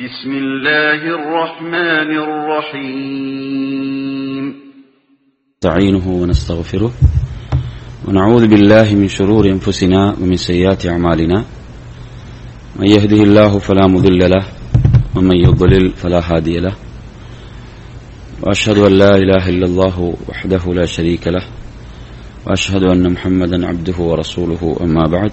[0.00, 3.64] بسم الله الرحمن الرحيم.
[5.56, 6.92] نستعينه ونستغفره
[8.08, 11.44] ونعوذ بالله من شرور أنفسنا ومن سيئات أعمالنا.
[12.76, 14.44] من يهده الله فلا مضل له
[15.16, 16.74] ومن يضلل فلا هادي له.
[18.42, 21.44] وأشهد أن لا إله إلا الله وحده لا شريك له
[22.46, 25.32] وأشهد أن محمدا عبده ورسوله أما بعد.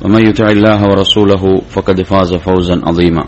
[0.00, 3.24] ومن يطع الله ورسوله فقد فاز فوزا عظيما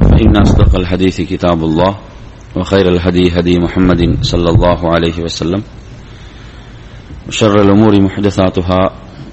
[0.00, 1.92] فإن أصدق الحديث كتاب الله
[2.56, 5.62] وخير الهدي هدي محمد صلى الله عليه وسلم
[7.28, 8.80] وشر الأمور محدثاتها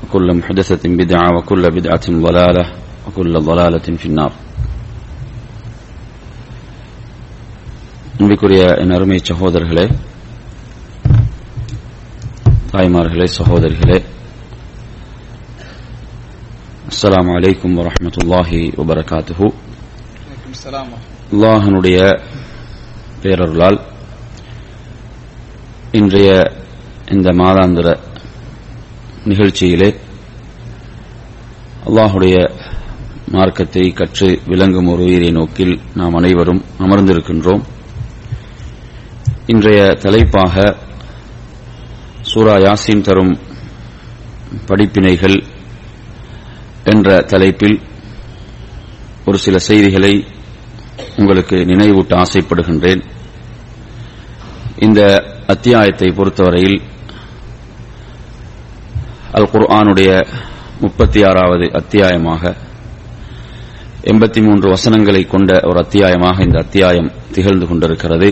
[0.03, 2.65] وكل محدثة بدعة وكل بدعة ضلالة
[3.07, 4.33] وكل ضلالة في النار
[8.21, 9.85] அன்பிற்குரிய என் அருமை சகோதரர்களே
[12.76, 13.96] தாய்மார்களே சகோதரிகளே
[16.88, 19.46] அஸ்லாம் அலைக்கும் வரமத்துல்லாஹி வபரகாத்துஹு.
[21.32, 21.98] அல்லாஹனுடைய
[23.22, 23.78] பேரருளால்
[25.92, 26.30] இன்றைய
[27.10, 27.86] இந்த மாதாந்திர
[29.24, 29.90] நிகழ்ச்சியிலே
[31.86, 32.36] அல்லாஹுடைய
[33.28, 37.62] மார்க்கத்தை கற்று விளங்கும் ஒரு உயிரை நோக்கில் நாம் அனைவரும் அமர்ந்திருக்கின்றோம்.
[39.46, 40.84] இன்றைய தலைப்பாக
[42.36, 43.38] சூரா யாசின் தரும்
[44.66, 45.36] படிப்பினைகள்
[46.84, 47.76] என்ற தலைப்பில்
[49.24, 50.10] ஒரு சில செய்திகளை
[51.16, 53.02] உங்களுக்கு நினைவூட்ட ஆசைப்படுகின்றேன்.
[54.78, 55.00] இந்த
[55.46, 56.78] அத்தியாயத்தை பொறுத்தவரையில்
[59.32, 60.10] அல் குர்ஆனுடைய
[60.80, 62.54] முப்பத்தி ஆறாவது அத்தியாயமாக
[64.12, 68.30] எண்பத்தி மூன்று வசனங்களை கொண்ட ஒரு அத்தியாயமாக இந்த அத்தியாயம் திகழ்ந்து கொண்டிருக்கிறது.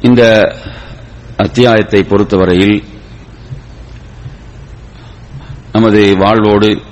[0.00, 0.22] இந்த
[1.38, 2.84] அத்தியாயத்தை பொறுத்தவரையில்
[5.72, 6.82] நமது வாழ்வோடு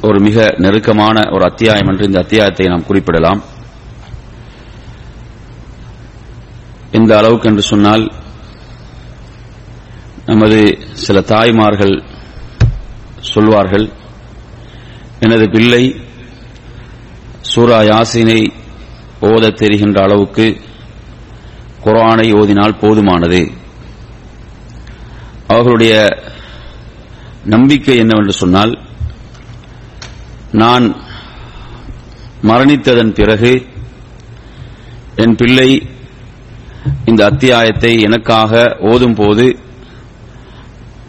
[0.00, 3.42] ஒரு மிக நெருக்கமான ஒரு அத்தியாயம் என்று இந்த அத்தியாயத்தை நாம் குறிப்பிடலாம்.
[6.92, 8.12] இந்த அளவுக்கு என்று சொன்னால்
[10.26, 12.02] நமது சில தாய்மார்கள்
[13.20, 13.90] சொல்வார்கள்
[15.20, 16.00] எனது பிள்ளை
[17.40, 18.50] சூரா யாசினை
[19.20, 20.60] ஓதத் தெரிகின்ற அளவுக்கு
[21.86, 23.40] குரானை ஓதினால் போதுமானது.
[25.48, 25.94] அவர்களுடைய
[27.44, 28.72] நம்பிக்கை என்னவென்று சொன்னால்
[30.52, 30.86] நான்
[32.42, 33.52] மரணித்ததன் பிறகு
[35.16, 35.68] என் பிள்ளை
[37.04, 38.52] இந்த அத்தியாயத்தை எனக்காக
[38.90, 39.46] ஓதும் போது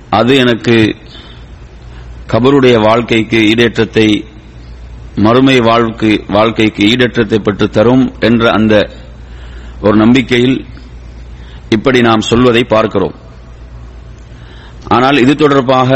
[0.10, 0.76] அது எனக்கு
[2.32, 4.08] கபருடைய வாழ்க்கைக்கு ஈடேற்றத்தை
[5.18, 8.76] மறுமை வாழ்க்கை வாழ்க்கைக்கு ஈடேற்றத்தை பெற்று தரும் என்ற அந்த
[9.82, 10.58] ஒரு நம்பிக்கையில்
[11.70, 13.16] இப்படி நாம் சொல்வதை பார்க்கிறோம்.
[14.96, 15.90] ஆனால் இது தொடர்பாக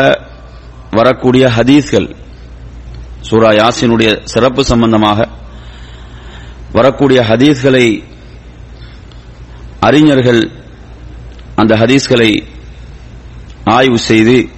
[0.91, 2.15] வரக்கூடிய ஹதீஸ்கள்
[3.27, 5.27] சூரா யாசினுடைய சிறப்பு சம்பந்தமாக
[6.71, 7.85] வரக்கூடிய ஹதீஸ்களை
[9.79, 10.41] அறிஞர்கள்
[11.55, 12.31] அந்த ஹதீஸ்களை
[13.65, 14.49] ஆய்வு செய்து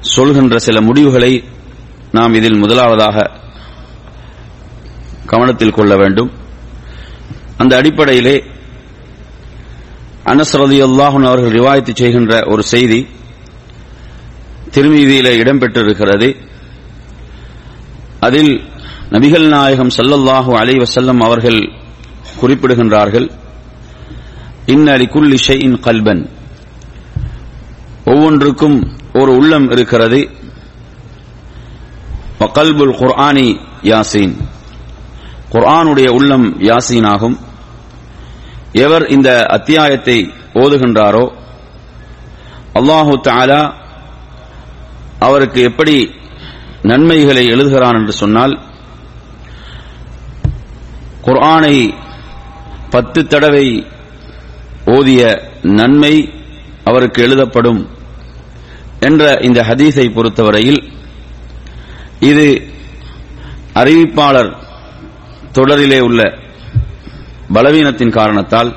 [0.00, 1.32] சொல்கின்ற சில முடிவுகளை
[2.12, 3.30] நாம் இதில் முதலாவதாக
[5.26, 6.30] கவனத்தில் கொள்ள வேண்டும்.
[7.56, 8.36] அந்த அடிப்படையிலே
[10.24, 13.06] அனஸ்ரதி அல்லாஹன் அவர்கள் ரிவாயத்து செய்கின்ற ஒரு செய்தி
[14.74, 16.36] திருமீதியில இடம்பெற்றிருக்கிறது.
[18.20, 18.52] அதில்
[19.10, 21.60] நபிகள் நாயகம் சல்லல்லாஹு அலை வசல்லம் அவர்கள்
[22.40, 23.30] குறிப்பிடுகின்றார்கள்
[24.66, 26.28] இன்னலி குல்லி ஷெயின் கல்பன்.
[28.04, 30.20] ஒவ்வொன்றுக்கும் ஒரு உள்ளம் இருக்கிறது.
[32.40, 34.34] கல்புல் குர்ஆனி யாசீன்.
[35.52, 37.38] குர்ஆனுடைய உள்ளம் யாசீன் ஆகும்
[38.80, 40.18] எவர் இந்த அத்தியாயத்தை
[40.54, 41.24] ஓதுகின்றாரோ
[42.76, 43.62] அல்லாஹு தாலா
[45.20, 45.96] அவருக்கு எப்படி
[46.84, 48.54] நன்மைகளை எழுதுகிறான் என்று சொன்னால்
[51.24, 51.74] குர்ஆனை
[52.94, 53.66] பத்து தடவை
[54.86, 55.22] ஓதிய
[55.72, 56.14] நன்மை
[56.84, 57.82] அவருக்கு எழுதப்படும்
[59.00, 60.80] என்ற இந்த ஹதீஸை பொறுத்தவரையில்
[62.22, 62.46] இது
[63.76, 64.50] அறிவிப்பாளர்
[65.52, 66.20] தொடரிலே உள்ள
[67.56, 68.70] பலவீனத்தின் காரணத்தால்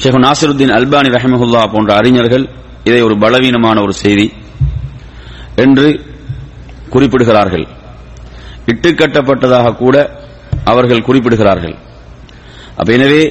[0.00, 2.44] ஷேக் நாசிருத்தீன் அல்பானி ரஹமஹுல்லா போன்ற அறிஞர்கள்
[2.88, 4.26] இதை ஒரு பலவீனமான ஒரு செய்தி
[5.64, 5.88] என்று
[6.94, 7.66] குறிப்பிடுகிறார்கள்.
[8.72, 9.96] இட்டுக்கட்டப்பட்டதாக கூட
[10.70, 11.76] அவர்கள் குறிப்பிடுகிறார்கள்.
[12.78, 13.22] அப்ப எனவே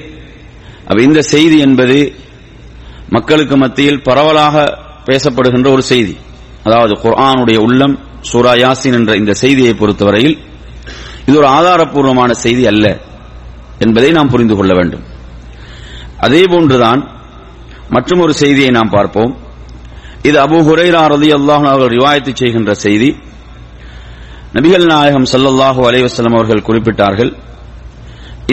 [1.08, 1.98] இந்த செய்தி என்பது
[3.16, 4.56] மக்களுக்கு மத்தியில் பரவலாக
[5.08, 6.16] பேசப்படுகின்ற ஒரு செய்தி.
[6.66, 7.96] அதாவது குர்ஆனுடைய உள்ளம்
[8.30, 10.36] சூரா யாசின் என்ற இந்த செய்தியை பொறுத்தவரையில்
[11.28, 12.86] இது ஒரு ஆதாரப்பூர்வமான செய்தி அல்ல.
[13.85, 15.05] என்பதை நாம் புரிந்து கொள்ள வேண்டும்
[16.25, 17.01] அதே போன்றுதான்
[17.95, 19.33] மற்றும் ஒரு செய்தியை நாம் பார்ப்போம்
[20.29, 23.11] இது அபு ஹுரைரா ரதி அல்லாஹ் அவர்கள் ரிவாயத்து செய்கின்ற செய்தி
[24.57, 27.33] நபிகள் நாயகம் ஸல்லல்லாஹு அலைஹி வஸல்லம் அவர்கள் குறிப்பிட்டார்கள்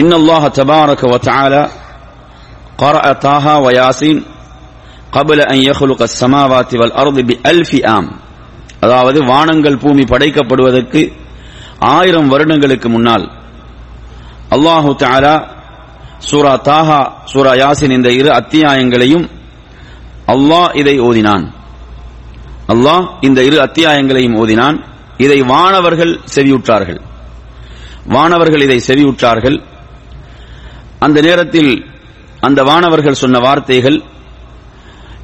[0.02, 1.62] இன்னல்லாஹ தபாரக வ தஆலா
[2.78, 4.16] قرأ طه وياسين
[5.12, 8.06] قبل أن يخلق السماوات والأرض بألف آم
[8.84, 11.00] அதாவது வானங்கள் பூமி படைக்கப்படுவதற்கு
[11.92, 13.24] ஆயிரம் வருடங்களுக்கு முன்னால்
[14.55, 15.35] அல்லாஹு தஆலா
[16.29, 16.99] சூரா தாஹா
[17.31, 19.25] சூரா யாசின் இந்த இரு அத்தியாயங்களையும்
[20.33, 21.45] அல்லாஹ் இதை ஓதினான்.
[22.73, 24.77] அல்லாஹ் இந்த இரு அத்தியாயங்களையும் ஓதினான்.
[25.17, 26.99] இதை வானவர்கள் செவியுற்றார்கள்.
[28.15, 29.57] வானவர்கள் இதை செவியுற்றார்கள்.
[30.99, 31.71] அந்த நேரத்தில்
[32.41, 34.03] அந்த வானவர்கள் சொன்ன வார்த்தைகள்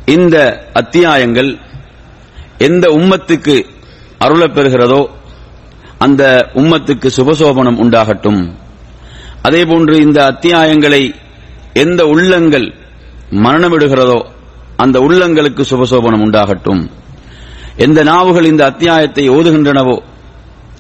[0.06, 0.36] இந்த
[0.74, 1.52] அத்தியாயங்கள்
[2.58, 3.56] எந்த உம்மத்துக்கு
[4.26, 5.02] அருளப்பெறுகிறதோ
[5.98, 6.24] அந்த
[6.54, 8.42] உம்மத்துக்கு சுபசோபனம் உண்டாகட்டும்.
[9.46, 11.04] அதேபோன்று இந்த அத்தியாயங்களை
[11.74, 12.68] எந்த உள்ளங்கள்
[13.46, 14.20] மரணமிடுகிறதோ
[14.84, 16.82] அந்த உள்ளங்களுக்கு சுபசோபனம் உண்டாகட்டும்.
[17.86, 19.96] எந்த நாவுகள் இந்த அத்தியாயத்தை ஓதுகின்றனவோ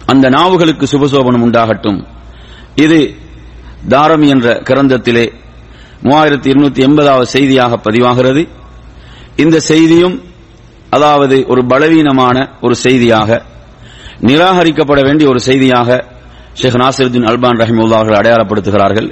[0.06, 2.00] அந்த நாவுகளுக்கு சுபசோபனம் உண்டாகட்டும்.
[2.75, 3.00] இது
[3.88, 5.25] தாரம் என்ற கிரந்தத்திலே
[6.03, 8.44] மூவாயிரத்தி இருநூத்தி எண்பதாவது செய்தியாக பதிவாகிறது.
[9.44, 10.17] இந்த செய்தியும்
[10.89, 13.29] அதாவது ஒரு பலவீனமான ஒரு செய்தியாக
[14.21, 15.89] நிராகரிக்கப்பட வேண்டிய ஒரு செய்தியாக
[16.60, 19.07] ஷேக் நாசிருদ্দিন அல்பான் ரஹிமுல்லா அவர்கள் அடையாளப்படுத்துகிறார்கள்.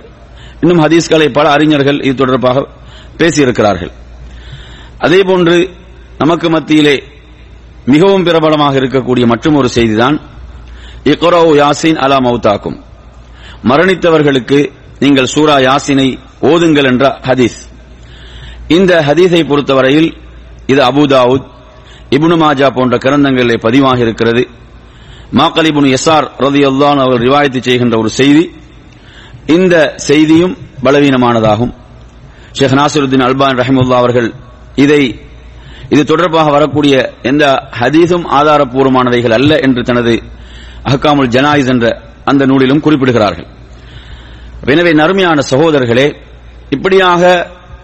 [0.62, 2.68] இன்னும் ஹதீஸ்களை பல அறிஞர்கள் இது தொடர்பாக
[3.18, 3.92] பேசியிருக்கிறார்கள்.
[5.00, 5.56] அதேபோன்று
[6.18, 6.96] நமக்கு மத்தியிலே
[7.86, 10.18] மிகவும் பிரபலமாக இருக்கக்கூடிய மற்றும் ஒரு செய்திதான்
[11.04, 12.78] இக்ரோ யாசின் அலா மௌத்தாக்கும்.
[13.70, 14.60] மரணித்தவர்களுக்கு
[15.00, 16.08] நீங்கள் சூரா யாசினை
[16.42, 17.60] ஓதுங்கள் என்ற ஹதீஸ்.
[18.68, 20.10] இந்த ஹதீஸை பொறுத்தவரையில்
[20.68, 21.48] இது அபுதாவுத்
[22.10, 24.44] இபுனு மாஜா போன்ற கிரந்தங்களிலே பதிவாக இருக்கிறது
[25.40, 28.44] மாக்கலிபுன் எஸ்ஆர் ரதியுல்லான் அவர்கள் ரிவாயத்து செய்கின்ற ஒரு செய்தி.
[29.56, 29.76] இந்த
[30.08, 30.54] செய்தியும்
[30.86, 31.74] பலவீனமானதாகும்.
[32.58, 34.30] ஷேக் நாசிருத்தீன் அல்பான் ரஹிமுல்லா அவர்கள்
[34.84, 35.02] இதை
[35.94, 36.96] இது தொடர்பாக வரக்கூடிய
[37.30, 37.44] எந்த
[37.80, 40.14] ஹதீஸும் ஆதாரப்பூர்வமானவைகள் அல்ல என்று தனது
[40.90, 41.86] அஹ்காமுல் ஜனாயிஸ் என்ற
[42.30, 43.48] அந்த நூலிலும் குறிப்பிடுகிறார்கள்.
[44.74, 46.08] எனவே நறுமையான சகோதரர்களே
[46.76, 47.22] இப்படியாக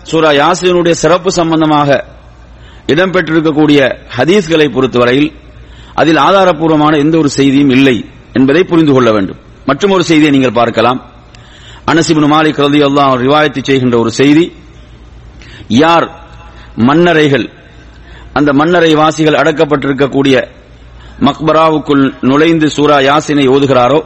[0.09, 1.89] சூரா யாசினுடைய சிறப்பு சம்பந்தமாக
[2.93, 3.79] இடம்பெற்றிருக்கக்கூடிய
[4.17, 5.29] ஹதீஸ்களை பொறுத்தவரையில்
[5.99, 7.97] அதில் ஆதாரப்பூர்வமான எந்த ஒரு செய்தியும் இல்லை
[8.37, 9.39] என்பதை புரிந்து கொள்ள வேண்டும்.
[9.69, 10.99] மற்றும் ஒரு செய்தியை நீங்கள் பார்க்கலாம்.
[11.91, 14.45] அனசிபின் மாலிக் ரதி அல்லாஹ் ரிவாயத்து செய்கின்ற ஒரு செய்தி.
[15.83, 16.05] யார்
[16.87, 17.47] மன்னரைகள்
[18.37, 20.35] அந்த மன்னரை வாசிகள் அடக்கப்பட்டிருக்கக்கூடிய
[21.27, 23.99] மக்பராவுக்குள் நுழைந்து சூரா யாசினை ஓதுகிறாரோ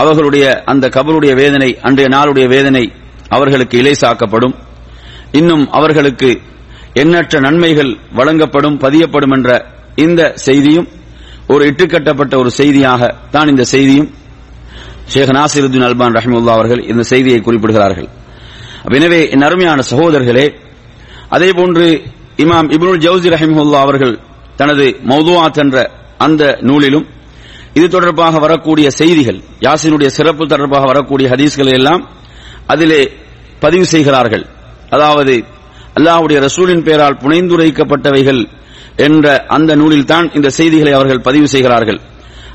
[0.00, 2.84] அவர்களுடைய அந்த கபருடைய வேதனை அன்றைய நாளுடைய வேதனை
[3.36, 4.54] அவர்களுக்கு இலேசாக்கப்படும்.
[5.40, 6.30] இன்னும் அவர்களுக்கு
[7.02, 9.50] எண்ணற்ற நன்மைகள் வழங்கப்படும் பதியப்படும் என்ற
[10.04, 10.88] இந்த செய்தியும்
[11.52, 13.02] ஒரு இட்டுக்கட்டப்பட்ட ஒரு செய்தியாக
[13.34, 14.08] தான் இந்த செய்தியும்.
[15.12, 18.08] ஷேக் நாசிருதீன் அல்பான் ரஹிமுல்லா அவர்கள் இந்த செய்தியை குறிப்பிடுகிறார்கள்.
[18.98, 20.46] எனவே என் அருமையான சகோதரர்களே
[21.36, 21.86] அதேபோன்று
[22.44, 24.14] இமாம் இப்னுல் ஜவுசி ரஹிமுல்லா அவர்கள்
[24.60, 25.76] தனது மௌதுவாத் என்ற
[26.26, 27.06] அந்த நூலிலும்
[27.78, 32.02] இது தொடர்பாக வரக்கூடிய செய்திகள் யாசினுடைய சிறப்பு தொடர்பாக வரக்கூடிய ஹதீஸ்களை எல்லாம்
[32.72, 33.02] அதிலே
[33.64, 34.44] பதிவு செய்கிறார்கள்.
[34.94, 35.34] அதாவது
[35.98, 38.42] அல்லாஹுடைய ரசூலின் பெயரால் புனைந்துரைக்கப்பட்டவைகள்
[38.96, 42.00] என்ற அந்த நூலில் தான் இந்த செய்திகளை அவர்கள் பதிவு செய்கிறார்கள்.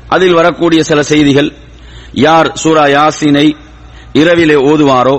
[0.08, 1.52] அதில் வரக்கூடிய சில செய்திகள்
[2.12, 3.46] யார் சூரா யாசினை
[4.12, 5.16] இரவிலே ஓதுவாரோ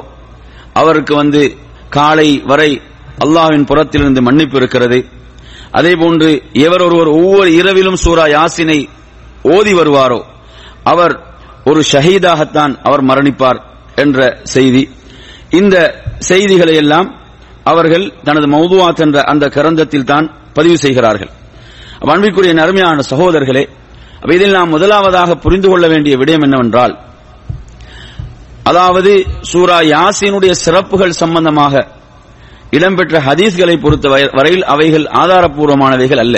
[0.74, 1.42] அவருக்கு வந்து
[1.90, 2.82] காலை வரை
[3.26, 5.00] அல்லாவின் புறத்திலிருந்து மன்னிப்பு இருக்கிறது.
[5.74, 8.88] அதேபோன்று எவர் ஒருவர் ஒவ்வொரு இரவிலும் சூரா யாசினை
[9.42, 10.20] ஓதி வருவாரோ
[10.84, 11.14] அவர்
[11.66, 13.60] ஒரு ஷஹீதாகத்தான் அவர் மரணிப்பார்
[13.96, 14.90] என்ற செய்தி.
[15.50, 15.76] இந்த
[16.20, 17.08] செய்திகளை எல்லாம்
[17.64, 21.32] அவர்கள் தனது மௌதுவாத் என்ற அந்த கரந்தத்தில் தான் பதிவு செய்கிறார்கள்.
[22.12, 23.64] அன்பிற்குரிய அருமையான சகோதரர்களே
[24.36, 26.94] இதில் நாம் முதலாவதாக புரிந்து கொள்ள வேண்டிய விடயம் என்னவென்றால்
[28.70, 29.12] அதாவது
[29.52, 31.74] சூரா யாசினுடைய சிறப்புகள் சம்பந்தமாக
[32.78, 36.38] இடம்பெற்ற ஹதீஸ்களை பொறுத்த வரையில் அவைகள் ஆதாரப்பூர்வமானவைகள் அல்ல.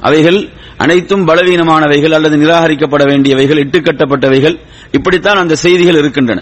[0.00, 0.38] அவைகள்
[0.84, 4.56] அனைத்தும் பலவீனமானவைகள் அல்லது நிராகரிக்கப்பட வேண்டியவைகள் இட்டுக்கட்டப்பட்டவைகள்
[4.98, 6.40] இப்படித்தான் அந்த செய்திகள் இருக்கின்றன.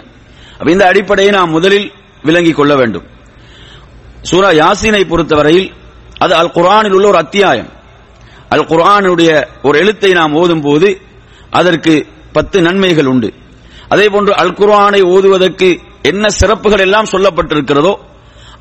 [0.73, 1.87] இந்த அடிப்படையை நாம் முதலில்
[2.27, 3.07] விளங்கிக் கொள்ள வேண்டும்.
[4.29, 5.69] சூரா யாசினை பொறுத்தவரையில்
[6.23, 7.69] அது அல் குரானில் உள்ள ஒரு அத்தியாயம்.
[8.53, 9.31] அல் குரானுடைய
[9.67, 10.89] ஒரு எழுத்தை நாம் ஓதும் போது
[11.59, 11.93] அதற்கு
[12.35, 13.29] பத்து நன்மைகள் உண்டு.
[13.93, 15.69] அதே போன்று அல் குர்ஆனை ஓதுவதற்கு
[16.11, 17.93] என்ன சிறப்புகள் எல்லாம் சொல்லப்பட்டிருக்கிறதோ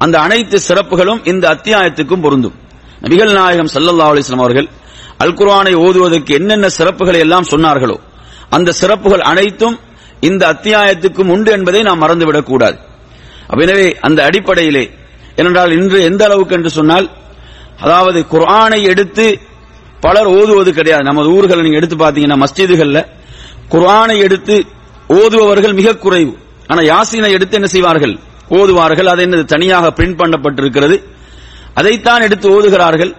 [0.04, 2.56] அந்த அனைத்து சிறப்புகளும் இந்த அத்தியாயத்துக்கும் பொருந்தும்.
[3.04, 4.68] நபிகள் நாயகம் சல்லல்லா அலிஸ்லாம் அவர்கள்
[5.24, 7.96] அல் குர்ஆனை ஓதுவதற்கு என்னென்ன சிறப்புகளை எல்லாம் சொன்னார்களோ
[8.56, 9.76] அந்த சிறப்புகள் அனைத்தும்
[10.28, 12.78] இந்த அத்தியாயத்துக்கும் உண்டு என்பதை நாம் மறந்துவிடக் கூடாது
[13.64, 14.84] எனவே அந்த அடிப்படையிலே
[15.40, 17.06] ஏனென்றால் இன்று எந்த அளவுக்கு என்று சொன்னால்
[17.82, 19.26] அதாவது குர்ஆனை எடுத்து
[20.00, 21.04] பலர் ஓதுவது கிடையாது.
[21.04, 22.98] நமது ஊர்களை நீங்க எடுத்து பாத்தீங்கன்னா மஸ்ஜிதுகள்ல
[23.72, 24.56] குர்ஆனை எடுத்து
[25.18, 26.32] ஓதுபவர்கள் மிக குறைவு.
[26.70, 28.14] ஆனா யாசீனை எடுத்து என்ன செய்வார்கள்?
[28.58, 29.08] ஓதுவார்கள்.
[29.12, 29.44] அது என்னது?
[29.54, 30.96] தனியாக பிரிண்ட் பண்ணப்பட்டிருக்கிறது.
[31.74, 33.12] அதைத்தான் எடுத்து ஓதுகிறார்கள்.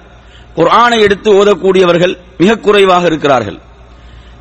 [0.58, 3.58] குர்ஆனை எடுத்து ஓதக்கூடியவர்கள் மிக குறைவாக இருக்கிறார்கள்.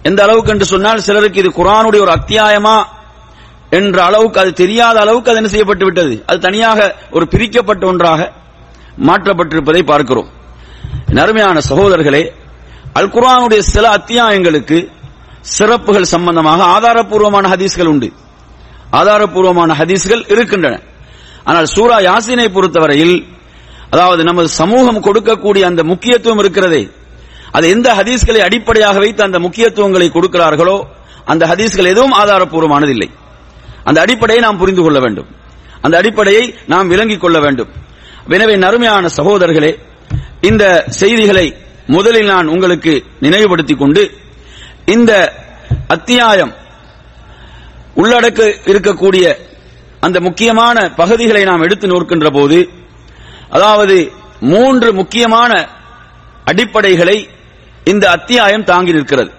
[0.08, 2.76] எந்த அளவுக்கு என்று சொன்னால் சிலருக்கு இது குரானுடைய ஒரு அத்தியாயமா
[3.78, 6.78] என்ற அளவுக்கு அது தெரியாத அளவுக்கு அது என்ன செய்யப்பட்டு விட்டது அது தனியாக
[7.10, 8.20] ஒரு பிரிக்கப்பட்ட ஒன்றாக
[9.06, 10.28] மாற்றப்பட்டிருப்பதை பார்க்கிறோம்.
[11.16, 12.22] நருமையான அருமையான சகோதரர்களே
[12.98, 14.88] அல்குரானுடைய சில அத்தியாயங்களுக்கு
[15.40, 18.12] சிறப்புகள் சம்பந்தமாக ஆதாரப்பூர்வமான ஹதீஸ்கள் உண்டு.
[18.92, 20.80] ஆதாரப்பூர்வமான ஹதீஸ்கள் இருக்கின்றன.
[21.44, 23.26] ஆனால் சூரா யாசினை பொறுத்தவரையில்
[23.90, 26.90] அதாவது நமது சமூகம் கொடுக்கக்கூடிய அந்த முக்கியத்துவம் இருக்கிறதே
[27.52, 30.84] அது எந்த ஹதீஸ்களை அடிப்படையாக வைத்து அந்த முக்கியத்துவங்களை கொடுக்கிறார்களோ
[31.24, 33.10] அந்த ஹதீஸ்கள் எதுவும் ஆதாரப்பூர்வமானதில்லை
[33.84, 35.26] அந்த அடிப்படையை நாம் புரிந்து கொள்ள வேண்டும்.
[35.80, 37.68] அந்த அடிப்படையை நாம் விளங்கிக் கொள்ள வேண்டும்.
[38.28, 39.78] எனவே நறுமையான சகோதரர்களே
[40.40, 41.56] இந்த செய்திகளை
[41.86, 44.10] முதலில் நான் உங்களுக்கு நினைவுபடுத்திக் கொண்டு
[44.86, 45.32] இந்த
[45.88, 46.54] அத்தியாயம்
[47.96, 49.34] உள்ளடக்க இருக்கக்கூடிய
[50.00, 52.68] அந்த முக்கியமான பகுதிகளை நாம் எடுத்து நோக்கின்ற போது
[53.48, 55.68] அதாவது மூன்று முக்கியமான
[56.44, 57.28] அடிப்படைகளை
[57.84, 59.30] இந்த அத்தியாயம் தாங்கி நிற்கிறது.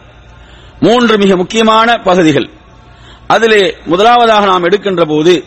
[0.80, 2.50] மூன்று மிக முக்கியமான பகுதிகள்.
[3.28, 5.44] அதிலே முதலாவதாக நாம் எடுக்கின்ற போது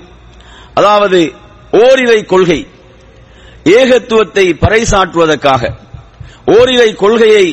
[0.75, 1.33] அதாவது
[1.71, 2.67] ஓரிரை கொள்கை.
[3.65, 5.63] ஏகத்துவத்தை பறைசாற்றுவதற்காக
[6.47, 7.47] ஓரிரை கொள்கையை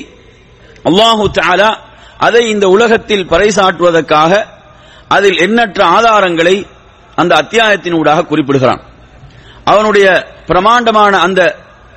[0.84, 1.78] அல்லாஹு தாலா
[2.18, 4.46] அதை இந்த உலகத்தில் பறைசாற்றுவதற்காக
[5.08, 6.68] அதில் எண்ணற்ற ஆதாரங்களை
[7.16, 8.82] அந்த அத்தியாயத்தினூடாக குறிப்பிடுகிறான்.
[9.66, 10.08] அவனுடைய
[10.46, 11.42] பிரமாண்டமான அந்த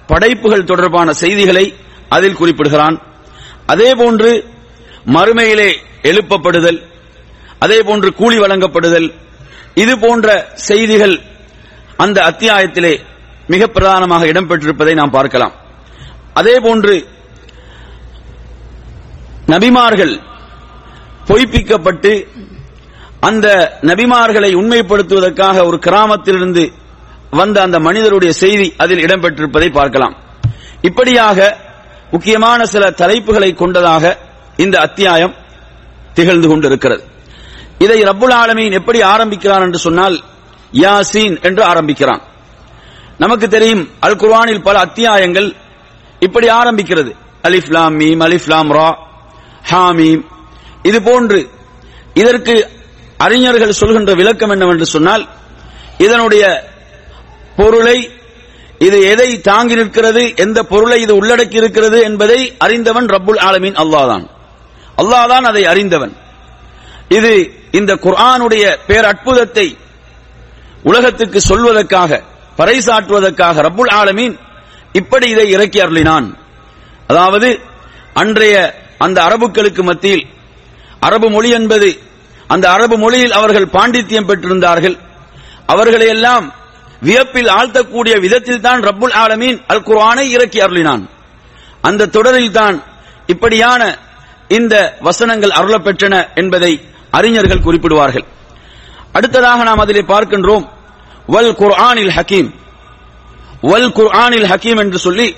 [0.06, 1.74] படைப்புகள் தொடர்பான செய்திகளை
[2.08, 2.96] அதில் குறிப்பிடுகிறான்.
[3.66, 4.30] அதேபோன்று
[5.06, 5.70] மறுமையிலே
[6.02, 6.80] எழுப்பப்படுதல்
[7.60, 9.08] அதேபோன்று கூலி வழங்கப்படுதல்
[9.74, 11.16] இது போன்ற செய்திகள்
[11.96, 13.00] அந்த அத்தியாயத்திலே
[13.46, 15.54] மிக பிரதானமாக இடம்பெற்றிருப்பதை நாம் பார்க்கலாம்.
[16.34, 16.94] அதேபோன்று
[19.46, 20.14] நபிமார்கள்
[21.28, 22.12] பொய்ப்பிக்கப்பட்டு
[23.20, 23.46] அந்த
[23.82, 26.72] நபிமார்களை உண்மைப்படுத்துவதற்காக ஒரு கிராமத்திலிருந்து
[27.30, 30.16] வந்த அந்த மனிதருடைய செய்தி அதில் இடம்பெற்றிருப்பதை பார்க்கலாம்.
[30.82, 31.56] இப்படியாக
[32.10, 34.18] முக்கியமான சில தலைப்புகளை கொண்டதாக
[34.56, 35.34] இந்த அத்தியாயம்
[36.14, 37.02] திகழ்ந்து கொண்டிருக்கிறது.
[37.78, 40.16] இதை ரப்புல் ஆலமீன் எப்படி ஆரம்பிக்கிறான் என்று சொன்னால்
[40.72, 42.22] யாசீன் என்று ஆரம்பிக்கிறான்.
[43.18, 45.54] நமக்கு தெரியும் அல் குர்ஆனில் பல அத்தியாயங்கள்
[46.20, 47.12] இப்படி ஆரம்பிக்கிறது.
[47.42, 48.96] அலிஃப்லாம் மீம் அலிஃப்லாம் ரா
[49.70, 50.24] ஹாமீம்
[50.82, 51.48] இது போன்று
[52.14, 52.70] இதற்கு
[53.18, 55.28] அறிஞர்கள் சொல்கின்ற விளக்கம் என்னவென்று சொன்னால்
[55.98, 56.64] இதனுடைய
[57.56, 58.10] பொருளை
[58.78, 64.30] இது எதை தாங்கி நிற்கிறது எந்த பொருளை இது உள்ளடக்கி இருக்கிறது என்பதை அறிந்தவன் ரப்புல் ஆலமீன் அல்லாதான்
[64.96, 66.16] அல்லாதான் அதை அறிந்தவன்.
[67.08, 69.76] இது இந்த குர்ஆனுடைய பேரற்புதத்தை
[70.82, 72.22] உலகத்துக்கு சொல்வதற்காக
[72.58, 74.34] பறைசாற்றுவதற்காக ரப்புல் ஆலமீன்
[75.00, 76.26] இப்படி இதை இறக்கி அருளினான்.
[77.10, 77.48] அதாவது
[78.22, 78.56] அன்றைய
[79.04, 80.24] அந்த அரபுக்களுக்கு மத்தியில்
[81.06, 81.88] அரபு மொழி என்பது
[82.54, 84.96] அந்த அரபு மொழியில் அவர்கள் பாண்டித்யம் பெற்றிருந்தார்கள்.
[85.72, 86.46] அவர்களையெல்லாம்
[87.06, 91.02] வியப்பில் ஆழ்த்தக்கூடிய விதத்தில் தான் ரப்புல் ஆலமீன் அல் குர்ஆனை இறக்கி அருளினான்.
[91.88, 92.76] அந்த தொடரில் தான்
[93.32, 93.82] இப்படியான
[94.58, 94.74] இந்த
[95.06, 96.72] வசனங்கள் அருளப்பெற்றன என்பதை
[97.18, 98.26] அறிஞர்கள் குறிப்பிடுவார்கள்.
[99.16, 100.64] அடுத்ததாக நாம் அதிலே பார்க்கின்றோம்
[101.34, 102.50] வல் குர்ஆனில் ஹக்கீம்.
[103.70, 105.28] வல் குர்ஆனில் ஹக்கீம் என்று சொல்லி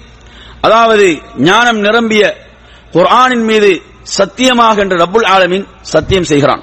[0.66, 1.06] அதாவது
[1.48, 2.22] ஞானம் நிரம்பிய
[2.92, 3.70] குர்ஆனின் மீது
[4.18, 6.62] சத்தியமாக என்று ரப்புல் ஆலமின் சத்தியம் செய்கிறான்.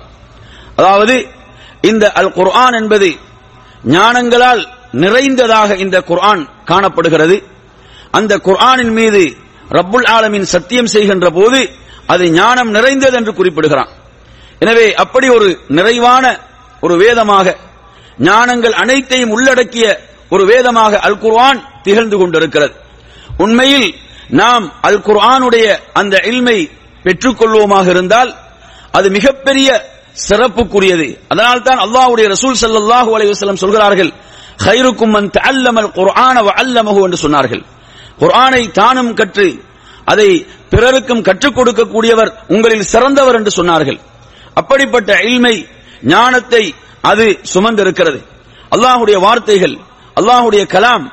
[0.75, 1.15] அதாவது
[1.81, 3.09] இந்த அல் குர்ஆன் என்பது
[3.95, 4.61] ஞானங்களால்
[5.03, 7.37] நிறைந்ததாக இந்த குர்ஆன் காணப்படுகிறது.
[8.11, 9.21] அந்த குர்ஆனின் மீது
[9.77, 11.59] ரப்புல் ஆலமின் சத்தியம் செய்கின்ற போது
[12.07, 13.91] அது ஞானம் நிறைந்தது என்று குறிப்பிடுகிறான்.
[14.59, 16.25] எனவே அப்படி ஒரு நிறைவான
[16.81, 17.55] ஒரு வேதமாக
[18.18, 19.86] ஞானங்கள் அனைத்தையும் உள்ளடக்கிய
[20.30, 22.74] ஒரு வேதமாக அல் குர்ஆன் திகழ்ந்து கொண்டிருக்கிறது
[23.44, 23.88] உண்மையில்
[24.40, 25.66] நாம் அல் குர்ஆனுடைய
[26.00, 26.58] அந்த இல்மை
[27.04, 28.30] பெற்றுக்கொள்வோமாக இருந்தால்
[28.98, 29.68] அது மிகப்பெரிய
[30.26, 34.12] சிறப்புக்குரியது அதனால் தான் அல்லாஹ்வுடைய ரசூல் ஸல்லல்லாஹு அலைஹி வஸல்லம் சொல்கிறார்கள்
[34.60, 37.62] خيركم من تعلم القرآن وعلمه என்று சொன்னார்கள்
[38.20, 39.48] குர்ஆனை தானும் கற்று
[40.06, 40.28] அதை
[40.72, 43.98] பிறருக்கும் கற்றுக் கொடுக்கக்கூடியவர் உங்களில் சிறந்தவர் என்று சொன்னார்கள்
[44.60, 45.54] அப்படிப்பட்ட இல்மை
[46.12, 46.62] ஞானத்தை
[47.09, 48.19] அது சுமந்திருக்கிறது.
[48.75, 49.75] அல்லாஹுடைய வார்த்தைகள்
[50.19, 51.05] அல்லாஹுடைய கலாம்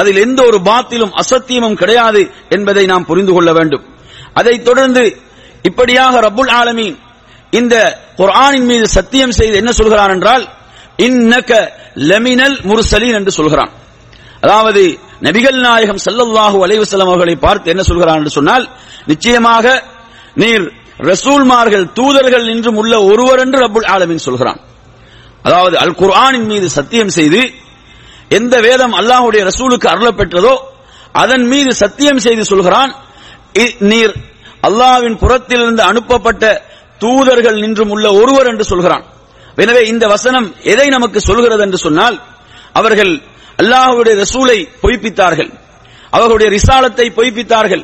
[0.00, 2.20] அதில் எந்த ஒரு பாத்திலும் அசத்தியமும் கிடையாது
[2.56, 3.84] என்பதை நாம் புரிந்து கொள்ள வேண்டும்.
[4.38, 5.04] அதைத் தொடர்ந்து
[5.68, 6.96] இப்படியாக ரப்புல் ஆலமீன்
[7.60, 7.74] இந்த
[8.20, 10.44] குர்ஆனின் மீது சத்தியம் செய்து என்ன சொல்கிறான் என்றால்
[11.06, 11.50] இன்னக
[12.10, 13.72] லமினல் முர்சலீன் என்று சொல்கிறான்.
[14.44, 14.82] அதாவது
[15.26, 18.64] நபிகள் நாயகம் செல்லல்லாஹு அலைஹி அவர்களை பார்த்து என்ன சொல்கிறான் என்று சொன்னால்
[19.10, 19.66] நிச்சயமாக
[20.42, 20.64] நீர்
[21.10, 24.60] ரசூல்மார்கள் தூதர்கள் என்றும் உள்ள ஒருவர் என்று ரபுல் ஆலமீன் சொல்கிறான்.
[25.46, 27.40] அதாவது அல் குர்ஆனின் மீது சத்தியம் செய்து
[28.38, 30.54] எந்த வேதம் அல்லாஹ்வுடைய ரசூலுக்கு அருளப்பெற்றதோ
[31.22, 32.90] அதன் மீது சத்தியம் செய்து சொல்கிறான்
[33.90, 34.14] நீர்
[34.68, 36.44] அல்லாஹ்வின் புறத்திலிருந்து அனுப்பப்பட்ட
[37.02, 39.04] தூதர்கள் நின்றும் உள்ள ஒருவர் என்று சொல்கிறான்.
[39.62, 42.16] எனவே இந்த வசனம் எதை நமக்கு சொல்கிறது என்று சொன்னால்
[42.80, 43.12] அவர்கள்
[43.62, 45.50] அல்லாஹுடைய ரசூலை பொய்ப்பித்தார்கள்.
[46.16, 47.82] அவர்களுடைய ரிசாலத்தை பொய்ப்பித்தார்கள்.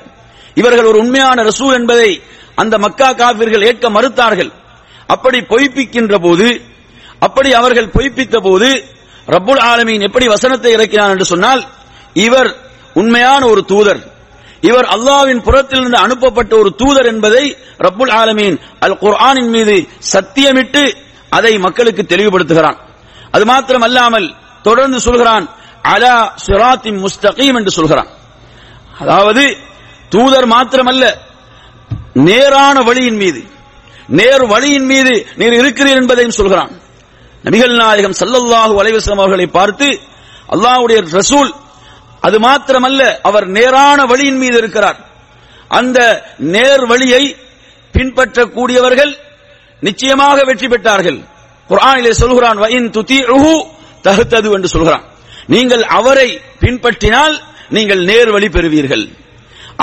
[0.60, 2.10] இவர்கள் ஒரு உண்மையான ரசூல் என்பதை
[2.62, 4.50] அந்த மக்கா காவிர்கள் ஏற்க மறுத்தார்கள்.
[5.14, 6.46] அப்படி பொய்ப்பிக்கின்ற போது
[7.26, 8.68] அப்படி அவர்கள் பொய்ப்பித்த போது
[9.34, 11.62] ரப்புல் ஆலமீன் எப்படி வசனத்தை இறக்கினான் என்று சொன்னால்
[12.26, 12.50] இவர்
[13.00, 14.00] உண்மையான ஒரு தூதர்.
[14.68, 17.44] இவர் அல்லாஹ்வின் புறத்திலிருந்து அனுப்பப்பட்ட ஒரு தூதர் என்பதை
[17.86, 18.56] ரப்புல் ஆலமீன்
[18.86, 19.76] அல் குர்ஆனின் மீது
[20.12, 20.84] சத்தியமிட்டு
[21.36, 22.78] அதை மக்களுக்கு தெளிவுபடுத்துகிறான்.
[23.34, 24.28] அது மாத்திரம் அல்லாமல்
[24.68, 25.46] தொடர்ந்து சொல்கிறான்
[25.94, 28.10] அலா சிராத்தின் முஸ்தகீம் என்று சொல்கிறான்.
[29.02, 29.44] அதாவது
[30.14, 31.04] தூதர் மாத்திரமல்ல
[32.28, 33.40] நேரான வழியின் மீது
[34.18, 36.72] நேர் வழியின் மீது நீர் இருக்கிறீர் என்பதையும் சொல்கிறான்.
[37.46, 39.88] நபிகள் நாயகம் சல்லல்லாஹு அலைஹி அவர்களை பார்த்து
[40.54, 41.50] அல்லாஹுடைய ரசூல்
[42.26, 44.98] அது மாத்திரமல்ல அவர் நேரான வழியின் மீது இருக்கிறார்.
[45.78, 45.98] அந்த
[46.54, 47.22] நேர் வழியை
[47.94, 49.12] பின்பற்றக்கூடியவர்கள்
[49.86, 51.18] நிச்சயமாக வெற்றி பெற்றார்கள்.
[51.70, 53.18] குரானிலே சொல்கிறான் வயின் துதி
[54.06, 55.04] தகுத்தது என்று சொல்கிறான்.
[55.54, 56.28] நீங்கள் அவரை
[56.64, 57.34] பின்பற்றினால்
[57.76, 59.04] நீங்கள் நேர் வழி பெறுவீர்கள்.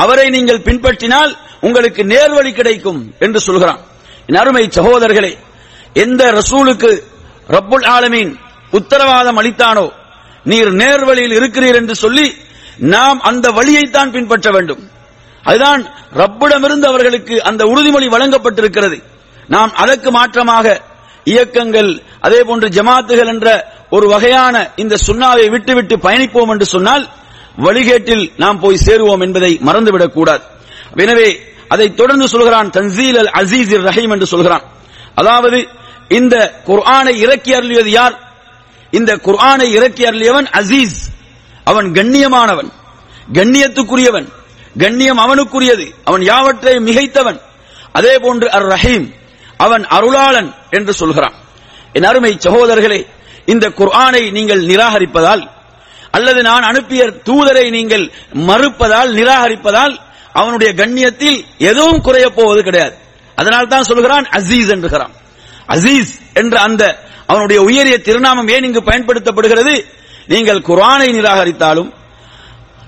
[0.04, 1.32] அவரை நீங்கள் பின்பற்றினால்
[1.68, 3.82] உங்களுக்கு நேர்வழி கிடைக்கும் என்று சொல்கிறான்.
[4.42, 5.34] அருமை சகோதரர்களே
[6.04, 6.92] எந்த ரசூலுக்கு
[7.54, 8.36] ரப்புல் ஆலமீன்
[8.72, 9.92] உத்தரவாதம் அளித்தானோ?
[10.44, 12.36] நீர் நேர்வழியில் இருக்கிறீர் என்று சொல்லி
[12.78, 14.90] நாம் அந்த வழியைத்தான் பின்பற்ற வேண்டும்.
[15.44, 15.82] அதுதான்
[16.16, 19.04] ரப்பிடமிருந்து அவர்களுக்கு அந்த உறுதிமொழி வழங்கப்பட்டிருக்கிறது.
[19.48, 20.80] நாம் அதற்கு மாற்றமாக
[21.24, 27.10] இயக்கங்கள் அதே போன்று ஜமாத்துகள் என்ற ஒரு வகையான இந்த சுண்ணாவை விட்டுவிட்டு பயணிப்போம் என்று சொன்னால்
[27.58, 30.44] வழிகேட்டில் நாம் போய் சேருவோம் என்பதை மறந்துவிடக் கூடாது.
[30.96, 34.64] எனவே அதை தொடர்ந்து சொல்கிறான் தன்சீல் அல் அசீஸ் ரஹீம் என்று சொல்கிறான்.
[35.16, 35.68] அதாவது
[36.20, 36.36] இந்த
[36.68, 38.16] குர்ஆனை இறக்கி அருளியது யார்?
[38.92, 41.00] இந்த குர்ஆனை இறக்கி அருளியவன் அசீஸ்.
[41.64, 42.70] அவன் கண்ணியமானவன்.
[43.34, 44.28] கண்ணியத்துக்குரியவன்.
[44.78, 45.86] கண்ணியம் அவனுக்குரியது.
[46.04, 47.40] அவன் யாவற்றை மிகைத்தவன்.
[47.92, 49.08] அதே போன்று அர் ரஹீம்
[49.58, 51.36] அவன் அருளாளன் என்று சொல்கிறான்.
[51.94, 53.02] என் அருமை சகோதரர்களே
[53.46, 55.44] இந்த குர்ஆனை நீங்கள் நிராகரிப்பதால்
[56.12, 58.06] அல்லது நான் அனுப்பிய தூதரை நீங்கள்
[58.50, 59.94] மறுப்பதால் நிராகரிப்பதால்
[60.34, 62.96] அவனுடைய கண்ணியத்தில் எதுவும் குறைய போவது கிடையாது.
[63.36, 65.14] அதனால் தான் சொல்கிறான் அசீஸ் என்றுகிறான்
[65.68, 69.86] அசீஸ் என்ற அந்த அவனுடைய உயரிய திருநாமம் ஏன் இங்கு பயன்படுத்தப்படுகிறது?
[70.28, 71.94] நீங்கள் குரானை நிராகரித்தாலும்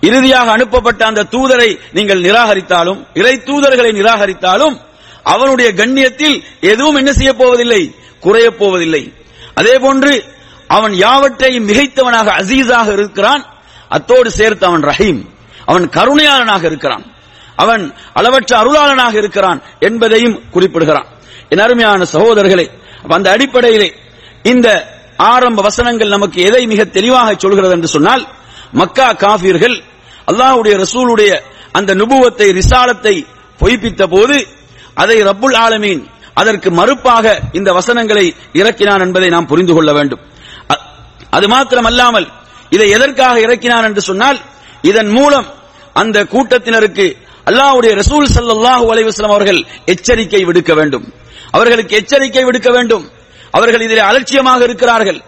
[0.02, 4.82] இறுதியாக அனுப்பப்பட்ட அந்த தூதரை நீங்கள் நிராகரித்தாலும் இறை தூதர்களை நிராகரித்தாலும்
[5.24, 7.96] அவனுடைய கண்ணியத்தில் எதுவும் என்ன செய்ய போவதில்லை?
[8.20, 9.14] குறையப் போவதில்லை.
[9.54, 10.24] அதே போன்று
[10.68, 13.54] அவன் யாவற்றையும் மிகைத்தவனாக அசீஸாக இருக்கிறான்.
[13.90, 15.26] அத்தோடு சேர்த்து அவன் ரஹீம்.
[15.66, 17.06] அவன் கருணையாளனாக இருக்கிறான்.
[17.56, 21.08] அவன் அளவற்ற அருளாளனாக இருக்கிறான் என்பதையும் குறிப்பிடுகிறான்.
[21.50, 22.66] என் அருமையான சகோதரர்களே
[23.08, 23.90] அந்த அடிப்படையிலே
[24.44, 24.68] இந்த
[25.18, 28.24] ஆரம்ப வசனங்கள் நமக்கு எதை மிக தெளிவாக சொல்கிறது என்று சொன்னால்
[28.72, 29.84] மக்கா காபீர்கள்
[30.28, 31.32] அல்லாஹ்வுடைய ரசூலுடைய
[31.72, 33.26] அந்த நுபுவத்தை ரிசாலத்தை
[33.60, 34.48] பொய்ப்பித்த போது
[34.94, 36.04] அதை ரப்புல் ஆலமீன்
[36.34, 40.20] அதற்கு மறுப்பாக இந்த வசனங்களை இறக்கினான் என்பதை நாம் புரிந்து கொள்ள வேண்டும்.
[40.72, 40.82] அ-
[41.30, 42.28] அது மாத்திரமல்லாமல்
[42.70, 44.40] இதை எதற்காக இறக்கினான் என்று சொன்னால்
[44.82, 45.48] இதன் மூலம்
[45.94, 47.06] அந்த கூட்டத்தினருக்கு
[47.46, 51.06] அல்லாஹுடைய ரசூல் சல்லாஹூ அலைவாஸ்லாம் அவர்கள் எச்சரிக்கை விடுக்க வேண்டும்.
[51.52, 53.12] அவர்களுக்கு எச்சரிக்கை விடுக்க வேண்டும்.
[53.52, 55.22] அவர்கள் இதில் அலட்சியமாக இருக்கிறார்கள்.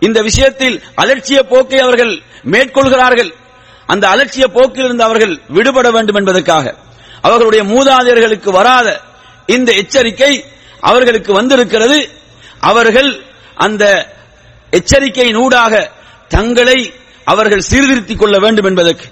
[0.00, 3.34] இந்த விஷயத்தில் அலட்சிய போக்கை அவர்கள் மேற்கொள்கிறார்கள்.
[3.86, 6.74] அந்த அலட்சிய போக்கிலிருந்து அவர்கள் விடுபட வேண்டும் என்பதற்காக.
[7.22, 9.00] அவர்களுடைய மூதாதையர்களுக்கு வராத
[9.46, 10.44] இந்த எச்சரிக்கை
[10.80, 12.10] அவர்களுக்கு வந்திருக்கிறது.
[12.60, 14.14] அவர்கள் அந்த
[14.70, 15.90] எச்சரிக்கையின் ஊடாக
[16.28, 16.92] தங்களை
[17.24, 19.04] அவர்கள் சீர்திருத்திக் கொள்ள வேண்டும் என்பதற்கு.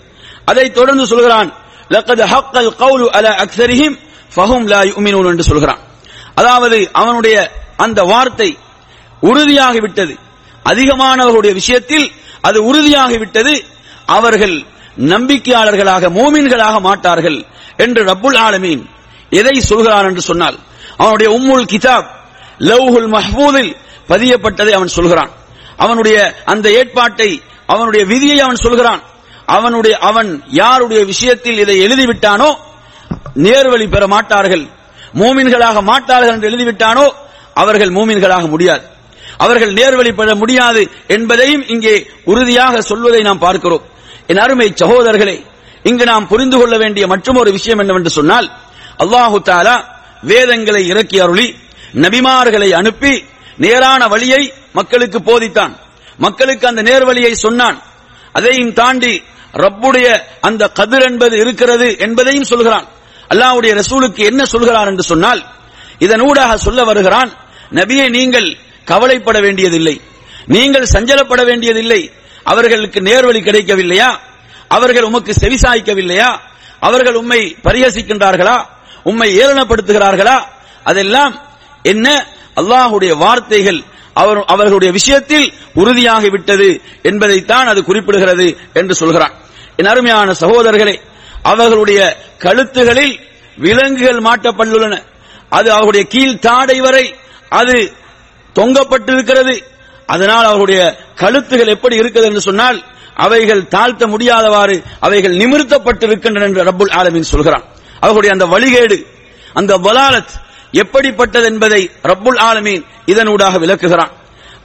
[0.44, 1.54] அதை தொடர்ந்து சொல்கிறான்
[1.88, 3.98] லக்கது ஹக்கல் கவுலு அல அக்ஸரிஹிம்
[4.36, 5.78] ஃபஹும் லா யுமினூன் என்று சொல்கிறான்.
[6.40, 7.36] அதாவது அவனுடைய
[7.84, 8.48] அந்த வார்த்தை
[9.22, 10.14] உறுதியாகி விட்டது
[10.64, 12.06] அதிகமானவர்களுடைய விஷயத்தில்
[12.40, 13.54] அது உறுதியாகிவிட்டது.
[14.16, 14.56] அவர்கள்
[15.12, 17.38] நம்பிக்கையாளர்களாக மோமின்களாக மாட்டார்கள்
[17.84, 18.82] என்று ரப்புல் ஆலமீன்
[19.30, 20.56] எதை சொல்கிறான் என்று சொன்னால்
[20.96, 22.08] அவனுடைய உம்முல் கிதாப்
[22.68, 23.72] லவ்ஹுல் மஹ்பூதில்
[24.08, 25.32] பதியப்பட்டதை அவன் சொல்கிறான்.
[25.76, 26.16] அவனுடைய
[26.52, 27.30] அந்த ஏற்பாட்டை
[27.66, 29.02] அவனுடைய விதியை அவன் சொல்கிறான்.
[29.56, 30.30] அவனுடைய அவன்
[30.62, 32.50] யாருடைய விஷயத்தில் இதை எழுதிவிட்டானோ
[33.44, 34.64] நேர்வழி பெற மாட்டார்கள்.
[35.14, 37.10] மூமின்களாக மாட்டார்கள் என்று எழுதிவிட்டானோ
[37.54, 38.84] அவர்கள் மூமின்களாக முடியாது.
[39.36, 43.84] அவர்கள் நேர்வழிப்பட முடியாது என்பதையும் இங்கே உறுதியாக சொல்வதை நாம் பார்க்கிறோம்.
[44.26, 45.44] என் அருமை சகோதரர்களே
[45.82, 48.50] இங்கு நாம் புரிந்து கொள்ள வேண்டிய மற்றொரு விஷயம் என்னவென்று சொன்னால்
[48.98, 49.84] அல்லாஹு தாலா
[50.22, 51.56] வேதங்களை இறக்கி அருளி
[51.94, 53.24] நபிமார்களை அனுப்பி
[53.56, 55.72] நேரான வழியை மக்களுக்கு போதித்தான்.
[56.16, 57.82] மக்களுக்கு அந்த நேர்வழியை சொன்னான்.
[58.32, 62.88] அதையும் தாண்டி ரப்புடைய அந்த கதிர் என்பது இருக்கிறது என்பதையும் சொல்கிறான்.
[63.28, 65.46] அல்லாவுடைய ரசூலுக்கு என்ன சொல்கிறார் என்று சொன்னால்
[65.98, 67.32] இதனூடாக சொல்ல வருகிறான்
[67.70, 70.00] நபியை நீங்கள் கவலைப்பட வேண்டியதில்லை.
[70.46, 72.10] நீங்கள் சஞ்சலப்பட வேண்டியதில்லை.
[72.42, 74.16] அவர்களுக்கு நேர்வழி கிடைக்கவில்லையா?
[74.68, 76.38] அவர்கள் உமக்கு செவிசாய்க்கவில்லையா
[76.80, 78.64] அவர்கள் உம்மை பரிகசிக்கின்றார்களா?
[79.02, 80.42] உம்மை ஏளனப்படுத்துகிறார்களா?
[80.84, 81.40] அதெல்லாம்
[81.82, 82.26] என்ன?
[82.56, 83.80] அல்லாஹுடைய வார்த்தைகள்
[84.14, 89.34] அவர் அவர்களுடைய விஷயத்தில் உறுதியாகிவிட்டது என்பதைத்தான் அது குறிப்பிடுகிறது என்று சொல்கிறான்.
[89.76, 91.00] என் அருமையான சகோதரர்களே
[91.49, 92.01] அவர்களுடைய
[92.45, 93.15] கழுத்துகளில்
[93.57, 94.95] விலங்குகள் மாட்டப்பட்டுள்ளன
[95.55, 97.05] அது அவருடைய கீழ் தாடை வரை
[97.59, 97.77] அது
[98.55, 99.55] தொங்கப்பட்டிருக்கிறது
[100.13, 100.81] அதனால் அவருடைய
[101.21, 102.77] கழுத்துகள் எப்படி இருக்கிறது என்று சொன்னால்
[103.25, 104.75] அவைகள் தாழ்த்த முடியாதவாறு
[105.07, 107.65] அவைகள் நிமிர்த்தப்பட்டிருக்கின்றன என்று ரப்புல் ஆலமீன் சொல்கிறான்
[107.99, 108.97] அவர்களுடைய அந்த வழிகேடு
[109.59, 110.33] அந்த வலாலத்
[110.83, 114.13] எப்படிப்பட்டது என்பதை ரப்புல் ஆலமீன் இதனூடாக விளக்குகிறான்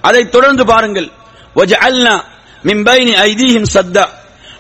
[0.09, 1.09] அதைத் தொடர்ந்து பாருங்கள்
[1.57, 2.15] وَجَعَلْنَا
[2.65, 4.07] مِنْ بَيْنِ أَيْدِيهِمْ سَدًّا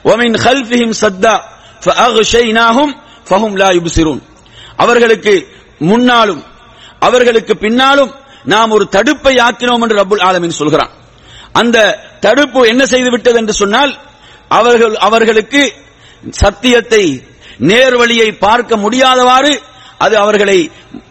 [0.08, 1.34] وَمِنْ خَلْفِهِمْ سَدًّا
[1.83, 4.21] ஃபஹும் லா யுப்சிரூன்
[4.83, 5.33] அவர்களுக்கு
[5.91, 6.41] முன்னாலும்
[7.07, 8.11] அவர்களுக்கு பின்னாலும்
[8.53, 10.91] நாம் ஒரு தடுப்பை ஆக்கினோம் என்று ரபுல் ஆலமின் சொல்கிறான்.
[11.59, 11.77] அந்த
[12.25, 13.91] தடுப்பு என்ன செய்து விட்டது என்று சொன்னால்
[14.57, 15.61] அவர்கள் அவர்களுக்கு
[16.43, 17.03] சத்தியத்தை
[17.69, 19.53] நேர்வழியை பார்க்க முடியாதவாறு
[20.05, 20.57] அது அவர்களை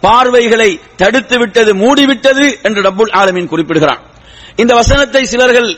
[0.04, 4.02] பார்வைகளை தடுத்து விட்டது மூடிவிட்டது என்று ரபுல் ஆலமின் குறிப்பிடுகிறான்.
[4.56, 5.70] இந்த வசனத்தை சிலர்கள்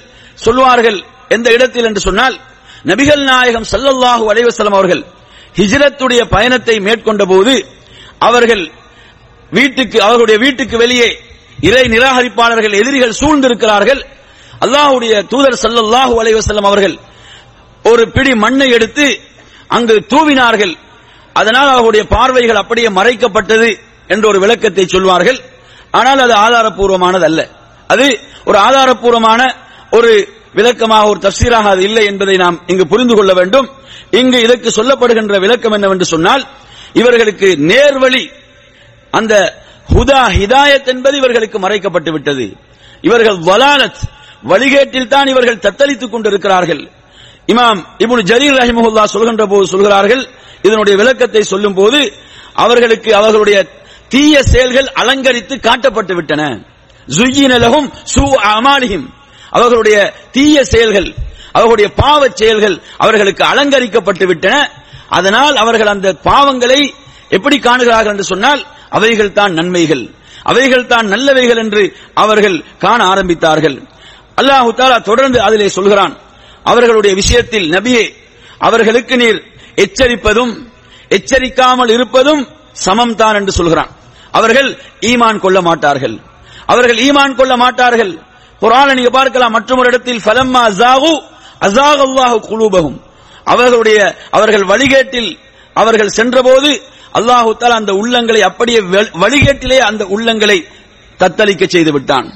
[0.45, 2.37] சொல்வார்கள் எந்த இடத்தில் என்று சொன்னால்
[2.91, 5.03] நபிகள் நாயகம் சல்லல்லாஹு அலைவசலம் அவர்கள்
[5.59, 7.55] ஹிஜ்ரத்துடைய பயணத்தை மேற்கொண்ட போது
[8.29, 8.65] அவர்கள்
[9.57, 11.09] வீட்டுக்கு அவர்களுடைய வீட்டுக்கு வெளியே
[11.69, 14.01] இறை நிராகரிப்பாளர்கள் எதிரிகள் சூழ்ந்திருக்கிறார்கள்.
[14.65, 16.97] அல்லாஹ்வுடைய தூதர் சல்லல்லாஹு அலைவசல்லம் அவர்கள்
[17.91, 19.07] ஒரு பிடி மண்ணை எடுத்து
[19.77, 20.75] அங்கு தூவினார்கள்.
[21.41, 23.71] அதனால் அவருடைய பார்வைகள் அப்படியே மறைக்கப்பட்டது
[24.13, 25.39] என்ற ஒரு விளக்கத்தை சொல்வார்கள்.
[25.99, 27.41] ஆனால் அது ஆதாரப்பூர்வமானது அல்ல
[27.93, 28.07] அது
[28.49, 29.41] ஒரு ஆதாரப்பூர்வமான
[29.97, 30.13] ஒரு
[30.55, 33.69] விளக்கமாக ஒரு தப்சீராக அது இல்லை என்பதை நாம் இங்கு புரிந்து கொள்ள வேண்டும்.
[34.21, 36.43] இங்கு இதற்கு சொல்லப்படுகின்ற விளக்கம் என்னவென்று சொன்னால்
[37.01, 38.25] இவர்களுக்கு நேர்வழி
[39.19, 39.35] அந்த
[39.93, 42.47] ஹுதா ஹிதாயத் என்பது இவர்களுக்கு மறைக்கப்பட்டு விட்டது.
[43.09, 44.03] இவர்கள் வலாலத்
[44.51, 46.83] வழிகேட்டில் தான் இவர்கள் தத்தளித்துக் கொண்டிருக்கிறார்கள்.
[47.53, 50.23] இமாம் இபுன் ஜரீர் ரஹிமஹுல்லா சொல்கின்ற போது சொல்கிறார்கள்
[50.67, 52.01] இதனுடைய விளக்கத்தை சொல்லும் போது
[52.65, 53.59] அவர்களுக்கு அவர்களுடைய
[54.13, 56.43] தீய செயல்கள் அலங்கரித்து காட்டப்பட்டு விட்டன.
[57.09, 58.25] ஜுய்யின லஹும் சூ
[59.57, 59.99] அவர்களுடைய
[60.37, 61.09] தீய செயல்கள்
[61.57, 64.57] அவர்களுடைய பாவச் செயல்கள் அவர்களுக்கு அலங்கரிக்கப்பட்டு விட்டன.
[65.19, 66.81] அதனால் அவர்கள் அந்த பாவங்களை
[67.37, 68.63] எப்படி காணுகிறார்கள் என்று சொன்னால்
[68.97, 70.05] அவைகள் தான் நன்மைகள்.
[70.51, 71.83] அவைகள் தான் நல்லவைகள் என்று
[72.23, 73.77] அவர்கள் காண ஆரம்பித்தார்கள்.
[74.41, 76.15] அல்லாஹு தாலா தொடர்ந்து அதிலே சொல்கிறான்
[76.71, 78.05] அவர்களுடைய விஷயத்தில் நபியே
[78.67, 79.39] அவர்களுக்கு நீர்
[79.85, 80.53] எச்சரிப்பதும்
[81.17, 82.43] எச்சரிக்காமல் இருப்பதும்
[82.85, 83.91] சமம் தான் என்று சொல்கிறான்.
[84.39, 84.69] அவர்கள்
[85.11, 86.17] ஈமான் கொள்ள மாட்டார்கள்.
[86.73, 88.13] அவர்கள் ஈமான் கொள்ள மாட்டார்கள்.
[88.63, 89.55] குரான நீங்க பார்க்கலாம்.
[89.57, 91.15] மற்றொரு இடத்தில் ஃபலம்மா ஜாகு
[91.67, 92.99] அசாகல்லாஹு குலூபகும்
[93.53, 93.99] அவர்களுடைய
[94.37, 95.31] அவர்கள் வழிகேட்டில்
[95.77, 96.71] அவர்கள் சென்றபோது
[97.19, 98.81] அல்லாஹு தால் அந்த உள்ளங்களை அப்படியே
[99.23, 100.59] வழிகேட்டிலே அந்த உள்ளங்களை
[101.23, 102.29] தத்தளிக்க செய்து விட்டான்.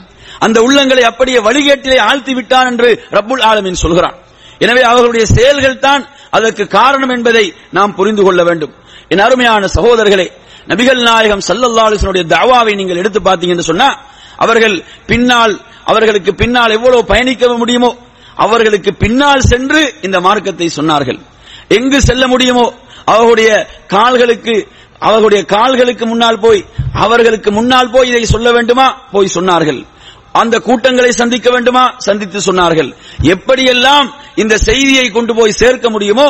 [0.45, 4.17] அந்த உள்ளங்களை அப்படியே வழிகேட்டிலே ஆழ்த்தி விட்டான் என்று ரப்புல் ஆலமின் சொல்கிறான்.
[4.65, 6.03] எனவே அவர்களுடைய செயல்கள் தான்
[6.37, 7.45] அதற்கு காரணம் என்பதை
[7.77, 8.75] நாம் புரிந்து கொள்ள வேண்டும்.
[9.13, 10.27] என் அருமையான சகோதரர்களே
[10.71, 13.89] நபிகள் நாயகம் ஸல்லல்லாஹு தாவாவை நீங்கள் எடுத்து பார்த்தீங்கன்னு சொன்னா
[14.45, 14.77] அவர்கள்
[15.11, 15.55] பின்னால்
[15.91, 17.91] அவர்களுக்கு பின்னால் எவ்வளவு பயணிக்க முடியுமோ
[18.45, 21.19] அவர்களுக்கு பின்னால் சென்று இந்த மார்க்கத்தை சொன்னார்கள்.
[21.77, 22.67] எங்கு செல்ல முடியுமோ
[23.13, 23.51] அவர்களுடைய
[23.95, 24.55] கால்களுக்கு
[25.07, 26.61] அவர்களுடைய கால்களுக்கு முன்னால் போய்
[27.05, 28.87] அவர்களுக்கு முன்னால் போய் இதை சொல்ல வேண்டுமா?
[29.15, 29.81] போய் சொன்னார்கள்.
[30.41, 31.83] அந்த கூட்டங்களை சந்திக்க வேண்டுமா?
[32.07, 32.91] சந்தித்து சொன்னார்கள்.
[33.35, 34.07] எப்படியெல்லாம்
[34.43, 36.29] இந்த செய்தியை கொண்டு போய் சேர்க்க முடியுமோ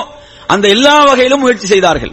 [0.55, 2.13] அந்த எல்லா வகையிலும் முயற்சி செய்தார்கள்.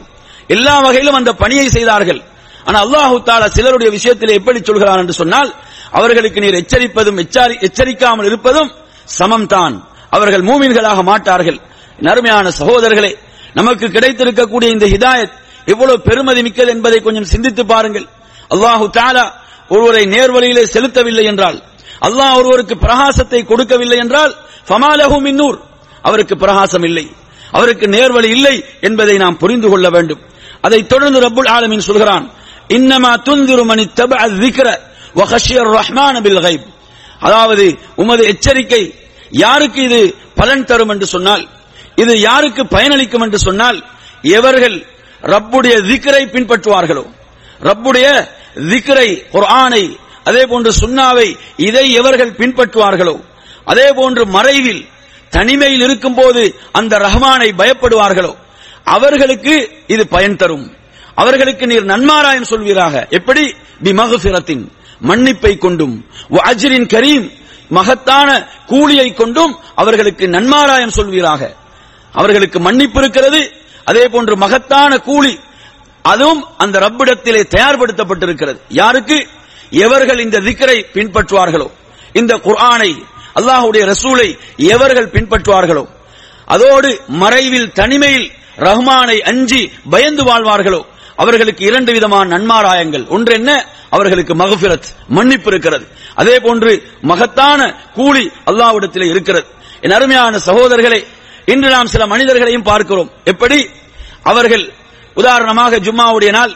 [0.55, 2.21] எல்லா வகையிலும் அந்த பணியை செய்தார்கள்.
[2.67, 5.49] ஆனா அல்லாஹு தாலா சிலருடைய விஷயத்தில் எப்படி சொல்கிறார் என்று சொன்னால்
[5.93, 8.71] அவர்களுக்கு நீர் எச்சரிப்பதும் எச்சாரி- எச்சரிக்காமல் இருப்பதும்
[9.19, 9.83] சமம்தான்.
[10.09, 11.59] அவர்கள் மூமின்களாக மாட்டார்கள்.
[11.99, 13.15] நறுமையான சகோதரர்களே
[13.53, 15.31] நமக்கு கிடைத்திருக்கக்கூடிய இந்த ஹிதாயத்
[15.65, 18.07] எவ்வளவு பெருமதி மிக்கது என்பதை கொஞ்சம் சிந்தித்து பாருங்கள்.
[18.49, 19.31] அல்லாஹு தாலா
[19.69, 21.63] ஒருவரை நேர்வழியிலே செலுத்தவில்லை என்றால்
[22.01, 24.35] அல்லாஹ் ஒருவருக்கு பிரகாசத்தை கொடுக்கவில்லை என்றால்
[24.67, 25.59] ஃபமாலஹு மின்னூர்
[26.01, 27.11] அவருக்கு பிரகாசம் இல்லை.
[27.51, 30.19] அவருக்கு நேர்வழி இல்லை என்பதை நாம் புரிந்து கொள்ள வேண்டும்.
[30.61, 32.31] அதைத் தொடர்ந்து ரப்புல் ஆலமின் சொல்கிறான்
[32.67, 34.15] இன்னமா தப மணி தப
[35.15, 36.65] வஹஷியர் ரஹ்மான பில் கைப்
[37.19, 38.83] அதாவது உமது எச்சரிக்கை
[39.43, 39.99] யாருக்கு இது
[40.39, 41.43] பலன் தரும் என்று சொன்னால்
[41.97, 43.79] இது யாருக்கு பயனளிக்கும் என்று சொன்னால்
[44.37, 44.77] எவர்கள்
[45.23, 47.03] ரப்புடைய திக்கரை பின்பற்றுவார்களோ
[47.61, 48.07] ரப்புடைய
[48.71, 49.83] திக்கரை குர்ஆனை
[50.25, 51.27] அதே போன்று சுண்ணாவை
[51.67, 53.15] இதை எவர்கள் பின்பற்றுவார்களோ
[53.67, 54.83] அதே போன்று மறைவில்
[55.33, 58.33] தனிமையில் இருக்கும் போது அந்த ரஹ்மானை பயப்படுவார்களோ
[58.85, 59.53] அவர்களுக்கு
[59.87, 60.65] இது பயன் தரும்.
[61.15, 62.95] அவர்களுக்கு நீர் நன்மாராயம் சொல்வீராக.
[63.09, 63.43] எப்படி?
[63.83, 64.63] பி மகசிரத்தின்
[65.07, 65.95] மன்னிப்பை கொண்டும்
[66.29, 67.25] அஜ்ரின் கரீம்
[67.69, 68.29] மகத்தான
[68.65, 71.41] கூலியை கொண்டும் அவர்களுக்கு நன்மாராயம் சொல்வீராக.
[72.11, 73.41] அவர்களுக்கு மன்னிப்பு இருக்கிறது
[73.85, 75.39] அதே போன்று மகத்தான கூலி
[76.01, 78.59] அதுவும் அந்த ரப்பிடத்திலே தயார்படுத்தப்பட்டிருக்கிறது.
[78.69, 79.27] யாருக்கு?
[79.69, 81.67] எவர்கள் இந்த திக்கரை பின்பற்றுவார்களோ?
[82.13, 82.91] இந்த குர்ஆனை
[83.35, 85.85] அல்லாஹுடைய ரசூலை எவர்கள் பின்பற்றுவார்களோ?
[86.45, 90.81] அதோடு மறைவில் தனிமையில் ரஹ்மானை அஞ்சி பயந்து வாழ்வார்களோ?
[91.15, 93.07] அவர்களுக்கு இரண்டு விதமான நன்மாராயங்கள்.
[93.07, 93.67] ஒன்று என்ன?
[93.89, 95.87] அவர்களுக்கு மகபிரத் மன்னிப்பு இருக்கிறது.
[96.15, 99.45] அதே போன்று மகத்தான கூலி அல்லாஹ்விடத்திலே இருக்கிறது.
[99.81, 101.05] என் அருமையான சகோதரர்களே
[101.45, 103.11] இன்று நாம் சில மனிதர்களையும் பார்க்கிறோம்.
[103.23, 103.69] எப்படி?
[104.23, 104.73] அவர்கள்
[105.13, 106.51] உதாரணமாக ஜும்மாவுடைய நாள்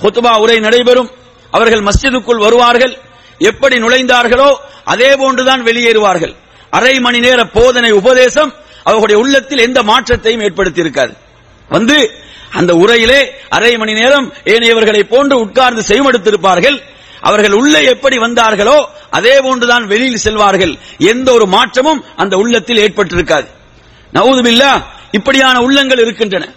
[0.00, 1.10] ஹுத்பா உரை நடைபெறும்.
[1.50, 2.98] அவர்கள் மஸ்ஜிதுக்குள் வருவார்கள்.
[3.38, 6.34] எப்படி நுழைந்தார்களோ அதே போன்றுதான் வெளியேறுவார்கள்.
[6.70, 11.14] அரை மணி நேர போதனை உபதேசம் அவர்களுடைய உள்ளத்தில் எந்த மாற்றத்தையும் ஏற்படுத்தி இருக்காது
[11.68, 12.10] வந்து
[12.52, 16.80] அந்த உரையிலே அரை மணி நேரம் ஏனையவர்களை போன்று உட்கார்ந்து செய்மடுத்திருப்பார்கள்.
[17.20, 20.78] அவர்கள் உள்ளே எப்படி வந்தார்களோ அதே போன்றுதான் வெளியில் செல்வார்கள்.
[20.98, 23.46] எந்த ஒரு மாற்றமும் அந்த உள்ளத்தில் ஏற்பட்டிருக்காது.
[24.14, 26.48] நவுதுமில்லா இப்படியான உள்ளங்கள் இருக்கின்றன.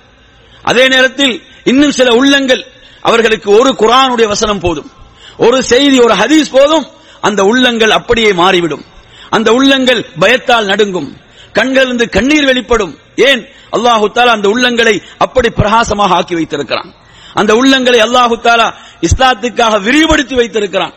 [0.61, 2.65] அதே நேரத்தில் இன்னும் சில உள்ளங்கள்
[3.01, 4.91] அவர்களுக்கு ஒரு குரானுடைய வசனம் போதும்.
[5.37, 6.87] ஒரு செய்தி ஒரு ஹதீஸ் போதும்.
[7.21, 8.85] அந்த உள்ளங்கள் அப்படியே மாறிவிடும்.
[9.29, 11.17] அந்த உள்ளங்கள் பயத்தால் நடுங்கும்.
[11.57, 12.93] கண்களிலிருந்து கண்ணீர் வெளிப்படும்.
[13.29, 13.41] ஏன்?
[13.75, 16.89] அல்லாஹு தாலா அந்த உள்ளங்களை அப்படி பிரகாசமாக ஆக்கி வைத்திருக்கிறான்.
[17.33, 18.67] அந்த உள்ளங்களை அல்லாஹு தாலா
[19.07, 20.93] இஸ்லாத்துக்காக விரிவுபடுத்தி வைத்திருக்கிறான்.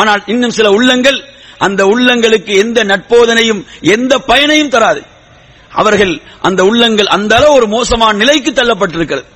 [0.00, 1.18] ஆனால் இன்னும் சில உள்ளங்கள்
[1.66, 3.62] அந்த உள்ளங்களுக்கு எந்த நட்போதனையும்
[3.96, 5.02] எந்த பயனையும் தராது.
[5.80, 6.14] அவர்கள்
[6.48, 9.28] அந்த உள்ளங்கள் அந்த அளவு ஒரு மோசமான நிலைக்கு தள்ளப்பட்டிருக்கிறது.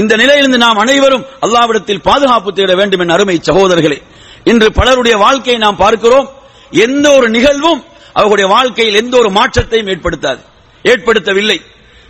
[0.00, 3.98] இந்த நிலையிலிருந்து நாம் அனைவரும் அல்லாவிடத்தில் பாதுகாப்பு தேட வேண்டும் என் அருமை சகோதரர்களே.
[4.50, 6.26] இன்று பலருடைய வாழ்க்கையை நாம் பார்க்கிறோம்.
[6.86, 7.80] எந்த ஒரு நிகழ்வும்
[8.16, 10.42] அவர்களுடைய வாழ்க்கையில் எந்த ஒரு மாற்றத்தையும் ஏற்படுத்தாது.
[10.90, 11.58] ஏற்படுத்தவில்லை.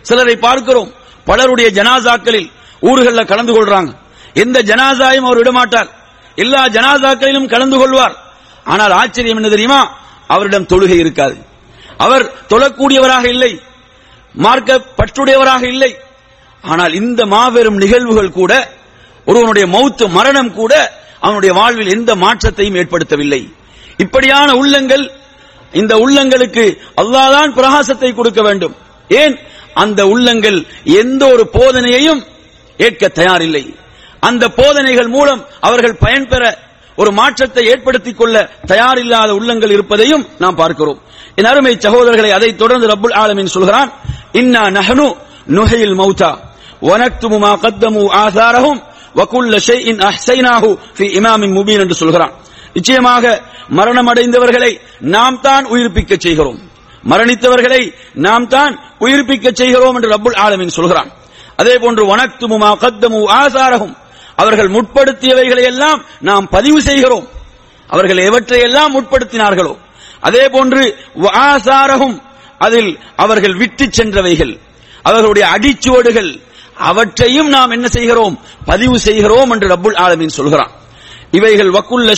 [0.01, 0.91] சிலரை பார்க்கிறோம்
[1.25, 3.91] பலருடைய ஜனாசாக்களில் ஊர்களில் கலந்து கொள்றாங்க.
[4.33, 5.89] எந்த ஜனாசாயும் அவர் விடமாட்டார்.
[6.35, 8.15] எல்லா ஜனாசாக்களிலும் கலந்து கொள்வார்.
[8.63, 9.81] ஆனால் ஆச்சரியம் என்ன தெரியுமா?
[10.27, 11.37] அவரிடம் தொழுகை இருக்காது.
[11.97, 13.51] அவர் தொழக்கூடியவராக இல்லை.
[14.33, 15.91] மார்க்க பற்றுடையவராக இல்லை.
[16.61, 18.53] ஆனால் இந்த மாபெரும் நிகழ்வுகள் கூட
[19.25, 20.73] ஒருவனுடைய மௌத்து மரணம் கூட
[21.19, 23.41] அவனுடைய வாழ்வில் எந்த மாற்றத்தையும் ஏற்படுத்தவில்லை.
[23.97, 25.05] இப்படியான உள்ளங்கள்
[25.71, 28.75] இந்த உள்ளங்களுக்கு அல்லாதான் பிரகாசத்தை கொடுக்க வேண்டும்.
[29.07, 29.37] ஏன்?
[29.73, 32.23] அந்த உள்ளங்கள் எந்த ஒரு போதனையையும்
[32.77, 33.75] ஏற்க தயாரில்லை.
[34.19, 36.57] அந்த போதனைகள் மூலம் அவர்கள் பயன்பெற
[36.95, 41.01] ஒரு மாற்றத்தை ஏற்படுத்திக் கொள்ள தயாரில்லாத உள்ளங்கள் இருப்பதையும் நாம் பார்க்கிறோம்.
[41.35, 43.91] என் அருமை சகோதரர்களை அதைத் தொடர்ந்து ரபுல் ஆலமின் சொல்கிறான்
[44.31, 45.15] இன்னா நஹனு
[45.47, 46.37] நுஹையில் மௌதா
[46.81, 48.81] வனக்துமு மா கத்தமு ஆசாரஹும்
[49.15, 52.33] வகுல்ல ஷைஇன் அஹ்சைனாஹு ஃபி இமாமின் முபீன் என்று சொல்கிறான்.
[52.73, 56.59] நிச்சயமாக மரணம் அடைந்தவர்களை நாம் தான் உயிர்ப்பிக்க செய்கிறோம்.
[57.09, 61.11] மரணித்தவர்களை நாம் தான் உயிர்ப்பிக்க செய்கிறோம் என்று ரப்புல் ஆலமின் சொல்கிறான்.
[61.55, 63.95] அதே போன்று வனத்துமுமா கத்தமு ஆசாரஹும்.
[64.35, 67.27] அவர்கள் முற்படுத்தியவைகளை எல்லாம் நாம் பதிவு செய்கிறோம்.
[67.87, 69.77] அவர்கள் எவற்றையெல்லாம் முற்படுத்தினார்களோ.
[70.19, 72.21] அதே போன்று ஆசாரகும்
[72.57, 74.59] அதில் அவர்கள் விட்டு சென்றவைகள்.
[75.01, 76.41] அவர்களுடைய அடிச்சுவடுகள்.
[76.75, 78.39] அவற்றையும் நாம் என்ன செய்கிறோம்?
[78.65, 80.71] பதிவு செய்கிறோம் என்று ரப்புல் ஆலமின் சொல்கிறான்.
[81.37, 82.13] இவைகள் வக்குல்ல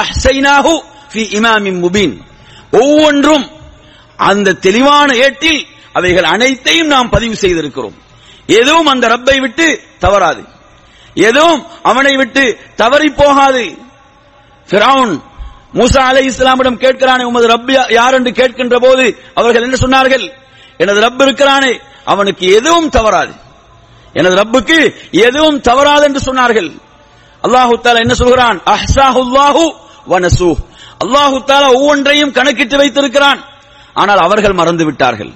[0.00, 0.74] அஹ்சைனாஹு
[1.12, 2.14] ஃபி இமாமின் முபீன்.
[2.80, 3.46] ஒவ்வொன்றும்
[4.28, 7.96] அந்த தெளிவான ஏட்டில் அவைகள் அனைத்தையும் நாம் பதிவு செய்திருக்கிறோம்.
[8.46, 9.66] எதுவும் அந்த ரப்பை விட்டு
[9.98, 10.42] தவறாது.
[11.14, 12.44] எதுவும் அவனை விட்டு
[12.76, 13.64] தவறி போகாது.
[14.68, 15.14] ஃபிரௌன்
[15.74, 19.04] மூசா அலை இஸ்லாமிடம் கேட்கிறானே உமது ரப் யார் என்று கேட்கின்ற போது
[19.34, 20.24] அவர்கள் என்ன சொன்னார்கள்?
[20.78, 21.72] எனது ரப் இருக்கிறானே
[22.04, 23.34] அவனுக்கு எதுவும் தவறாது.
[24.12, 24.78] எனது ரப்புக்கு
[25.10, 26.70] எதுவும் தவறாது என்று சொன்னார்கள்.
[27.44, 28.58] அல்லாஹு தாலா என்ன சொல்கிறான்?
[28.74, 29.64] அஹ்சாஹுல்லாஹு
[30.12, 30.50] வனசூ
[31.04, 33.40] அல்லாஹு தாலா ஒவ்வொன்றையும் கணக்கிட்டு வைத்திருக்கிறான்.
[34.00, 35.32] ஆனால் அவர்கள் மறந்து விட்டார்கள்.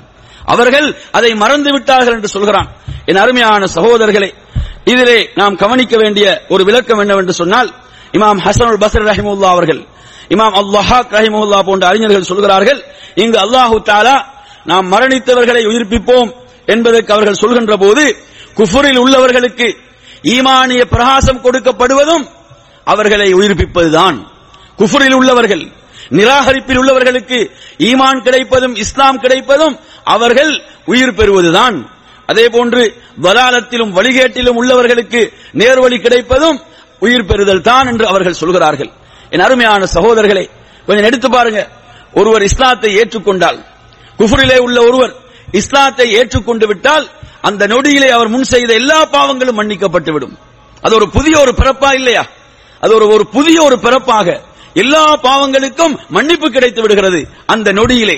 [0.53, 0.89] அவர்கள்
[1.19, 2.69] அதை மறந்து விட்டார்கள் என்று சொல்கிறான்.
[3.09, 4.31] என் அருமையான சகோதரர்களே
[4.93, 7.69] இதிலே நாம் கவனிக்க வேண்டிய ஒரு விளக்கம் என்னவென்று சொன்னால்
[8.17, 9.81] இமாம் ஹசனுல் பசர் ரஹிமுல்லா அவர்கள்
[10.35, 12.81] இமாம் அல்லாஹாக் ரஹிமுல்லா போன்ற அறிஞர்கள் சொல்கிறார்கள்
[13.23, 14.17] இங்கு அல்லாஹு தாலா
[14.71, 16.31] நாம் மரணித்தவர்களை உயிர்ப்பிப்போம்
[16.73, 18.05] என்பதற்கு அவர்கள் சொல்கின்ற போது
[18.59, 19.69] குஃபுரில் உள்ளவர்களுக்கு
[20.33, 22.25] ஈமானிய பிரகாசம் கொடுக்கப்படுவதும்
[22.93, 24.17] அவர்களை உயிர்ப்பிப்பதுதான்.
[24.79, 25.65] குஃபுரில் உள்ளவர்கள்
[26.19, 27.39] நிராகரிப்பில் உள்ளவர்களுக்கு
[27.89, 29.75] ஈமான் கிடைப்பதும் இஸ்லாம் கிடைப்பதும்
[30.15, 30.53] அவர்கள்
[30.93, 31.77] உயிர் பெறுவதுதான்.
[32.31, 32.83] அதே போன்று
[33.25, 35.21] வலாலத்திலும் வழிகேட்டிலும் உள்ளவர்களுக்கு
[35.61, 36.59] நேர்வழி கிடைப்பதும்
[37.05, 38.91] உயிர் பெறுதல் தான் என்று அவர்கள் சொல்கிறார்கள்.
[39.33, 40.45] என் அருமையான சகோதரர்களே
[40.87, 41.61] கொஞ்சம் எடுத்து பாருங்க.
[42.21, 43.59] ஒருவர் இஸ்லாத்தை ஏற்றுக்கொண்டால்
[44.19, 45.13] குஃபுரிலே உள்ள ஒருவர்
[45.61, 47.07] இஸ்லாத்தை ஏற்றுக்கொண்டு விட்டால்
[47.49, 50.35] அந்த நொடியிலே அவர் முன் செய்த எல்லா பாவங்களும் மன்னிக்கப்பட்டுவிடும்.
[50.85, 52.25] அது ஒரு புதிய ஒரு பிறப்பா இல்லையா?
[52.85, 54.29] அது ஒரு ஒரு புதிய ஒரு பிறப்பாக
[54.83, 57.21] எல்லா பாவங்களுக்கும் மன்னிப்பு கிடைத்து விடுகிறது
[57.53, 58.17] அந்த நொடியிலே.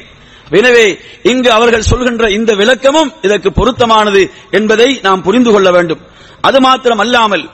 [0.58, 0.86] எனவே
[1.30, 4.22] இங்கு அவர்கள் சொல்கின்ற இந்த விளக்கமும் இதற்கு பொருத்தமானது
[4.58, 6.02] என்பதை நாம் புரிந்து கொள்ள வேண்டும்.
[6.48, 7.44] அது மாத்திரம் அல்லாமல்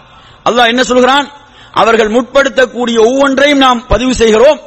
[0.48, 1.26] அல்லாஹ் என்ன சொல்கிறான்?
[1.82, 4.58] அவர்கள் முற்படுத்தக்கூடிய ஒவ்வொன்றையும் நாம் பதிவு செய்கிறோம்.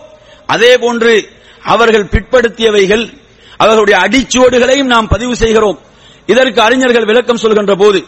[0.54, 1.14] அதே போன்று
[1.74, 3.06] அவர்கள் பிற்படுத்தியவைகள்
[3.64, 5.78] அவர்களுடைய அடிச்சுவடுகளையும் நாம் பதிவு செய்கிறோம்.
[6.28, 8.00] இதற்கு அறிஞர்கள் விளக்கம் சொல்கின்ற போது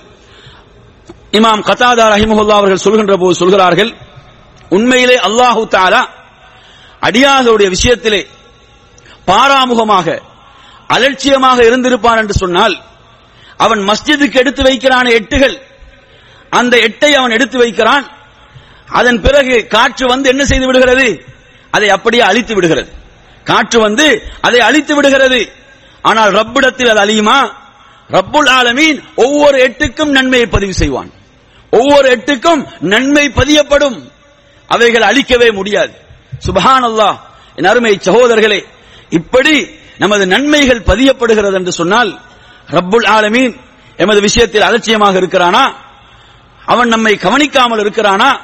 [1.31, 3.91] இமாம் கத்தாதா ரஹிமஹுல்லா அவர்கள் சொல்கின்ற போது சொல்கிறார்கள்
[4.69, 6.01] உண்மையிலே அல்லாஹு தாலா
[7.07, 8.21] அடியார்களுடைய விஷயத்திலே
[9.27, 10.07] பாராமுகமாக
[10.95, 12.75] அலட்சியமாக இருந்திருப்பான் என்று சொன்னால்
[13.57, 15.55] அவன் மஸ்ஜிதுக்கு எடுத்து வைக்கிறான எட்டுகள்.
[16.49, 18.05] அந்த எட்டை அவன் எடுத்து வைக்கிறான்.
[18.89, 21.07] அதன் பிறகு காற்று வந்து என்ன செய்து விடுகிறது?
[21.71, 22.91] அதை அப்படியே அழித்து விடுகிறது.
[23.43, 24.05] காற்று வந்து
[24.41, 25.41] அதை அழித்து விடுகிறது.
[26.01, 27.39] ஆனால் ரப்பிடத்தில் அது அழியுமா?
[28.11, 31.11] ரப்புல் ஆலமீன் ஒவ்வொரு எட்டுக்கும் நன்மையை பதிவு செய்வான்.
[31.69, 34.11] ஒவ்வொரு எட்டுக்கும் நன்மை பதியப்படும்.
[34.67, 35.93] அவைகள் அழிக்கவே முடியாது.
[36.45, 37.17] சுபஹான் அல்லாஹ்
[37.55, 38.63] என் அருமை சகோதரர்களே
[39.09, 42.19] இப்படி நமது நன்மைகள் பதியப்படுகிறது என்று சொன்னால்
[42.67, 43.55] ரப்புல் ஆலமீன்
[43.97, 45.73] எமது விஷயத்தில் அலட்சியமாக இருக்கிறானா?
[46.65, 48.39] அவன் நம்மை கவனிக்காமல் இருக்கிறானா?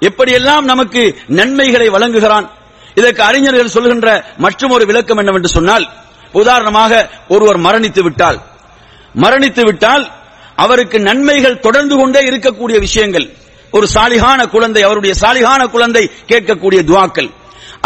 [0.00, 2.50] எப்படியெல்லாம் நமக்கு நன்மைகளை வழங்குகிறான்?
[2.94, 5.88] இதற்கு அறிஞர்கள் சொல்கின்ற மற்றும் ஒரு விளக்கம் என்னவென்று சொன்னால்
[6.32, 8.42] உதாரணமாக ஒருவர் மரணித்து விட்டால்.
[9.22, 10.04] மரணித்து விட்டால்
[10.64, 13.26] அவருக்கு நன்மைகள் தொடர்ந்து கொண்டே இருக்கக்கூடிய விஷயங்கள்.
[13.76, 17.30] ஒரு சாலிகான குழந்தை அவருடைய சாலிகான குழந்தை கேட்கக்கூடிய துவாக்கள்.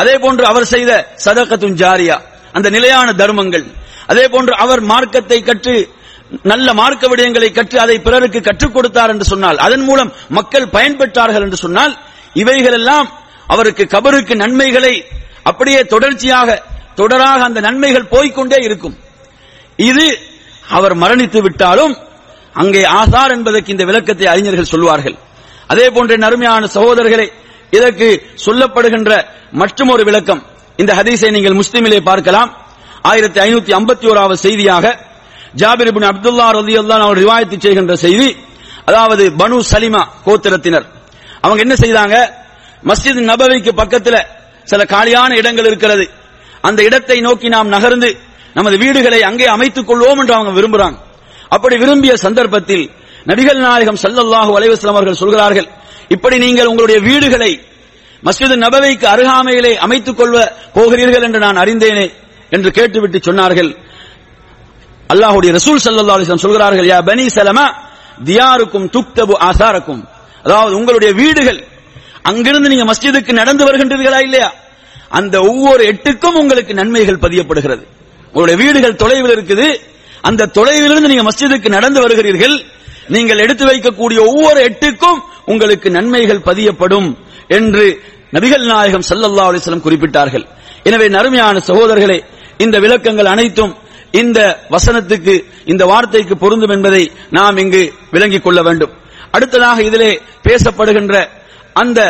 [0.01, 0.91] அதே போன்று அவர் செய்த
[1.25, 2.17] சதகத்துன் ஜாரியா
[2.57, 3.65] அந்த நிலையான தர்மங்கள்.
[4.13, 5.75] அதே போன்று அவர் மார்க்கத்தை கற்று
[6.51, 11.59] நல்ல மார்க்க விடயங்களை கற்று அதை பிறருக்கு கற்றுக் கொடுத்தார் என்று சொன்னால் அதன் மூலம் மக்கள் பயன்பெற்றார்கள் என்று
[11.65, 11.95] சொன்னால்
[12.43, 13.09] இவைகள் எல்லாம்
[13.47, 14.95] அவருக்கு கபருக்கு நன்மைகளை
[15.51, 16.49] அப்படியே தொடர்ச்சியாக
[16.97, 18.97] தொடராக அந்த நன்மைகள் போய்க்கொண்டே இருக்கும்.
[19.91, 20.07] இது
[20.77, 21.95] அவர் மரணித்து விட்டாலும்
[22.61, 25.17] அங்கே ஆசார் என்பதற்கு இந்த விளக்கத்தை அறிஞர்கள் சொல்வார்கள்
[25.73, 27.27] அதே போன்ற நறுமையான சகோதரர்களே
[27.77, 28.09] இதற்கு
[28.45, 29.13] சொல்லப்படுகின்ற
[29.61, 30.43] மற்றும் ஒரு விளக்கம்.
[30.81, 32.51] இந்த ஹதீஸை நீங்கள் முஸ்லிமிலே பார்க்கலாம்.
[33.11, 34.87] ஆயிரத்தி ஐநூத்தி ஐம்பத்தி ஓராவது செய்தியாக
[35.61, 38.31] ஜாபிர் அப்துல்லா ரலியல்லாஹு அவர் ரிவாயத்து செய்கின்ற செய்தி
[38.89, 40.87] அதாவது பனு சலிமா கோத்திரத்தினர்.
[41.45, 42.17] அவங்க என்ன செய்தாங்க?
[42.89, 44.27] மஸ்ஜித் நபவிக்கு பக்கத்தில்
[44.71, 46.05] சில காலியான இடங்கள் இருக்கிறது.
[46.69, 48.09] அந்த இடத்தை நோக்கி நாம் நகர்ந்து
[48.55, 50.97] நமது வீடுகளை அங்கே அமைத்துக் கொள்வோம் என்று அவங்க விரும்புறாங்க.
[51.49, 52.85] அப்படி விரும்பிய சந்தர்ப்பத்தில்
[53.31, 55.69] நபிகள் நாயகம் சல்லல்லாஹு வலைவசலம் அவர்கள் சொல்கிறார்கள்
[56.15, 57.53] இப்படி நீங்கள் உங்களுடைய வீடுகளை
[58.27, 60.37] மஸ்ஜித் நபவைக்கு அருகாமையிலே அமைத்துக் கொள்வ
[60.73, 62.07] போகிறீர்கள் என்று நான் அறிந்தேனே
[62.51, 63.71] என்று கேட்டுவிட்டு சொன்னார்கள்.
[65.13, 67.67] அல்லாஹுடைய ரசூல் சல்லா அலிஸ்லாம் சொல்கிறார்கள் யா பனி சலமா
[68.25, 70.03] தியாருக்கும் துக்தபு ஆசாரக்கும்.
[70.43, 71.61] அதாவது உங்களுடைய வீடுகள்
[72.23, 74.53] அங்கிருந்து நீங்க மஸ்ஜிதுக்கு நடந்து வருகின்றீர்களா இல்லையா?
[75.09, 77.85] அந்த ஒவ்வொரு எட்டுக்கும் உங்களுக்கு நன்மைகள் பதியப்படுகிறது.
[78.33, 79.69] உங்களுடைய வீடுகள் தொலைவில் இருக்குது.
[80.29, 82.57] அந்த தொலைவிலிருந்து நீங்க மஸ்ஜிதுக்கு நடந்து வருகிறீர்கள்.
[83.15, 85.21] நீங்கள் எடுத்து வைக்கக்கூடிய ஒவ்வொரு எட்டுக்கும்
[85.53, 87.09] உங்களுக்கு நன்மைகள் பதியப்படும்
[87.59, 87.87] என்று
[88.35, 90.45] நபிகள் நாயகம் சல்லல்லா அலிஸ்லம் குறிப்பிட்டார்கள்.
[90.89, 92.19] எனவே நறுமையான சகோதரர்களே
[92.65, 93.73] இந்த விளக்கங்கள் அனைத்தும்
[94.21, 94.39] இந்த
[94.75, 95.35] வசனத்துக்கு
[95.73, 97.03] இந்த வார்த்தைக்கு பொருந்தும் என்பதை
[97.39, 97.83] நாம் இங்கு
[98.15, 98.93] விளங்கிக் கொள்ள வேண்டும்.
[99.37, 100.11] அடுத்ததாக இதிலே
[100.47, 101.15] பேசப்படுகின்ற
[101.83, 102.01] அந்த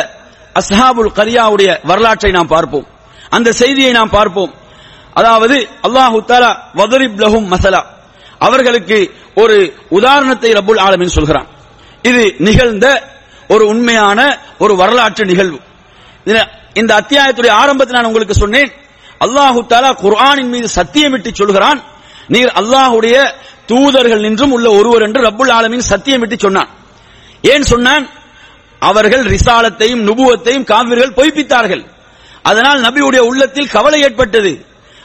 [0.59, 2.87] அஸ்ஹாபுல் கரியாவுடைய வரலாற்றை நாம் பார்ப்போம்.
[3.29, 4.51] அந்த செய்தியை நாம் பார்ப்போம்.
[5.13, 5.55] அதாவது
[5.87, 7.81] அல்லாஹு தாலா வதரிப் லஹும் மசலா.
[8.39, 8.97] அவர்களுக்கு
[9.35, 9.57] ஒரு
[9.89, 11.47] உதாரணத்தை ரபுல் ஆலமின் சொல்கிறான்.
[12.09, 12.85] இது நிகழ்ந்த
[13.47, 14.19] ஒரு உண்மையான
[14.63, 15.59] ஒரு வரலாற்று நிகழ்வு.
[16.73, 18.71] இந்த அத்தியாயத்துடைய ஆரம்பத்தில் நான் உங்களுக்கு சொன்னேன்.
[19.25, 21.79] அல்லாஹு தாலா குர்ஆனின் மீது சத்தியமிட்டு சொல்கிறான்.
[22.27, 23.15] நீர் அல்லாஹுடைய
[23.65, 26.69] தூதர்கள் நின்றும் உள்ள ஒருவர் என்று ரப்புல் ஆலமின் சத்தியமிட்டு சொன்னான்.
[27.41, 28.05] ஏன் சொன்னான்?
[28.79, 31.83] அவர்கள் ரிசாலத்தையும் நுபுவத்தையும் காவிர்கள் பொய்ப்பித்தார்கள்.
[32.49, 34.51] அதனால் நபியுடைய உள்ளத்தில் கவலை ஏற்பட்டது.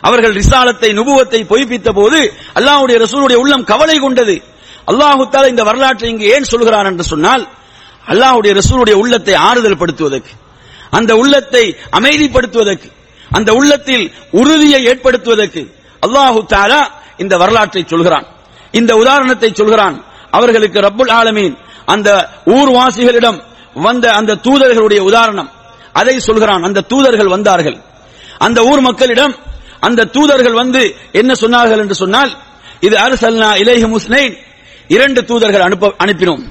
[0.07, 2.21] அவர்கள் ரிசாலத்தை நுபுவத்தை பொய்ப்பித்த போது
[2.59, 4.37] அல்லாஹுடைய ரசூலுடைய உள்ளம் கவலை கொண்டது.
[4.91, 7.45] அல்லாஹு தாலா இந்த வரலாற்றை இங்கு ஏன் சொல்கிறான் என்று சொன்னால்
[8.13, 10.33] அல்லாஹுடைய ரசூலுடைய உள்ளத்தை ஆறுதல் படுத்துவதற்கு
[10.99, 11.65] அந்த உள்ளத்தை
[11.99, 12.89] அமைதிப்படுத்துவதற்கு
[13.37, 14.05] அந்த உள்ளத்தில்
[14.41, 15.63] உறுதியை ஏற்படுத்துவதற்கு
[16.03, 16.83] அல்லாஹு தாலா
[17.23, 18.27] இந்த வரலாற்றை சொல்கிறான்.
[18.79, 19.97] இந்த உதாரணத்தை சொல்கிறான்.
[20.37, 21.55] அவர்களுக்கு ரப்புல் ஆலமீன்
[21.95, 22.09] அந்த
[22.57, 23.39] ஊர்வாசிகளிடம்
[23.87, 25.51] வந்த அந்த தூதர்களுடைய உதாரணம்.
[26.01, 26.63] அதை சொல்கிறான்.
[26.69, 27.79] அந்த தூதர்கள் வந்தார்கள்.
[28.47, 29.35] அந்த ஊர் மக்களிடம்
[29.81, 32.43] அந்த தூதர்கள் வந்து என்ன சொன்னார்கள் என்று சொன்னால்
[32.81, 34.37] இது அரசல்னா இலேஹி முஸ்னைன்
[34.89, 36.43] இரண்டு தூதர்கள் அனுப்ப அனுப்பினோம்.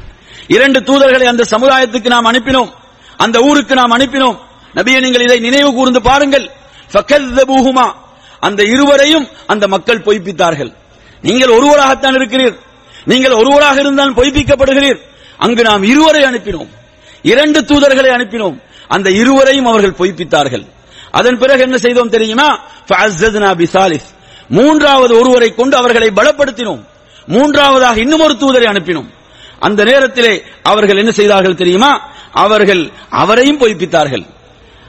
[0.48, 2.72] இரண்டு தூதர்களை அந்த சமுதாயத்துக்கு நாம் அனுப்பினோம்.
[3.18, 4.38] அந்த ஊருக்கு நாம் அனுப்பினோம்.
[4.76, 6.52] நபியை நீங்கள் இதை நினைவு கூர்ந்து பாருங்கள்.
[8.40, 10.74] அந்த இருவரையும் அந்த மக்கள் பொய்ப்பித்தார்கள்.
[11.22, 12.56] நீங்கள் ஒருவராகத்தான் இருக்கிறீர்.
[13.06, 15.00] நீங்கள் ஒருவராக இருந்தால் பொய்ப்பிக்கப்படுகிறீர்.
[15.38, 16.68] அங்கு நாம் இருவரை அனுப்பினோம்.
[17.22, 18.62] இரண்டு தூதர்களை அனுப்பினோம்.
[18.88, 20.66] அந்த இருவரையும் அவர்கள் பொய்ப்பித்தார்கள்.
[21.18, 22.48] அதன் பிறகு என்ன செய்தோம் தெரியுமா?
[22.88, 24.08] பிசாலிஸ்
[24.48, 26.84] மூன்றாவது ஒருவரை கொண்டு அவர்களை பலப்படுத்தினோம்.
[27.26, 29.10] மூன்றாவதாக இன்னும் ஒரு தூதரை அனுப்பினோம்.
[29.60, 31.92] அந்த நேரத்திலே அவர்கள் என்ன செய்தார்கள் தெரியுமா?
[32.32, 34.26] அவர்கள் அவரையும் பொய்ப்பித்தார்கள்.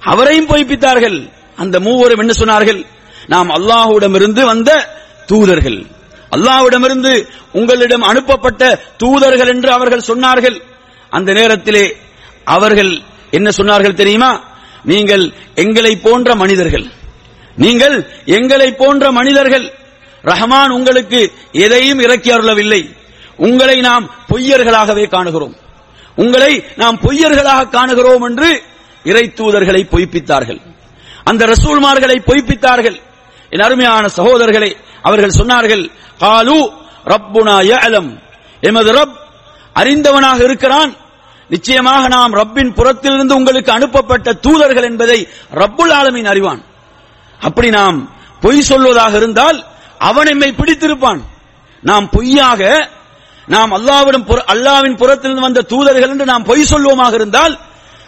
[0.00, 1.18] அவரையும் பொய்ப்பித்தார்கள்.
[1.56, 2.80] அந்த மூவரும் என்ன சொன்னார்கள்?
[3.26, 4.70] நாம் அல்லாஹ்விடமிருந்து வந்த
[5.26, 5.78] தூதர்கள்.
[6.36, 7.12] அல்லாஹ்விடமிருந்து
[7.52, 8.62] உங்களிடம் அனுப்பப்பட்ட
[8.96, 10.58] தூதர்கள் என்று அவர்கள் சொன்னார்கள்.
[11.10, 11.96] அந்த நேரத்திலே
[12.44, 12.92] அவர்கள்
[13.30, 14.30] என்ன சொன்னார்கள் தெரியுமா?
[14.86, 16.86] நீங்கள் எங்களை போன்ற மனிதர்கள்.
[17.56, 19.66] நீங்கள் எங்களை போன்ற மனிதர்கள்.
[20.24, 22.96] ரஹமான் உங்களுக்கு எதையும் இறக்கி அருளவில்லை.
[23.36, 25.56] உங்களை நாம் பொய்யர்களாகவே காணுகிறோம்.
[26.16, 28.62] உங்களை நாம் பொய்யர்களாக காணுகிறோம் என்று
[29.04, 30.60] இறை தூதர்களை பொய்ப்பித்தார்கள்.
[31.24, 33.00] அந்த ரசூல்மார்களை பொய்ப்பித்தார்கள்.
[33.50, 36.72] என் அருமையான சகோதரர்களே அவர்கள் சொன்னார்கள் காலு
[37.04, 38.18] ரப்புனா யஅலம்.
[38.60, 39.18] எமது ரப்
[39.74, 40.96] அறிந்தவனாக இருக்கிறான்.
[41.48, 46.62] நிச்சயமாக நாம் ரப்பின் புறத்திலிருந்து உங்களுக்கு அனுப்பப்பட்ட தூதர்கள் என்பதை ரப்புல் ஆலமின் அறிவான்.
[47.40, 49.64] அப்படி நாம் பொய் சொல்வதாக இருந்தால்
[49.98, 51.20] அவன் எம்மை பிடித்திருப்பான்.
[51.80, 52.88] நாம் பொய்யாக
[53.46, 57.58] நாம் அல்லாவிடம் புற- அல்லாவின் புறத்திலிருந்து வந்த தூதர்கள் என்று நாம் பொய் சொல்வோமாக இருந்தால்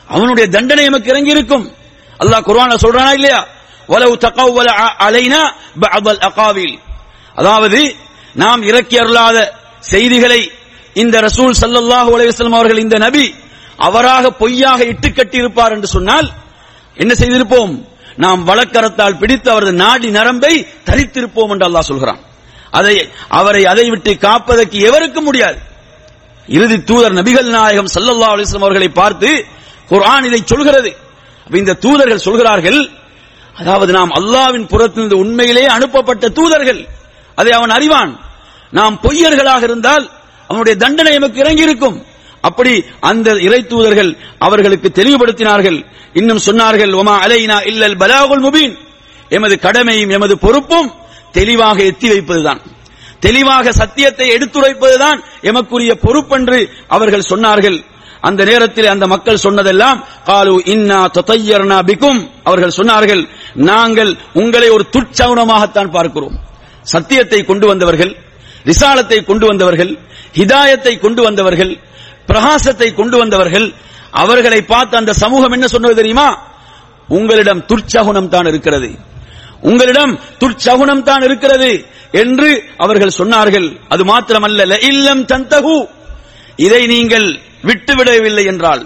[0.09, 1.73] அவனுடைய தண்டனை நமக்கு இறங்கி இருக்கும்
[2.19, 3.47] அல்லாஹ் குர்ஆன்ல சொல்றானா இல்லையா?
[3.89, 6.79] வலவு தகவல அலைனா பஅதல் அகாவில்.
[7.35, 7.97] அதாவது
[8.35, 10.53] நாம் இறக்கி அருளாத செய்திகளை
[10.95, 13.35] இந்த ரசூல் ஸல்லல்லாஹு அலைஹி அவர்கள் இந்த நபி
[13.77, 16.29] அவராக பொய்யாக இட்டு கட்டியிருப்பார் என்று சொன்னால்
[16.97, 17.73] என்ன செய்திருப்போம்?
[18.17, 22.21] நாம் வழக்கரத்தால் பிடித்து அவரது நாடி நரம்பை தரித்திருப்போம் என்று அல்லாஹ் சொல்கிறான்.
[22.71, 22.95] அதை
[23.29, 25.59] அவரை அதை விட்டு காப்பதற்கு எவருக்கும் முடியாது.
[26.49, 29.31] இறுதி தூதர் நபிகள் நாயகம் சல்லல்லா அலிஸ்லாம் அவர்களை பார்த்து
[29.91, 30.91] குரான் இதை சொல்கிறது.
[31.51, 32.81] இந்த தூதர்கள் சொல்கிறார்கள்
[33.55, 36.81] அதாவது நாம் அல்லாவின் புறத்திலிருந்து உண்மையிலே அனுப்பப்பட்ட தூதர்கள்
[37.35, 38.13] அதை அவன் அறிவான்.
[38.71, 40.11] நாம் பொய்யர்களாக இருந்தால்
[40.49, 41.97] அவனுடைய தண்டனை எமக்கு இறங்கி இருக்கும்
[42.49, 42.73] அப்படி
[43.11, 44.11] அந்த இறை தூதர்கள்
[44.47, 45.79] அவர்களுக்கு தெளிவுபடுத்தினார்கள்.
[46.21, 48.75] இன்னும் சொன்னார்கள் ஒமா அலைனா இல்லல் பலாகுல் முபீன்.
[49.37, 50.89] எமது கடமையும் எமது பொறுப்பும்
[51.39, 52.61] தெளிவாக எத்தி வைப்பதுதான்.
[53.27, 55.19] தெளிவாக சத்தியத்தை எடுத்துரைப்பதுதான்
[55.51, 56.59] எமக்குரிய பொறுப்பென்று
[56.97, 57.79] அவர்கள் சொன்னார்கள்.
[58.29, 62.21] அந்த நேரத்தில் அந்த மக்கள் சொன்னதெல்லாம் காலு இன்னா தொத்தையர்னா பிக்கும்.
[62.49, 63.23] அவர்கள் சொன்னார்கள்
[63.71, 66.39] நாங்கள் உங்களை ஒரு துச்சவுனமாகத்தான் பார்க்கிறோம்.
[66.95, 68.13] சத்தியத்தை கொண்டு வந்தவர்கள்
[68.71, 69.93] ரிசாலத்தை கொண்டு வந்தவர்கள்
[70.39, 71.73] ஹிதாயத்தை கொண்டு வந்தவர்கள்
[72.31, 73.67] பிரகாசத்தை கொண்டு வந்தவர்கள்
[74.23, 76.29] அவர்களை பார்த்து அந்த சமூகம் என்ன சொன்னது தெரியுமா?
[77.09, 78.91] உங்களிடம் துர்ச்சகுனம் தான் இருக்கிறது.
[79.71, 81.71] உங்களிடம் துர்ச்சகுணம் தான் இருக்கிறது
[82.23, 82.51] என்று
[82.85, 83.69] அவர்கள் சொன்னார்கள்.
[83.89, 85.79] அது மாத்திரமல்ல இல்லம் தந்தகு.
[86.67, 87.29] இதை நீங்கள்
[87.69, 88.83] விட்டுவிடவில்லை என்றால்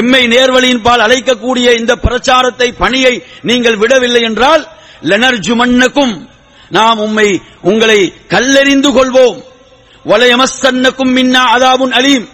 [0.00, 3.14] எம்மை நேர்வழியின் பால் அழைக்கக்கூடிய இந்த பிரச்சாரத்தை பணியை
[3.50, 4.62] நீங்கள் விடவில்லை என்றால்
[5.10, 6.14] லெனர்ஜுமன்னக்கும்.
[6.76, 7.28] நாம் உம்மை
[7.70, 8.00] உங்களை
[8.32, 9.38] கல்லெறிந்து கொள்வோம்.
[10.04, 12.26] வலையமஸ்தன்னக்கும் மின்னா அதாவும் அலீம்.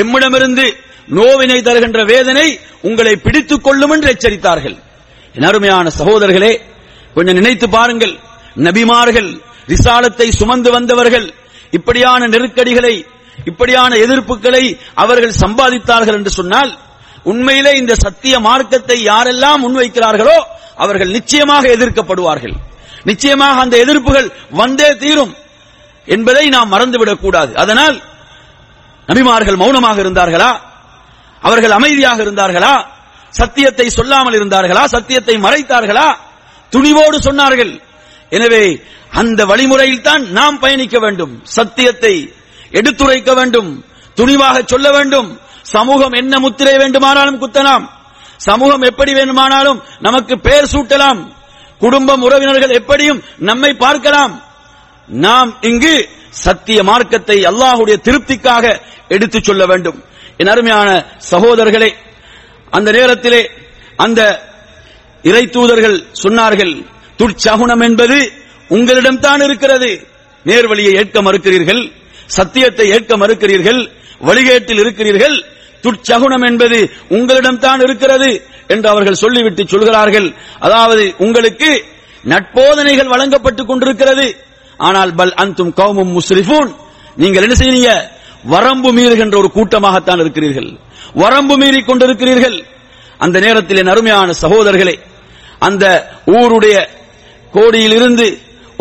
[0.00, 0.66] எம்மிடமிருந்து
[1.08, 2.46] நோவினை தருகின்ற வேதனை
[2.88, 4.76] உங்களை பிடித்துக் கொள்ளும் என்று எச்சரித்தார்கள்.
[5.34, 6.52] என் அருமையான சகோதரர்களே
[7.14, 8.14] கொஞ்சம் நினைத்து பாருங்கள்.
[8.66, 9.30] நபிமார்கள்
[9.72, 11.26] ரிசாலத்தை சுமந்து வந்தவர்கள்
[11.76, 12.94] இப்படியான நெருக்கடிகளை
[13.50, 14.64] இப்படியான எதிர்ப்புகளை
[15.02, 16.72] அவர்கள் சம்பாதித்தார்கள் என்று சொன்னால்
[17.30, 20.38] உண்மையிலே இந்த சத்திய மார்க்கத்தை யாரெல்லாம் முன்வைக்கிறார்களோ
[20.76, 22.56] அவர்கள் நிச்சயமாக எதிர்க்கப்படுவார்கள்.
[23.02, 25.34] நிச்சயமாக அந்த எதிர்ப்புகள் வந்தே தீரும்
[26.06, 27.56] என்பதை நாம் மறந்துவிடக் கூடாது.
[27.56, 28.02] அதனால்
[29.06, 30.60] நபிமார்கள் மௌனமாக இருந்தார்களா?
[31.40, 32.84] அவர்கள் அமைதியாக இருந்தார்களா?
[33.30, 34.84] சத்தியத்தை சொல்லாமல் இருந்தார்களா?
[34.84, 36.14] சத்தியத்தை மறைத்தார்களா?
[36.70, 37.80] துணிவோடு சொன்னார்கள்.
[38.28, 41.40] எனவே அந்த வழிமுறையில் தான் நாம் பயணிக்க வேண்டும்.
[41.42, 42.34] சத்தியத்தை
[42.70, 43.84] எடுத்துரைக்க வேண்டும்.
[44.16, 45.40] துணிவாக சொல்ல வேண்டும்.
[45.62, 47.88] சமூகம் என்ன முத்திரை வேண்டுமானாலும் குத்தலாம்.
[48.36, 51.38] சமூகம் எப்படி வேண்டுமானாலும் நமக்கு பெயர் சூட்டலாம்.
[51.82, 54.34] குடும்பம் உறவினர்கள் எப்படியும் நம்மை பார்க்கலாம்.
[55.08, 55.94] நாம் இங்கு
[56.44, 58.64] சத்திய மார்க்கத்தை அல்லாஹுடைய திருப்திக்காக
[59.14, 59.98] எடுத்துச் சொல்ல வேண்டும்.
[60.40, 60.88] என் அருமையான
[61.30, 61.90] சகோதரர்களே
[62.76, 63.40] அந்த நேரத்திலே
[64.04, 64.20] அந்த
[65.30, 66.74] இறை தூதர்கள் சொன்னார்கள்
[67.20, 68.18] துர்ச்சகுனம் என்பது
[68.76, 69.90] உங்களிடம் தான் இருக்கிறது.
[70.48, 71.82] நேர்வழியை ஏற்க மறுக்கிறீர்கள்
[72.36, 73.80] சத்தியத்தை ஏற்க மறுக்கிறீர்கள்
[74.28, 75.36] வழிகேட்டில் இருக்கிறீர்கள்
[75.84, 76.78] துர்ச்சகுனம் என்பது
[77.16, 78.30] உங்களிடம் தான் இருக்கிறது.
[78.74, 80.28] என்று அவர்கள் சொல்லிவிட்டு சொல்கிறார்கள்.
[80.66, 81.70] அதாவது உங்களுக்கு
[82.32, 84.26] நட்போதனைகள் வழங்கப்பட்டுக் கொண்டிருக்கிறது.
[84.88, 86.70] ஆனால் பல் அந்தும் கௌமும் முஸ்ரிஃபூன்.
[87.22, 87.92] நீங்கள் என்ன செய்றீங்க
[88.54, 90.70] வரம்பு மீறுகின்ற ஒரு கூட்டமாகத்தான் இருக்கிறீர்கள்.
[91.22, 92.58] வரம்பு மீறி கொண்டிருக்கிறீர்கள்.
[93.24, 94.96] அந்த நேரத்தில் என் அருமையான சகோதரர்களே
[95.68, 95.84] அந்த
[96.36, 96.76] ஊருடைய
[97.56, 98.26] கோடியிலிருந்து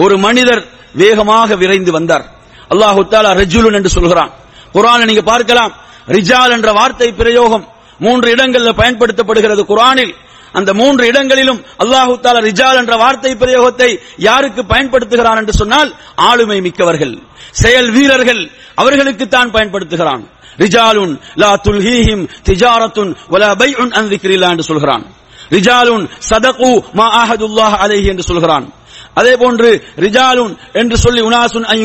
[0.03, 0.61] ஒரு மனிதர்
[1.01, 2.25] வேகமாக விரைந்து வந்தார்.
[2.73, 4.31] அல்லாஹு தாலா ரஜுலுன் என்று சொல்கிறான்.
[4.75, 5.73] குரானை நீங்க பார்க்கலாம்.
[6.15, 7.65] ரிஜால் என்ற வார்த்தை பிரயோகம்.
[8.05, 10.13] மூன்று இடங்களில் பயன்படுத்தப்படுகிறது குரானில்
[10.57, 13.89] அந்த மூன்று இடங்களிலும் அல்லாஹு தாலா ரிஜால் என்ற வார்த்தை பிரயோகத்தை
[14.27, 15.89] யாருக்கு பயன்படுத்துகிறான் என்று சொன்னால்
[16.29, 17.15] ஆளுமை மிக்கவர்கள்
[17.61, 18.41] செயல் வீரர்கள்
[18.81, 20.23] அவர்களுக்கு தான் பயன்படுத்துகிறான்.
[20.63, 25.03] ரிஜாலுன் லா துல்ஹீஹிம் திஜாரத்துன் வலா பைஉன் அன் திக்ரில்லா என்று சொல்கிறான்.
[25.55, 28.65] ரிஜாலுன் சதகு மா ஆஹதுல்லாஹ் அலைஹி என்று சொல்கிறான்.
[29.19, 29.69] அதே போன்று
[30.05, 31.81] ரிஜாலுன் என்று சொல்லி உனாசுன் அன்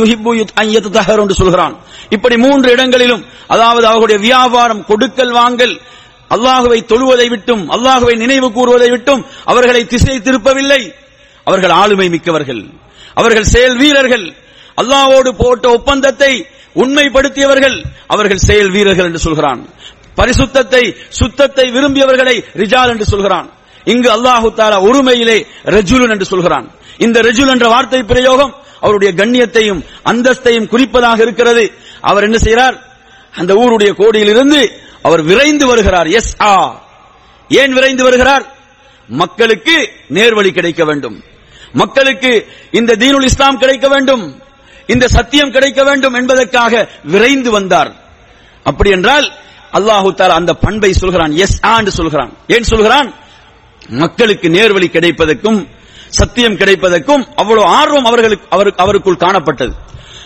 [1.24, 1.74] என்று சொல்கிறான்.
[2.16, 3.22] இப்படி மூன்று இடங்களிலும்
[3.54, 5.74] அதாவது அவர்களுடைய வியாபாரம் கொடுக்கல் வாங்கல்
[6.34, 10.82] அல்லாஹுவை தொழுவதை விட்டும் அல்லாஹுவை நினைவு கூறுவதை விட்டும் அவர்களை திசை திருப்பவில்லை.
[11.46, 12.62] அவர்கள் ஆளுமை மிக்கவர்கள்.
[13.14, 14.26] அவர்கள் செயல் வீரர்கள்.
[14.80, 16.32] அல்லாவோடு போட்ட ஒப்பந்தத்தை
[16.82, 17.76] உண்மைப்படுத்தியவர்கள்
[18.06, 19.60] அவர்கள் செயல் வீரர்கள் என்று சொல்கிறான்.
[20.16, 23.48] பரிசுத்தத்தை சுத்தத்தை விரும்பியவர்களை ரிஜால் என்று சொல்கிறான்.
[23.84, 25.38] இங்கு அல்லாஹு தாலா ஒருமையிலே
[25.76, 26.66] ரஜுலன் என்று சொல்கிறான்.
[26.98, 31.64] இந்த ரஜுல் என்ற வார்த்தை பிரயோகம் அவருடைய கண்ணியத்தையும் அந்தஸ்தையும் குறிப்பதாக இருக்கிறது.
[32.00, 32.76] அவர் என்ன செய்கிறார்?
[33.32, 34.60] அந்த ஊருடைய கோடியிலிருந்து
[35.07, 36.53] அவர் விரைந்து வருகிறார் எஸ் ஆ
[37.49, 38.45] ஏன் விரைந்து வருகிறார்
[39.09, 39.75] மக்களுக்கு
[40.17, 41.17] நேர்வழி கிடைக்க வேண்டும்
[41.73, 42.31] மக்களுக்கு
[42.79, 44.23] இந்த தீனுல் இஸ்லாம் கிடைக்க வேண்டும்
[44.89, 46.73] இந்த சத்தியம் கிடைக்க வேண்டும் என்பதற்காக
[47.13, 47.91] விரைந்து வந்தார்
[48.65, 49.27] அப்படி என்றால்
[49.77, 53.09] அல்லாஹு தாலா அந்த பண்பை சொல்கிறான் எஸ் ஆண்டு சொல்கிறான் ஏன் சொல்கிறான்
[53.99, 55.59] மக்களுக்கு நேர்வழி கிடைப்பதற்கும்
[56.17, 59.73] சத்தியம் கிடைப்பதற்கும் அவ்வளவு ஆர்வம் அவர்களுக்கு அவருக்கு அவருக்குள் காணப்பட்டது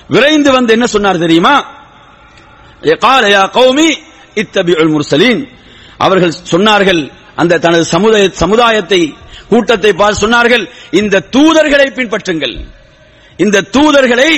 [0.09, 1.55] விரைந்து வந்து என்ன சொன்னார் தெரியுமா
[3.01, 3.89] قال يا قومي
[4.42, 5.40] இத்தபியுல் முர்சலீன்.
[6.04, 7.02] அவர்கள் சொன்னார்கள்
[7.40, 9.00] அந்த தனது சமுதாய சமுதாயத்தை
[9.50, 10.64] கூட்டத்தை பார்த்து சொன்னார்கள்
[11.00, 12.56] இந்த தூதர்களை பின்பற்றுங்கள்.
[13.44, 14.30] இந்த தூதர்களை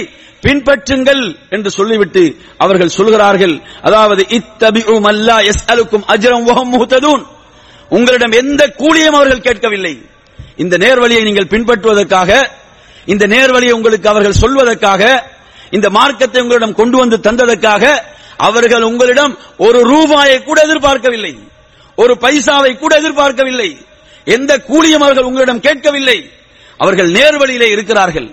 [0.44, 1.22] பின்பற்றுங்கள்
[1.54, 2.22] என்று சொல்லிவிட்டு
[2.64, 3.54] அவர்கள் சொல்கிறார்கள்
[3.86, 7.24] அதாவது இத்தபி உம் அல்லா எஸ் அலுக்கும் அஜரம் வஹம் முஹதூன்
[7.96, 9.94] உங்களிடம் எந்த கூலியும் அவர்கள் கேட்கவில்லை.
[10.62, 12.30] இந்த நேர்வழியை நீங்கள் பின்பற்றுவதற்காக
[13.12, 15.02] இந்த நேர்வழியை உங்களுக்கு அவர்கள் சொல்வதற்காக
[15.76, 17.84] இந்த மார்க்கத்தை உங்களிடம் கொண்டு வந்து தந்ததற்காக
[18.46, 19.32] அவர்கள் உங்களிடம்
[19.66, 21.32] ஒரு ரூபாயை கூட எதிர்பார்க்கவில்லை.
[22.02, 23.70] ஒரு பைசாவை கூட எதிர்பார்க்கவில்லை.
[24.36, 26.18] எந்த கூலியும் அவர்கள் உங்களிடம் கேட்கவில்லை.
[26.76, 28.28] அவர்கள் நேர்வழியிலே இருக்கிறார்கள்.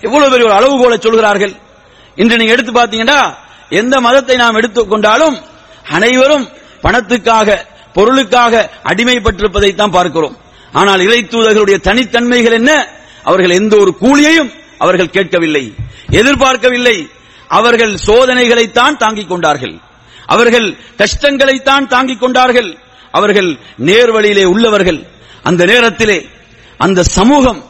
[0.00, 1.54] எவ்வளவு பெரிய ஒரு அளவுகோலை சொல்கிறார்கள்.
[2.16, 3.20] இன்று நீங்க எடுத்து பார்த்தீங்கன்னா
[3.80, 5.36] எந்த மதத்தை நாம் எடுத்துக்கொண்டாலும்
[5.96, 6.46] அனைவரும்
[6.82, 7.58] பணத்துக்காக
[7.96, 10.36] பொருளுக்காக அடிமைப்பட்டிருப்பதை தான் பார்க்கிறோம்.
[10.72, 12.72] ஆனால் இறை தூதர்களுடைய தனித்தன்மைகள் என்ன?
[13.22, 15.64] அவர்கள் எந்த ஒரு கூலியையும் அவர்கள் கேட்கவில்லை.
[16.20, 16.96] எதிர்பார்க்கவில்லை.
[17.48, 19.80] அவர்கள் சோதனைகளைத்தான் தாங்கிக் கொண்டார்கள்.
[20.26, 22.78] அவர்கள் கஷ்டங்களைத்தான் தாங்கிக் கொண்டார்கள்.
[23.10, 25.06] அவர்கள் நேர்வழியிலே உள்ளவர்கள்.
[25.42, 26.28] அந்த நேரத்திலே
[26.78, 27.64] அந்த சமூகம்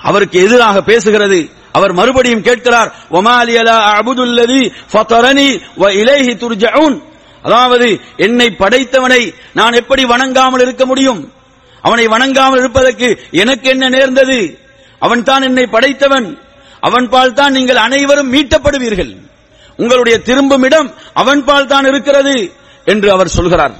[0.00, 1.50] அவருக்கு எதிராக பேசுகிறது.
[1.72, 7.02] அவர் மறுபடியும் கேட்கிறார் ஒமாலியலா அபுதுல்லதி ஃபதரனி வ இலைஹி துர்ஜவுன்
[7.42, 11.32] அதாவது என்னை படைத்தவனை நான் எப்படி வணங்காமல் இருக்க முடியும்?
[11.82, 14.60] அவனை வணங்காமல் இருப்பதற்கு எனக்கு என்ன நேர்ந்தது?
[14.98, 16.38] அவன் தான் என்னை படைத்தவன்.
[16.86, 19.12] அவன்பால் தான் நீங்கள் அனைவரும் மீட்டப்படுவீர்கள்.
[19.82, 20.88] உங்களுடைய திரும்பும் இடம்
[21.20, 22.36] அவன் தான் இருக்கிறது
[22.92, 23.74] என்று அவர் சொல்கிறார்.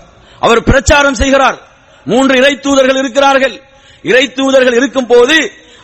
[0.45, 1.59] அவர் பிரச்சாரம் செய்கிறார்.
[2.07, 3.57] மூன்று இறை தூதர்கள் இருக்கிறார்கள்.
[4.11, 5.37] இறை தூதர்கள் இருக்கும் போது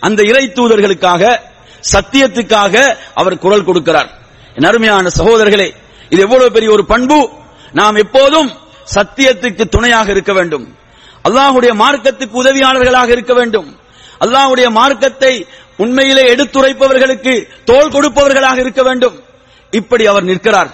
[0.07, 1.23] அந்த இறை தூதர்களுக்காக
[1.93, 2.75] சத்தியத்துக்காக
[3.21, 4.11] அவர் குரல் கொடுக்கிறார்.
[4.57, 5.69] என் அருமையான சகோதரர்களே
[6.13, 7.19] இது எவ்வளவு பெரிய ஒரு பண்பு.
[7.81, 8.51] நாம் எப்போதும்
[8.95, 10.67] சத்தியத்துக்கு துணையாக இருக்க வேண்டும்.
[11.27, 13.69] அல்லாஹுடைய மார்க்கத்துக்கு உதவியாளர்களாக இருக்க வேண்டும்.
[14.25, 15.33] அல்லாஹுடைய மார்க்கத்தை
[15.77, 19.23] உண்மையிலே எடுத்துரைப்பவர்களுக்கு தோல் கொடுப்பவர்களாக இருக்க வேண்டும்.
[19.71, 20.71] இப்படி அவர் நிற்கிறார்.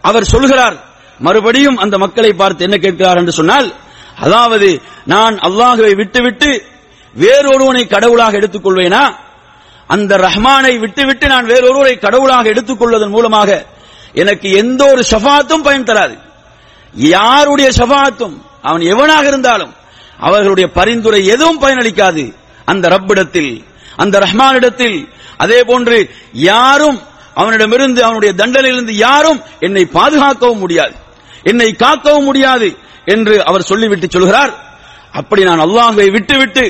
[0.00, 0.84] அவர் சொல்கிறார்
[1.18, 3.74] மறுபடியும் அந்த மக்களை பார்த்து என்ன கேட்கிறார் என்று சொன்னால்
[4.14, 6.66] அதாவது நான் அல்லாஹுவை விட்டுவிட்டு
[7.14, 9.16] வேறொருவனை கடவுளாக எடுத்துக் கொள்வேனா
[9.86, 13.66] அந்த ரஹ்மானை விட்டுவிட்டு நான் வேறொருவரை கடவுளாக எடுத்துக் கொள்வதன் மூலமாக
[14.12, 16.16] எனக்கு எந்த ஒரு ஷஃபாத்தும் பயன் தராது.
[16.92, 19.74] யாருடைய சஃபாத்தும் அவன் எவனாக இருந்தாலும்
[20.18, 22.34] அவர்களுடைய பரிந்துரை எதுவும் பயனளிக்காது.
[22.64, 23.64] அந்த ரப்பிடத்தில்
[23.96, 26.98] அந்த ரஹ்மானிடத்தில் அதே போன்று யாரும்
[27.34, 30.94] அவனிடமிருந்து அவனுடைய தண்டனையிலிருந்து யாரும் என்னை பாதுகாக்கவும் முடியாது.
[31.42, 32.68] என்னை காக்கவும் முடியாது
[33.04, 34.52] என்று அவர் சொல்லிவிட்டு சொல்கிறார்.
[35.12, 36.64] அப்படி நான் அல்லாஹுவை விட்டுவிட்டு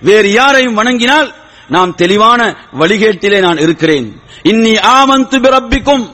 [0.00, 1.34] வேறு யாரையும் வணங்கினால்
[1.68, 2.40] நாம் தெளிவான
[2.78, 4.20] வழிகேட்டிலே நான் இருக்கிறேன்.
[4.42, 6.04] இன்னி ஆமந்து ரப்பிக்கும்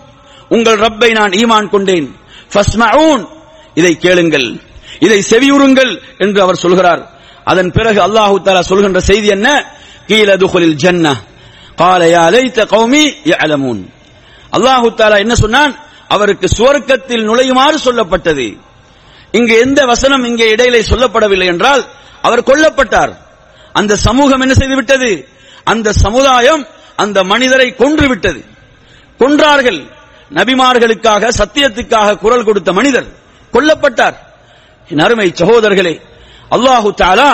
[0.49, 2.09] உங்கள் ரப்பை நான் ஈமான் கொண்டேன்.
[3.75, 4.61] இதை கேளுங்கள்.
[4.99, 7.03] இதை செவியுறுங்கள் என்று அவர் சொல்கிறார்.
[7.45, 9.49] அதன் பிறகு அல்லாஹு தாலா சொல்கின்ற செய்தி என்ன?
[10.13, 11.07] கீழ துகுலில் ஜன்ன
[11.81, 12.03] கால
[12.73, 13.83] கௌமி யலமூன்
[14.57, 15.73] அல்லாஹு தாலா என்ன சொன்னான்?
[16.15, 18.47] அவருக்கு சுவர்க்கத்தில் நுழையுமாறு சொல்லப்பட்டது.
[19.39, 21.83] இங்கு எந்த வசனம் இங்கே இடையிலே சொல்லப்படவில்லை என்றால்
[22.27, 23.13] அவர் கொல்லப்பட்டார்.
[23.73, 25.11] அந்த சமூகம் என்ன செய்துவிட்டது?
[25.65, 26.63] அந்த சமுதாயம்
[26.97, 28.41] அந்த மனிதரை கொன்று விட்டது
[29.21, 29.81] கொன்றார்கள்.
[30.39, 33.09] நபிமார்களுக்காக சத்தியத்துக்காக குரல் கொடுத்த மனிதர்
[33.55, 34.17] கொல்லப்பட்டார்.
[35.05, 35.95] அருமை சகோதரர்களே
[36.51, 37.31] அல்லாஹு தாலா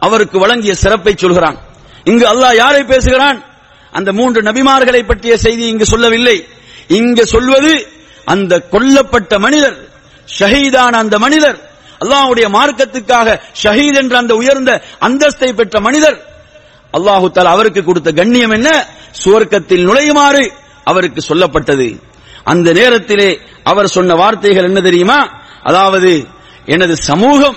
[0.00, 1.58] அவருக்கு வழங்கிய சிறப்பை சொல்கிறான்.
[2.04, 3.44] இங்கு அல்லாஹ் யாரை பேசுகிறான்?
[3.92, 6.46] அந்த மூன்று நபிமார்களை பற்றிய செய்தி இங்கு சொல்லவில்லை.
[6.88, 7.88] இங்கு சொல்வது
[8.24, 9.90] அந்த கொல்லப்பட்ட மனிதர்
[10.38, 11.58] ஷஹீதான அந்த மனிதர்
[12.00, 16.18] அல்லாஹ்வுடைய மார்க்கத்துக்காக ஷஹீத் என்ற அந்த உயர்ந்த அந்தஸ்தை பெற்ற மனிதர்.
[16.92, 18.86] அல்லாஹு தால் அவருக்கு கொடுத்த கண்ணியம் என்ன?
[19.24, 20.52] சுவர்க்கத்தில் நுழையுமாறு
[20.84, 22.02] அவருக்கு சொல்லப்பட்டது.
[22.44, 25.30] அந்த நேரத்திலே அவர் சொன்ன வார்த்தைகள் என்ன தெரியுமா?
[25.62, 26.26] அதாவது
[26.66, 27.56] எனது சமூகம்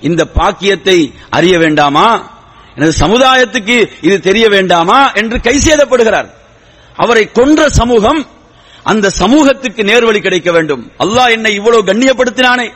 [0.00, 2.39] இந்த பாக்கியத்தை அறிய வேண்டாமா?
[2.80, 3.74] எனது சமுதாயத்துக்கு
[4.06, 6.28] இது தெரிய வேண்டாமா என்று கை சேதப்படுகிறார்.
[7.02, 8.20] அவரை கொன்ற சமூகம்
[8.90, 10.82] அந்த சமூகத்துக்கு நேர்வழி கிடைக்க வேண்டும்.
[11.04, 12.68] அல்லாஹ் என்னை இவ்வளவு கண்ணியப்படுத்தினானே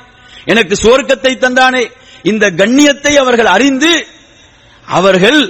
[0.52, 1.84] எனக்கு சுவர்க்கத்தை தந்தானே.
[2.30, 3.92] இந்த கண்ணியத்தை அவர்கள் அறிந்து
[4.98, 5.40] அவர்கள்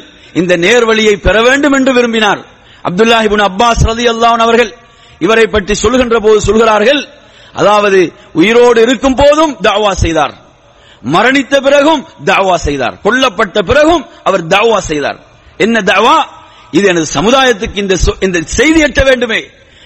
[0.40, 2.40] இந்த நேர்வழியை பெற வேண்டும் என்று விரும்பினார்.
[2.88, 4.72] அப்துல்லாஹிபின் அப்பாஸ் ரதி அல்லாஹ் அவர்கள்
[5.26, 7.02] இவரை பற்றி சொல்கின்ற போது சொல்கிறார்கள்
[7.60, 8.00] அதாவது
[8.40, 10.34] உயிரோடு இருக்கும் போதும் தாவா செய்தார்.
[11.04, 12.98] மரணித்த பிறகும் தாவா செய்தார்.
[13.04, 15.20] கொல்லப்பட்ட பிறகும் அவர் தாவா செய்தார்.
[15.56, 16.24] என்ன தாவா?
[16.70, 19.44] இது எனது சமுதாயத்துக்கு இந்த இந்த செய்தி எட்ட வேண்டுமே.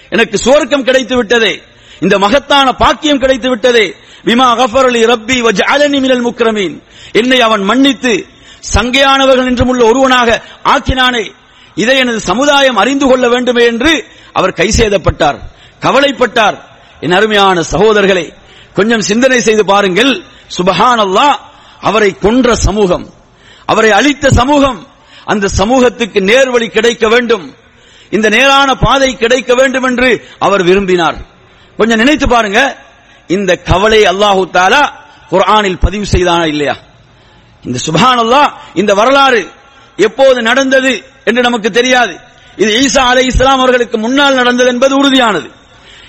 [0.08, 1.62] எனக்கு சுவர்க்கம் கிடைத்து விட்டதே.
[2.00, 3.94] இந்த மகத்தான பாக்கியம் கிடைத்து விட்டதே.
[4.22, 6.82] விமா கஃபரலி ரப்பி வஜஅலனி மினல் முக்ரமீன்.
[7.12, 8.26] என்னை அவன் மன்னித்து
[8.74, 11.32] சங்கையானவர்கள் என்றும் உள்ள ஒருவனாக ஆக்கினானே.
[11.74, 15.38] இதை எனது சமுதாயம் அறிந்து கொள்ள வேண்டுமே என்று அவர் கை செய்தப்பட்டார்
[15.80, 16.58] கவலைப்பட்டார்.
[17.00, 18.32] என் அருமையான சகோதரர்களை
[18.74, 20.22] கொஞ்சம் சிந்தனை செய்து பாருங்கள்.
[20.56, 21.36] சுபஹானல்லாஹ்
[21.80, 23.14] அவரை கொன்ற சமூகம்.
[23.66, 24.86] அவரை அழித்த சமூகம்.
[25.24, 27.54] அந்த சமூகத்துக்கு நேர்வழி கிடைக்க வேண்டும்.
[28.10, 31.16] இந்த நேரான பாதை கிடைக்க வேண்டும் என்று அவர் விரும்பினார்.
[31.76, 32.76] கொஞ்சம் நினைத்து பாருங்க.
[33.26, 34.92] இந்த கவலை அல்லாஹு தாலா
[35.30, 36.76] குர்ஆனில் பதிவு செய்தானா இல்லையா?
[37.62, 39.50] இந்த சுபஹானல்லாஹ் இந்த வரலாறு
[39.96, 42.18] எப்போது நடந்தது என்று நமக்கு தெரியாது.
[42.56, 45.50] இது ஈசா அலை இஸ்லாம் அவர்களுக்கு முன்னால் நடந்தது என்பது உறுதியானது.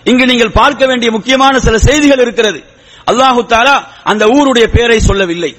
[0.03, 2.63] இங்கு நீங்கள் பார்க்க வேண்டிய முக்கியமான சில செய்திகள் இருக்கிறது.
[3.05, 5.57] அல்லாஹு தாலா அந்த ஊருடைய பெயரை சொல்லவில்லை.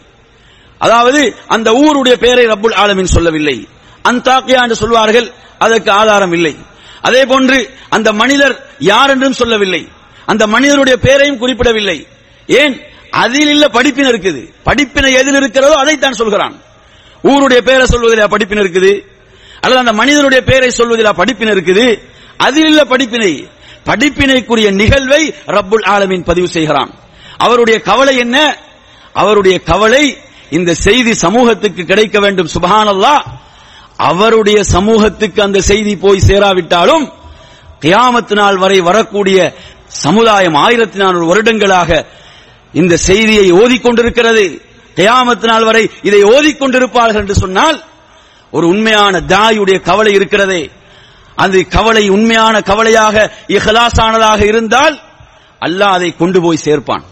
[0.78, 3.68] அதாவது அந்த ஊருடைய பெயரை ரப்புல் ஆலமீன் சொல்லவில்லை.
[4.05, 6.57] அந்தாக்கியா என்று சொல்வார்கள் அதற்கு ஆதாரம் இல்லை.
[7.03, 9.88] அதே போன்று அந்த மனிதர் யார் என்றும் சொல்லவில்லை.
[10.26, 12.07] அந்த மனிதருடைய பெயரையும் குறிப்பிடவில்லை.
[12.47, 12.80] ஏன்?
[13.11, 14.53] அதில் இல்ல படிப்பினை இருக்குது.
[14.62, 16.61] படிப்பினை எதில் இருக்கிறதோ அதைத்தான் சொல்கிறான்.
[17.24, 19.05] ஊருடைய பெயரை சொல்வதில் படிப்பினை இருக்குது?
[19.61, 22.03] அல்லது அந்த மனிதருடைய பெயரை சொல்வதில் படிப்பின இருக்குது?
[22.36, 23.49] அதில் இல்ல படிப்பினை.
[23.86, 26.95] படிப்பினைக்குரிய நிகழ்வை ரப்புல் ஆலமின் பதிவு செய்கிறான்.
[27.45, 28.36] அவருடைய கவலை என்ன?
[29.12, 30.05] அவருடைய கவலை
[30.57, 33.14] இந்த செய்தி சமூகத்துக்கு கிடைக்க வேண்டும் சுபஹானல்லா.
[34.11, 37.05] அவருடைய சமூகத்துக்கு அந்த செய்தி போய் சேராவிட்டாலும்
[37.84, 39.38] கியாமத்து நாள் வரை வரக்கூடிய
[40.05, 41.91] சமுதாயம் ஆயிரத்தி நானூறு வருடங்களாக
[42.80, 44.45] இந்த செய்தியை ஓதிக்கொண்டிருக்கிறது.
[44.99, 47.78] கியாமத்து நாள் வரை இதை ஓதிக்கொண்டிருப்பார்கள் என்று சொன்னால்
[48.57, 50.62] ஒரு உண்மையான தாயுடைய கவலை இருக்கிறதே.
[51.45, 53.16] அது கவலை உண்மையான கவலையாக
[53.57, 54.97] இஹலாசானதாக இருந்தால்
[55.66, 57.05] அல்லாஹ் அதை கொண்டு போய் சேர்ப்பான்.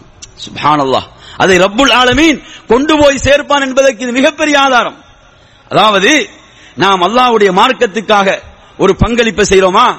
[0.45, 1.07] சுப்ஹானல்லாஹ்.
[1.37, 5.03] அதை ரப்புல் ஆலமீன் கொண்டு போய் சேர்ப்பான் என்பதற்கு இது மிகப்பெரிய ஆதாரம்.
[5.69, 6.29] அதாவது
[6.75, 8.39] நாம் அல்லாஹ்வுடைய மார்க்கத்துக்காக
[8.77, 9.97] ஒரு பங்களிப்பை செய்யறோமா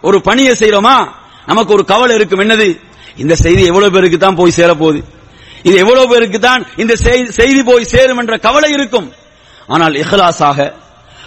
[0.00, 1.08] ஒரு பணியை செய்யறோமா
[1.46, 2.40] நமக்கு ஒரு கவலை இருக்கும்.
[2.40, 2.80] என்னது?
[3.16, 5.04] இந்த செய்தி எவ்வளவு பேருக்கு தான் போய் சேரப்போகுது?
[5.62, 9.12] இது எவ்வளவு பேருக்கு தான் இந்த செய்தி- செய்தி போய் சேரும் என்ற கவலை இருக்கும்.
[9.66, 10.72] ஆனால் இஹ்லாஸாக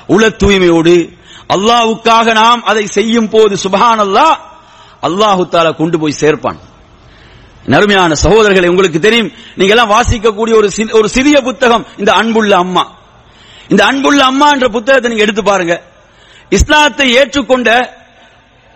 [0.08, 1.10] உள தூய்மையோடு
[1.50, 4.36] அல்லாஹ்வுக்காக நாம் அதை செய்யும் போது சுபஹானல்லாஹ்
[5.02, 6.58] அல்லாஹு தாலா கொண்டு போய் சேர்ப்பான்.
[7.66, 12.98] நறுமையான சகோதரர்களை உங்களுக்கு தெரியும் நீங்க எல்லாம் வாசிக்கக்கூடிய ஒரு ஒரு சிறிய புத்தகம் இந்த அன்புள்ள அம்மா.
[13.68, 15.84] இந்த அன்புள்ள அம்மா என்ற புத்தகத்தை நீங்க எடுத்து பாருங்க.
[16.50, 17.70] இஸ்லாத்தை ஏற்றுக்கொண்ட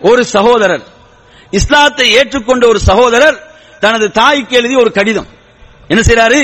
[0.00, 0.84] ஒரு சகோதரர்
[1.50, 3.36] இஸ்லாத்தை ஏற்றுக்கொண்ட ஒரு சகோதரர்
[3.80, 5.28] தனது தாய்க்கு எழுதிய ஒரு கடிதம்.
[5.88, 6.40] என்ன செய்யறாரு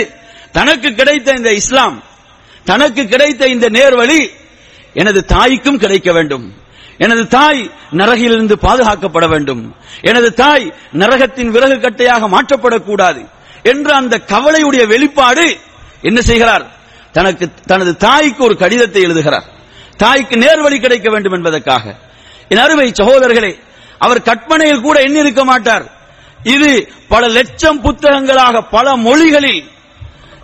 [0.53, 2.03] தனக்கு கிடைத்த இந்த இஸ்லாம்
[2.65, 4.31] தனக்கு கிடைத்த இந்த நேர்வழி
[4.95, 6.47] எனது தாய்க்கும் கிடைக்க வேண்டும்.
[6.99, 9.77] எனது தாய் நரகிலிருந்து பாதுகாக்கப்பட வேண்டும்.
[10.03, 13.29] எனது தாய் நரகத்தின் விறகு கட்டையாக மாற்றப்படக்கூடாது
[13.63, 15.57] என்ற அந்த கவலையுடைய வெளிப்பாடு
[16.03, 16.67] என்ன செய்கிறார்?
[17.13, 19.45] தனக்கு தனது தாய்க்கு ஒரு கடிதத்தை எழுதுகிறார்.
[19.97, 21.95] தாய்க்கு நேர்வழி கிடைக்க வேண்டும் என்பதற்காக.
[22.49, 23.59] என் அருமை சகோதரர்களே
[23.99, 25.87] அவர் கற்பனையில் கூட எண்ணி இருக்க மாட்டார்.
[26.43, 29.71] இது பல லட்சம் புத்தகங்களாக பல மொழிகளில்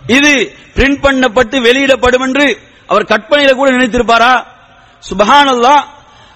[0.07, 4.43] இது பிரிண்ட் பண்ணப்பட்டு வெளியிடப்படும் என்று அவர் கற்பனையில கூட நினைத்திருப்பாரா?
[5.09, 5.75] சுபஹானல்லா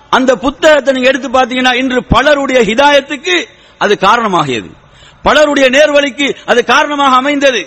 [0.09, 3.35] அந்த புத்தகத்தை நீங்க எடுத்து பார்த்தீங்கன்னா இன்று பலருடைய ஹிதாயத்துக்கு
[3.77, 4.69] அது காரணமாகியது.
[5.21, 7.61] பலருடைய நேர்வழிக்கு அது காரணமாக அமைந்தது.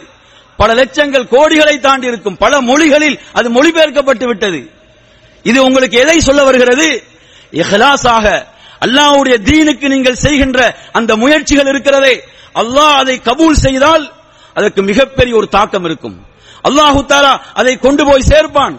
[0.56, 4.60] பல லட்சங்கள் கோடிகளை தாண்டி இருக்கும் பல மொழிகளில் அது மொழிபெயர்க்கப்பட்டு விட்டது.
[5.44, 6.88] இது உங்களுக்கு எதை சொல்ல வருகிறது?
[7.52, 8.26] இஹ்லாஸாக
[8.84, 10.58] அல்லாஹ்வுடைய தீனுக்கு நீங்கள் செய்கின்ற
[10.92, 12.14] அந்த முயற்சிகள் இருக்கிறதே.
[12.54, 14.12] அல்லாஹ் அதை கபூல் செய்தால்
[14.54, 16.16] அதற்கு மிகப்பெரிய ஒரு தாக்கம் இருக்கும்.
[16.68, 18.74] அல்லாஹு தாலா அதை கொண்டு போய் சேர்ப்பான்.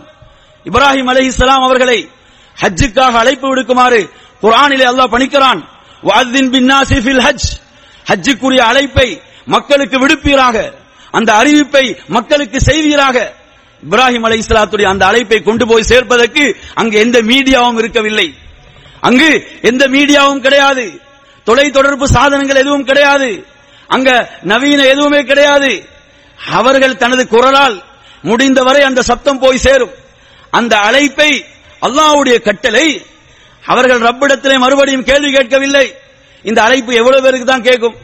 [0.66, 2.10] இப்ராஹிம் அலைஹிஸ்ஸலாம் அவர்களை
[2.62, 4.10] ஹஜ்ஜுக்காக அழைப்பு விடுக்குமாறு
[4.42, 5.62] குரானிலே அல்லாஹ் பணிக்கிறான்.
[6.04, 7.48] வஅத்தின் பின்னாசி ஃபில் ஹஜ்.
[8.10, 10.74] ஹஜ்ஜுக்குரிய அழைப்பை மக்களுக்கு விடுப்பீராக.
[11.12, 13.34] அந்த அறிவிப்பை மக்களுக்கு செய்வீராக.
[13.90, 18.36] இப்ராஹிம் அலை இஸ்லாத்துடைய அந்த அழைப்பை கொண்டு போய் சேர்ப்பதற்கு அங்கு எந்த மீடியாவும் இருக்கவில்லை.
[19.00, 21.02] அங்கு எந்த மீடியாவும் கிடையாது.
[21.44, 23.46] தொலை தொடர்பு சாதனங்கள் எதுவும் கிடையாது.
[23.88, 25.90] அங்க நவீன எதுவுமே கிடையாது.
[26.52, 27.84] அவர்கள் தனது குரலால்
[28.22, 29.92] முடிந்தவரை அந்த சப்தம் போய் சேரும்.
[30.52, 31.46] அந்த அழைப்பை
[31.82, 33.06] அல்லாவுடைய கட்டளை
[33.66, 35.94] அவர்கள் ரப்பிடத்திலே மறுபடியும் கேள்வி கேட்கவில்லை.
[36.44, 37.96] இந்த அழைப்பு எவ்வளவு பேருக்கு தான் கேட்கும்?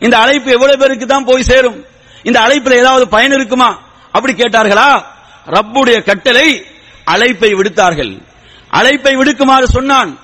[0.00, 1.84] இந்த அழைப்பு எவ்வளவு பேருக்கு தான் போய் சேரும்?
[2.22, 3.78] இந்த அழைப்பில் ஏதாவது பயன் இருக்குமா?
[4.12, 5.04] அப்படி கேட்டார்களா?
[5.46, 6.66] ரப்புடைய கட்டளை
[7.04, 8.22] அழைப்பை விடுத்தார்கள்.
[8.68, 10.18] அழைப்பை விடுக்குமாறு சொன்னான்.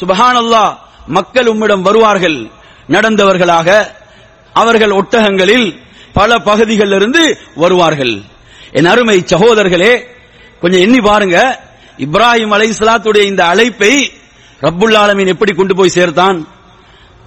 [0.00, 0.76] சுபஹான் அல்லா
[1.06, 2.46] மக்கள் உம்மிடம் வருவார்கள்.
[2.88, 3.96] நடந்தவர்களாக
[4.52, 5.80] அவர்கள் ஒட்டகங்களில்
[6.12, 8.22] பல பகுதிகளிலிருந்து வருவார்கள்.
[8.72, 10.06] என் அருமை சகோதரர்களே
[10.60, 11.63] கொஞ்சம் எண்ணி பாருங்க.
[11.98, 14.12] இப்ராஹிம் அலைஹிஸ்ஸலாத்துடைய இந்த அழைப்பை
[14.60, 16.46] ரப்புல்லாலமீன் எப்படி கொண்டு போய் சேர்த்தான்?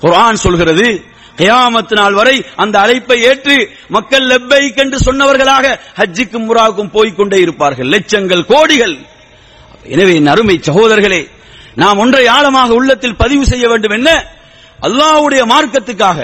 [0.01, 1.05] குர்ஆன் சொல்கிறது
[1.37, 7.87] கயாமத்து நாள் வரை அந்த அழைப்பை ஏற்று மக்கள் லெப்பைக் என்று சொன்னவர்களாக ஹஜ்ஜிக்கும் முராவுக்கும் போய்க் கொண்டே இருப்பார்கள்.
[7.87, 8.95] லட்சங்கள் கோடிகள்.
[9.83, 11.29] எனவே அருமை சகோதரர்களே
[11.75, 14.09] நாம் ஒன்றை ஆழமாக உள்ளத்தில் பதிவு செய்ய வேண்டும் என்ன?
[14.81, 16.19] அல்லாவுடைய மார்க்கத்துக்காக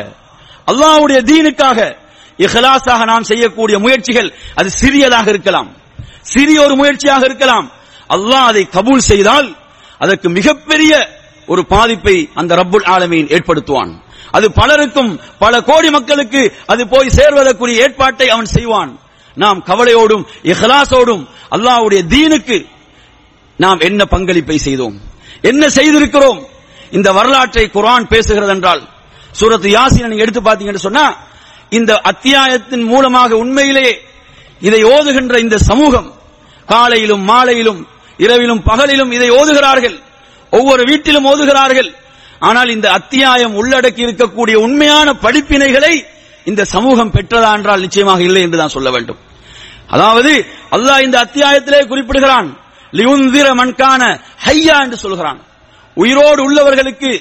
[0.67, 1.95] அல்லாவுடைய தீனுக்காக
[2.39, 5.75] இஹலாசாக நாம் செய்யக்கூடிய முயற்சிகள் அது சிறியதாக இருக்கலாம்.
[6.21, 7.71] சிறிய ஒரு முயற்சியாக இருக்கலாம்.
[8.10, 9.56] அல்லாஹ் அதை கபூல் செய்தால்
[9.97, 10.93] அதற்கு மிகப்பெரிய
[11.47, 14.01] ஒரு பாதிப்பை அந்த ரப்புல் ஆலமீன் ஏற்படுத்துவான்.
[14.32, 18.99] அது பலருக்கும் பல கோடி மக்களுக்கு அது போய் சேர்வதற்குரிய ஏற்பாட்டை அவன் செய்வான்.
[19.36, 22.66] நாம் கவலையோடும் இஹ்லாசோடும் அல்லாஹ்வுடைய தீனுக்கு
[23.60, 25.01] நாம் என்ன பங்களிப்பை செய்தோம்?
[25.41, 26.39] என்ன செய்திருக்கிறோம்?
[26.91, 28.82] இந்த வரலாற்றை குரான் பேசுகிறது என்றால்
[29.39, 31.16] சூரத்து யாசின் நீங்க எடுத்து பார்த்தீங்கன்னு சொன்னா
[31.70, 34.01] இந்த அத்தியாயத்தின் மூலமாக உண்மையிலேயே
[34.62, 36.14] இதை ஓதுகின்ற இந்த சமூகம்
[36.72, 37.82] காலையிலும் மாலையிலும்
[38.24, 39.97] இரவிலும் பகலிலும் இதை ஓதுகிறார்கள்.
[40.51, 41.89] ஒவ்வொரு வீட்டிலும் ஓதுகிறார்கள்.
[42.47, 45.93] ஆனால் இந்த அத்தியாயம் உள்ளடக்கி இருக்கக்கூடிய உண்மையான படிப்பினைகளை
[46.45, 49.20] இந்த சமூகம் பெற்றதா என்றால் நிச்சயமாக இல்லை என்று தான் சொல்ல வேண்டும்.
[49.95, 50.32] அதாவது
[50.76, 52.49] அல்லாஹ் இந்த அத்தியாயத்திலே குறிப்பிடுகிறான்.
[52.97, 54.01] லியுந்திர மண்கான
[54.45, 55.39] ஹையா என்று சொல்கிறான்.
[55.97, 57.11] உயிரோடு உள்ளவர்களுக்கு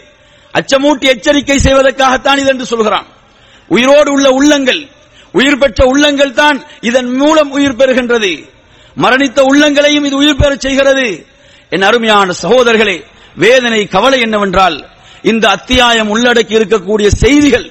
[0.55, 3.07] அச்சமூட்டி எச்சரிக்கை செய்வதற்காகத்தான் இது என்று சொல்கிறான்.
[3.68, 4.82] உயிரோடு உள்ள உள்ளங்கள்
[5.38, 6.57] உயிர் பெற்ற உள்ளங்கள் தான்
[6.88, 8.32] இதன் மூலம் உயிர் பெறுகின்றது.
[8.97, 11.07] மரணித்த உள்ளங்களையும் இது உயிர் பெறச் செய்கிறது.
[11.74, 12.97] என் அருமையான சகோதரர்களே
[13.45, 14.76] வேதனை கவலை என்னவென்றால்
[15.22, 17.66] இந்த அத்தியாயம் உள்ளடக்கி இருக்கக்கூடிய செய்திகள்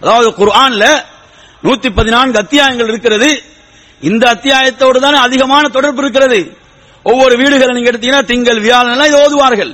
[0.00, 0.84] அதாவது குர்ஆன்ல
[1.64, 3.30] நூத்தி பதினான்கு அத்தியாயங்கள் இருக்கிறது.
[4.00, 6.38] இந்த அத்தியாயத்தோடு தான் அதிகமான தொடர்பு இருக்கிறது.
[7.02, 9.72] ஒவ்வொரு வீடுகளை நீங்க எடுத்தீங்கன்னா திங்கள் வியாழன் எல்லாம் இதை ஓதுவார்கள்.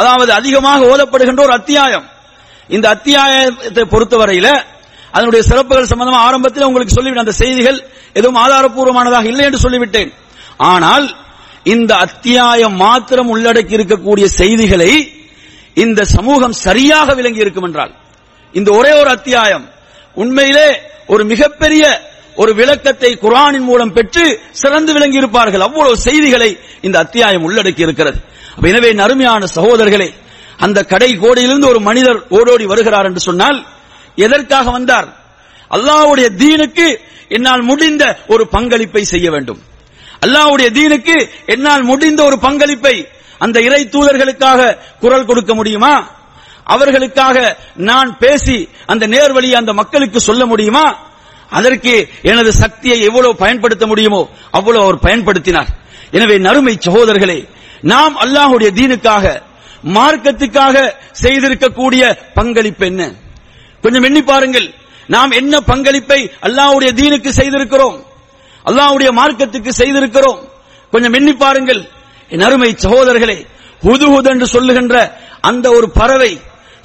[0.00, 2.06] அதாவது அதிகமாக ஓதப்படுகின்ற ஒரு அத்தியாயம்.
[2.68, 4.48] இந்த அத்தியாயத்தை பொறுத்தவரையில
[5.16, 7.26] அதனுடைய சிறப்புகள் சம்பந்தமா ஆரம்பத்தில் உங்களுக்கு சொல்லிவிட்டேன்.
[7.26, 7.78] அந்த செய்திகள்
[8.18, 10.10] எதுவும் ஆதாரப்பூர்வமானதாக இல்லை என்று சொல்லிவிட்டேன்.
[10.72, 11.06] ஆனால்
[11.74, 14.92] இந்த அத்தியாயம் மாத்திரம் உள்ளடக்கி இருக்கக்கூடிய செய்திகளை
[15.84, 17.92] இந்த சமூகம் சரியாக விளங்கி இருக்கும் என்றால்
[18.54, 19.66] இந்த ஒரே ஒரு அத்தியாயம்
[20.22, 20.68] உண்மையிலே
[21.12, 21.82] ஒரு மிகப்பெரிய
[22.42, 24.24] ஒரு விளக்கத்தை குரானின் மூலம் பெற்று
[24.60, 25.64] சிறந்து விளங்கி இருப்பார்கள்.
[25.66, 26.50] அவ்வளவு செய்திகளை
[26.86, 28.18] இந்த அத்தியாயம் உள்ளடக்கி இருக்கிறது.
[28.70, 30.08] எனவே நறுமையான சகோதரர்களே
[30.64, 33.58] அந்த கடை கோடியிலிருந்து ஒரு மனிதர் ஓடோடி வருகிறார் என்று சொன்னால்
[34.16, 35.08] எதற்காக வந்தார்?
[35.70, 39.60] அல்லாஹ்வுடைய தீனுக்கு என்னால் முடிந்த ஒரு பங்களிப்பை செய்ய வேண்டும்.
[40.26, 43.08] அல்லாவுடைய தீனுக்கு என்னால் முடிந்த ஒரு பங்களிப்பை
[43.38, 45.94] அந்த இறை தூதர்களுக்காக குரல் கொடுக்க முடியுமா?
[46.64, 50.98] அவர்களுக்காக நான் பேசி அந்த நேர்வழியை அந்த மக்களுக்கு சொல்ல முடியுமா?
[51.48, 55.70] அதற்கு எனது சக்தியை எவ்வளவு பயன்படுத்த முடியுமோ அவ்வளவு அவர் பயன்படுத்தினார்.
[56.10, 57.48] எனவே நறுமை சகோதரர்களே
[57.80, 59.42] நாம் அல்லாஹுடைய தீனுக்காக
[59.84, 60.92] மார்க்கத்துக்காக
[61.22, 62.02] செய்திருக்கக்கூடிய
[62.34, 63.02] பங்களிப்பு என்ன?
[63.82, 64.74] கொஞ்சம் எண்ணி பாருங்கள்.
[65.06, 68.02] நாம் என்ன பங்களிப்பை அல்லாவுடைய தீனுக்கு செய்திருக்கிறோம்?
[68.64, 70.38] அல்லாவுடைய மார்க்கத்துக்கு செய்திருக்கிறோம்.
[70.90, 71.88] கொஞ்சம் எண்ணி பாருங்கள்.
[72.28, 73.46] என் அருமை சகோதரர்களே
[73.82, 76.40] ஹுதுஹுத் என்று சொல்லுகின்ற அந்த ஒரு பறவை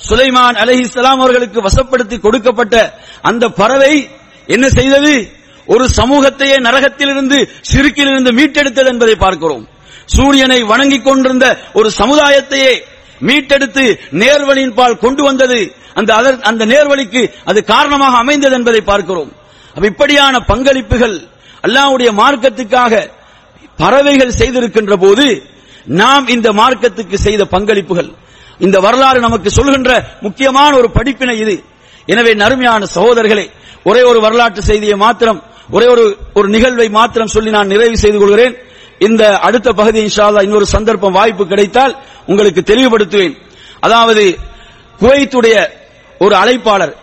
[0.09, 4.09] சுலைமான் அலைஹிஸ்ஸலாம் அவர்களுக்கு வசப்படுத்தி கொடுக்கப்பட்ட அந்த பறவை
[4.47, 5.31] என்ன செய்தது?
[5.65, 9.67] ஒரு சமூகத்தையே நரகத்திலிருந்து சிறுக்கிலிருந்து மீட்டெடுத்தது என்பதை பார்க்கிறோம்.
[10.05, 12.73] சூரியனை வணங்கிக் கொண்டிருந்த ஒரு சமுதாயத்தையே
[13.19, 15.75] மீட்டெடுத்து நேர்வழியின் பால் கொண்டு வந்தது.
[15.93, 19.31] அந்த அதர்- அந்த நேர்வழிக்கு அது காரணமாக அமைந்தது என்பதை பார்க்கிறோம்.
[19.81, 21.27] இப்படியான பங்களிப்புகள்
[21.63, 23.09] அல்லாவுடைய மார்க்கத்துக்காக
[23.77, 25.43] பறவைகள் செய்திருக்கின்ற போது
[25.85, 28.13] நாம் இந்த மார்க்கத்துக்கு செய்த பங்களிப்புகள்.
[28.57, 31.63] இந்த வரலாறு நமக்கு சொல்கின்ற முக்கியமான ஒரு படிப்பினை இது.
[32.05, 33.49] எனவே நறுமையான சகோதரர்களே
[33.83, 38.55] ஒரே ஒரு வரலாற்று செய்தியை மாத்திரம் ஒரே ஒரு ஒரு நிகழ்வை மாத்திரம் சொல்லி நான் நிறைவு செய்து கொள்கிறேன்.
[38.99, 43.35] இந்த அடுத்த பகுதி இன்னொரு சந்தர்ப்பம் வாய்ப்பு கிடைத்தால் உங்களுக்கு தெளிவுபடுத்துவேன்.
[43.79, 44.37] அதாவது
[44.99, 45.69] குவைத்துடைய
[46.19, 46.95] ஒரு அழைப்பாளர்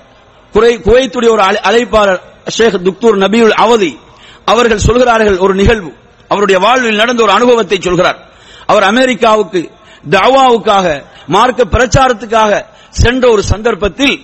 [0.53, 3.99] குறை- குவைத்துடைய ஒரு அழைப்பாளர் ஷேக் துக்தூர் நபியுல் அவதி
[4.45, 5.93] அவர்கள் சொல்கிறார்கள் ஒரு நிகழ்வு.
[6.29, 8.31] அவருடைய வாழ்வில் நடந்த ஒரு அனுபவத்தை சொல்கிறார்.
[8.67, 9.71] அவர் அமெரிக்காவுக்கு
[10.11, 14.23] தவாவுக்காக மார்க்க பிரச்சாரத்துக்காக சென்ற ஒரு சந்தர்ப்பத்தில்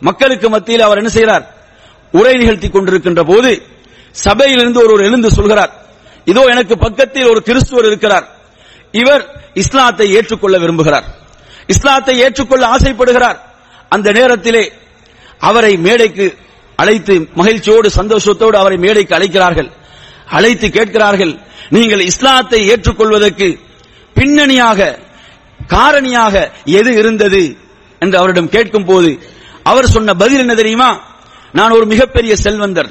[0.00, 1.54] மக்களுக்கு மத்தியில் அவர் என்ன செய்கிறார்?
[2.12, 3.62] உரை நிகழ்த்தி கொண்டிருக்கின்ற போது
[4.10, 5.85] சபையிலிருந்து ஒருவர் எழுந்து சொல்கிறார்.
[6.30, 8.26] இதோ எனக்கு பக்கத்தில் ஒரு கிறிஸ்துவர் இருக்கிறார்.
[9.00, 9.22] இவர்
[9.54, 11.06] இஸ்லாத்தை ஏற்றுக்கொள்ள விரும்புகிறார்.
[11.66, 13.38] இஸ்லாத்தை ஏற்றுக்கொள்ள ஆசைப்படுகிறார்.
[13.88, 14.64] அந்த நேரத்திலே
[15.38, 16.26] அவரை மேடைக்கு
[16.76, 19.70] அழைத்து மகிழ்ச்சியோடு சந்தோஷத்தோடு அவரை மேடைக்கு அழைக்கிறார்கள்.
[20.36, 21.34] அழைத்து கேட்கிறார்கள்
[21.70, 23.48] நீங்கள் இஸ்லாத்தை ஏற்றுக்கொள்வதற்கு
[24.16, 24.98] பின்னணியாக
[25.74, 26.34] காரணியாக
[26.78, 27.42] எது இருந்தது?
[28.02, 29.10] என்று அவரிடம் கேட்கும் போது
[29.62, 30.90] அவர் சொன்ன பதில் என்ன தெரியுமா?
[31.52, 32.90] நான் ஒரு மிகப்பெரிய செல்வந்தர்.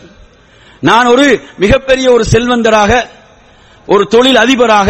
[0.79, 1.25] நான் ஒரு
[1.63, 2.91] மிகப்பெரிய ஒரு செல்வந்தராக
[3.85, 4.89] ஒரு தொழில் அதிபராக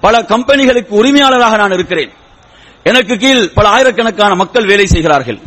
[0.00, 2.12] பல கம்பெனிகளுக்கு உரிமையாளராக நான் இருக்கிறேன்.
[2.82, 5.38] எனக்கு கீழ் பல ஆயிரக்கணக்கான மக்கள் வேலை செய்கிறார்கள்.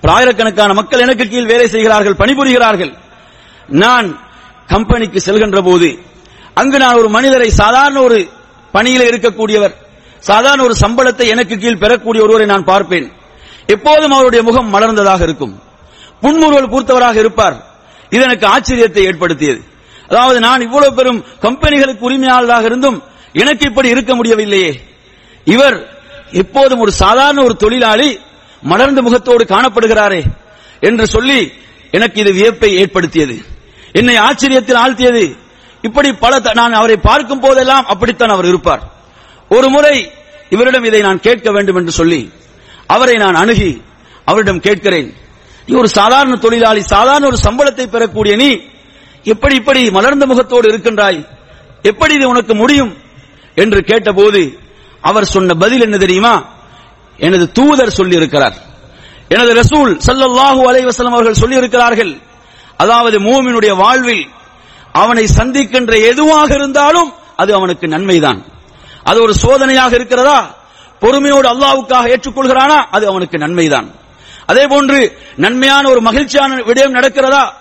[0.00, 2.92] பல ஆயிரக்கணக்கான மக்கள் எனக்கு கீழ் வேலை செய்கிறார்கள் பணிபுரிகிறார்கள்.
[3.68, 4.18] நான்
[4.66, 5.98] கம்பெனிக்கு செல்கின்ற போது
[6.54, 8.30] அங்கு நான் ஒரு மனிதரை சாதாரண ஒரு
[8.72, 9.74] பணியில் இருக்கக்கூடியவர்
[10.18, 13.12] சாதாரண ஒரு சம்பளத்தை எனக்கு கீழ் பெறக்கூடிய ஒருவரை நான் பார்ப்பேன்.
[13.66, 15.62] எப்போதும் அவருடைய முகம் மலர்ந்ததாக இருக்கும்.
[16.20, 17.56] புன்முறுவல் பூர்த்தவராக இருப்பார்.
[18.10, 19.60] இது எனக்கு ஆச்சரியத்தை ஏற்படுத்தியது.
[20.12, 23.02] அதாவது நான் இவ்வளவு பெரும் கம்பெனிகளுக்கு உரிமையாளராக இருந்தும்
[23.32, 24.80] எனக்கு இப்படி இருக்க முடியவில்லையே.
[25.44, 26.00] இவர்
[26.30, 28.18] எப்போதும் ஒரு சாதாரண ஒரு தொழிலாளி
[28.62, 30.22] மலர்ந்த முகத்தோடு காணப்படுகிறாரே
[30.80, 31.52] என்று சொல்லி
[31.90, 33.42] எனக்கு இது வியப்பை ஏற்படுத்தியது.
[33.92, 35.36] என்னை ஆச்சரியத்தில் ஆழ்த்தியது.
[35.82, 38.92] இப்படி பல த- நான் அவரை பார்க்கும் போதெல்லாம் அப்படித்தான் அவர் இருப்பார்.
[39.48, 40.12] ஒரு முறை
[40.50, 42.32] இவரிடம் இதை நான் கேட்க வேண்டும் என்று சொல்லி
[42.86, 43.82] அவரை நான் அணுகி
[44.24, 45.14] அவரிடம் கேட்கிறேன்.
[45.66, 48.60] நீ ஒரு சாதாரண தொழிலாளி சாதாரண ஒரு சம்பளத்தை பெறக்கூடிய நீ
[49.24, 51.26] எப்படி இப்படி மலர்ந்த முகத்தோடு இருக்கின்றாய்?
[51.82, 52.96] எப்படி இது உனக்கு முடியும்?
[53.54, 54.58] என்று கேட்டபோது
[55.00, 56.44] அவர் சொன்ன பதில் என்ன தெரியுமா?
[57.16, 58.54] எனது தூதர் சொல்லி இருக்கிறார்
[59.28, 62.20] எனது ரசூல் ஸல்லல்லாஹு அலைவசலம் அவர்கள் சொல்லி இருக்கிறார்கள்
[62.76, 64.28] அதாவது மூமினுடைய வாழ்வில்
[64.92, 68.44] அவனை சந்திக்கின்ற எதுவாக இருந்தாலும் அது அவனுக்கு நன்மைதான்.
[69.02, 70.54] அது ஒரு சோதனையாக இருக்கிறதா?
[70.98, 72.84] பொறுமையோடு அல்லாவுக்காக ஏற்றுக்கொள்கிறானா?
[72.90, 73.90] அது அவனுக்கு நன்மைதான்.
[74.46, 77.52] அதே போன்று நன்மையான ஒரு மகிழ்ச்சியான விடயம் நடக்கிறதா?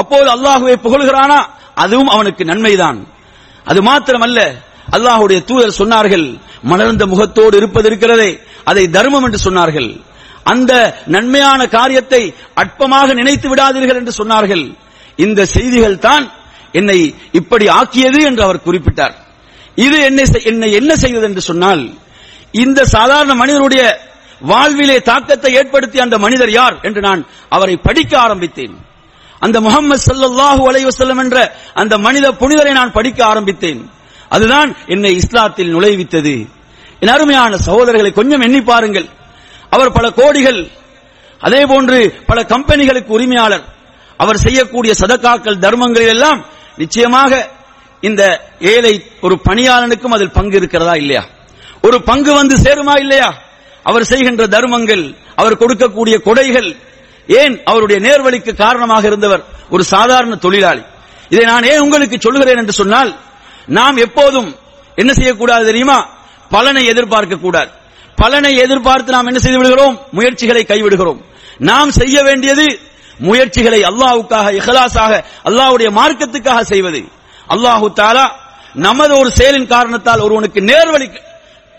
[0.00, 1.40] அப்போது அல்லாஹுவை புகழ்கிறானா?
[1.84, 2.98] அதுவும் அவனுக்கு நன்மைதான்.
[3.70, 4.38] அது மாத்திரமல்ல
[4.96, 6.26] அல்லாஹுடைய தூதர் சொன்னார்கள்
[6.70, 8.30] மலர்ந்த முகத்தோடு இருப்பது இருக்கிறதே
[8.70, 9.90] அதை தர்மம் என்று சொன்னார்கள்.
[10.52, 10.72] அந்த
[11.14, 12.22] நன்மையான காரியத்தை
[12.62, 14.64] அற்பமாக நினைத்து விடாதீர்கள் என்று சொன்னார்கள்.
[15.18, 16.24] இந்த செய்திகள் தான்
[16.78, 16.98] என்னை
[17.40, 19.16] இப்படி ஆக்கியது என்று அவர் குறிப்பிட்டார்.
[19.84, 21.82] இது என்னை என்னை என்ன செய்தது என்று சொன்னால்
[22.64, 23.82] இந்த சாதாரண மனிதனுடைய
[24.50, 27.22] வாழ்விலே தாக்கத்தை ஏற்படுத்திய அந்த மனிதர் யார் என்று நான்
[27.56, 28.74] அவரை படிக்க ஆரம்பித்தேன்.
[29.40, 31.36] அந்த முகமது சல்லாஹூ அலைவசல்லம் என்ற
[31.74, 33.80] அந்த மனித புனிதரை நான் படிக்க ஆரம்பித்தேன்.
[34.28, 36.34] அதுதான் என்னை இஸ்லாத்தில் நுழைவித்தது.
[37.00, 39.08] என் அருமையான சகோதரர்களை கொஞ்சம் எண்ணி பாருங்கள்.
[39.70, 40.60] அவர் பல கோடிகள்
[41.40, 43.64] அதே போன்று பல கம்பெனிகளுக்கு உரிமையாளர்.
[44.16, 46.44] அவர் செய்யக்கூடிய சதக்காக்கள் தர்மங்களில் எல்லாம்
[46.76, 47.32] நிச்சயமாக
[48.00, 48.22] இந்த
[48.60, 51.24] ஏழை ஒரு பணியாளனுக்கும் அதில் பங்கு இருக்கிறதா இல்லையா?
[51.82, 53.30] ஒரு பங்கு வந்து சேருமா இல்லையா?
[53.82, 55.04] அவர் செய்கின்ற தர்மங்கள்
[55.36, 56.76] அவர் கொடுக்கக்கூடிய கொடைகள்
[57.40, 59.42] ஏன் அவருடைய நேர்வழிக்கு காரணமாக இருந்தவர்
[59.74, 60.82] ஒரு சாதாரண தொழிலாளி?
[61.32, 63.10] இதை நான் ஏன் உங்களுக்கு சொல்லுகிறேன் என்று சொன்னால்
[63.78, 64.48] நாம் எப்போதும்
[64.98, 65.98] என்ன செய்யக்கூடாது தெரியுமா?
[66.50, 67.70] பலனை எதிர்பார்க்க கூடாது.
[68.18, 69.96] பலனை எதிர்பார்த்து நாம் என்ன செய்து விடுகிறோம்?
[70.12, 71.20] முயற்சிகளை கைவிடுகிறோம்.
[71.70, 72.66] நாம் செய்ய வேண்டியது
[73.28, 75.12] முயற்சிகளை அல்லாஹ்வுக்காக இஹலாசாக
[75.48, 77.00] அல்லாஹுடைய மார்க்கத்துக்காக செய்வது.
[77.54, 78.26] அல்லாஹு தாலா
[78.86, 81.06] நமது ஒரு செயலின் காரணத்தால் ஒருவனுக்கு நேர்வழி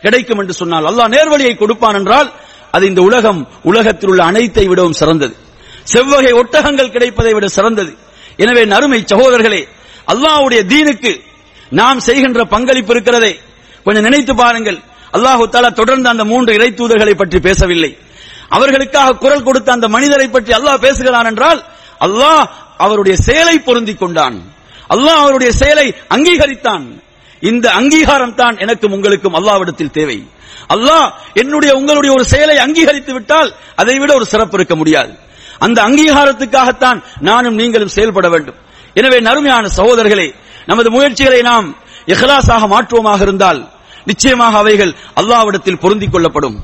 [0.04, 2.30] கிடைக்கும் என்று சொன்னால் அல்லாஹ் நேர்வழியை கொடுப்பான் என்றால்
[2.76, 5.34] அது இந்த உலகம் உலகத்தில் உள்ள அனைத்தை விடவும் சிறந்தது.
[5.94, 7.92] செவ்வகை ஒட்டகங்கள் கிடைப்பதை விட சிறந்தது.
[8.44, 9.62] எனவே நறுமை சகோதரர்களே
[10.12, 11.12] அல்லாஹ்வுடைய தீனுக்கு
[11.80, 13.34] நாம் செய்கின்ற பங்களிப்பு இருக்கிறதே.
[13.86, 14.80] கொஞ்சம் நினைத்து பாருங்கள்.
[15.16, 17.92] அல்லாஹு தாலா தொடர்ந்து அந்த மூன்று இறை தூதர்களை பற்றி பேசவில்லை.
[18.56, 21.62] அவர்களுக்காக குரல் கொடுத்த அந்த மனிதரை பற்றி அல்லாஹ் பேசுகிறான் என்றால்
[22.08, 22.44] அல்லாஹ்
[22.86, 24.38] அவருடைய செயலை பொருந்திக் கொண்டான்.
[24.96, 26.86] அல்லாஹ் அவருடைய செயலை அங்கீகரித்தான்.
[27.50, 30.20] இந்த அங்கீகாரம் தான் எனக்கும் உங்களுக்கும் அல்லாவிடத்தில் தேவை.
[30.74, 35.14] அல்லாஹ் என்னுடைய உங்களுடைய ஒரு செயலை அங்கீகரித்து விட்டால் அதை விட ஒரு சிறப்பு இருக்க முடியாது.
[35.60, 38.56] அந்த அங்கீகாரத்துக்காகத்தான் நானும் நீங்களும் செயல்பட வேண்டும்.
[38.94, 40.36] எனவே நறுமையான சகோதரர்களே
[40.66, 43.72] நமது முயற்சிகளை நாம் இஹ்லாஸாக மாற்றுவோமாக இருந்தால்
[44.06, 46.58] நிச்சயமாக அவைகள் அல்லாவிடத்தில் பொருந்திக் கொள்ளப்படும்.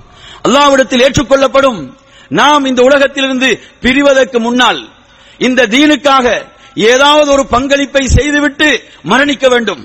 [0.47, 1.79] அல்லாவிடத்தில் ஏற்றுக்கொள்ளப்படும்.
[2.29, 3.49] நாம் இந்த உலகத்திலிருந்து
[3.81, 4.89] பிரிவதற்கு முன்னால்
[5.37, 9.83] இந்த தீனுக்காக ஏதாவது ஒரு பங்களிப்பை செய்துவிட்டு மரணிக்க வேண்டும்.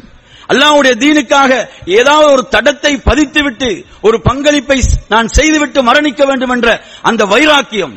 [0.53, 1.51] அல்லாவுடைய தீனுக்காக
[1.99, 3.69] ஏதாவது ஒரு தடத்தை பதித்துவிட்டு
[4.01, 4.79] ஒரு பங்களிப்பை
[5.09, 6.69] நான் செய்துவிட்டு மரணிக்க வேண்டும் என்ற
[7.03, 7.95] அந்த வைராக்கியம்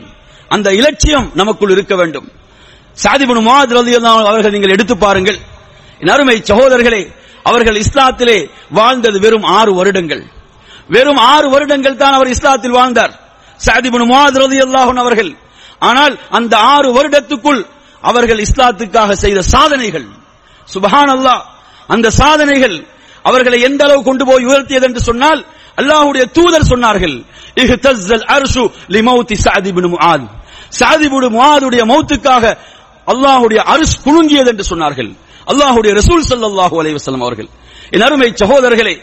[0.48, 2.28] அந்த இலட்சியம் நமக்குள் இருக்க வேண்டும்.
[3.04, 5.40] சாதிபுன் முஆத் அவர்கள் நீங்கள் எடுத்து பாருங்கள்.
[6.00, 7.02] என் அருமை சகோதரர்களே
[7.44, 8.38] அவர்கள் இஸ்லாத்திலே
[8.70, 10.24] வாழ்ந்தது வெறும் ஆறு வருடங்கள்.
[10.96, 13.14] வெறும் ஆறு வருடங்கள் தான் அவர் இஸ்லாத்தில் வாழ்ந்தார்.
[13.66, 15.32] சாதிபுன் முஆத் ரதி அன்ஹு அவர்கள்.
[15.80, 17.62] ஆனால் அந்த ஆறு வருடத்துக்குள்
[18.02, 20.08] அவர்கள் இஸ்லாத்துக்காக செய்த சாதனைகள்.
[20.74, 21.42] சுபஹான் அல்லாஹ்
[21.94, 22.78] அந்த சாதனைகள்
[23.30, 25.42] அவர்களை எந்த அளவு கொண்டு போய் உயர்த்தியது என்று சொன்னால்
[25.80, 27.16] அல்லாஹுடைய தூதர் சொன்னார்கள்
[27.62, 28.26] இஹ்தஸ்ஸல்
[31.92, 32.46] மௌத்துக்காக
[33.08, 35.10] அல்லாஹுடைய அரிஷ் குலுங்கியது என்று சொன்னார்கள்.
[35.52, 37.50] அல்லாஹுடைய ரசூல் சல்லாஹூ அலைவசம் அவர்கள்.
[37.96, 38.96] என் அருமை சகோதரர்களே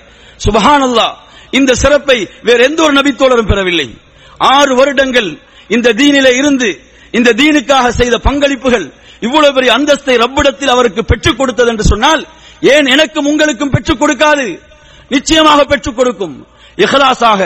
[0.45, 1.15] சுபஹானல்லாஹ்
[1.59, 2.19] இந்த சிறப்பை
[2.49, 3.89] வேற எந்த ஒரு நபித்தோழரும் பெறவில்லை.
[4.55, 5.31] ஆறு வருடங்கள்
[5.75, 6.69] இந்த தீனிலே இருந்து
[7.19, 8.87] இந்த தீனுக்காக செய்த பங்களிப்புகள்
[9.27, 12.23] இவ்வளவு பெரிய அந்தஸ்தை ரப்பிடத்தில் அவருக்கு பெற்றுக் கொடுத்தது என்று சொன்னால்
[12.75, 14.47] ஏன் எனக்கும் உங்களுக்கும் பெற்றுக் கொடுக்காது?
[15.15, 16.37] நிச்சயமாக பெற்றுக் கொடுக்கும்.
[16.85, 17.41] இஹலாசாக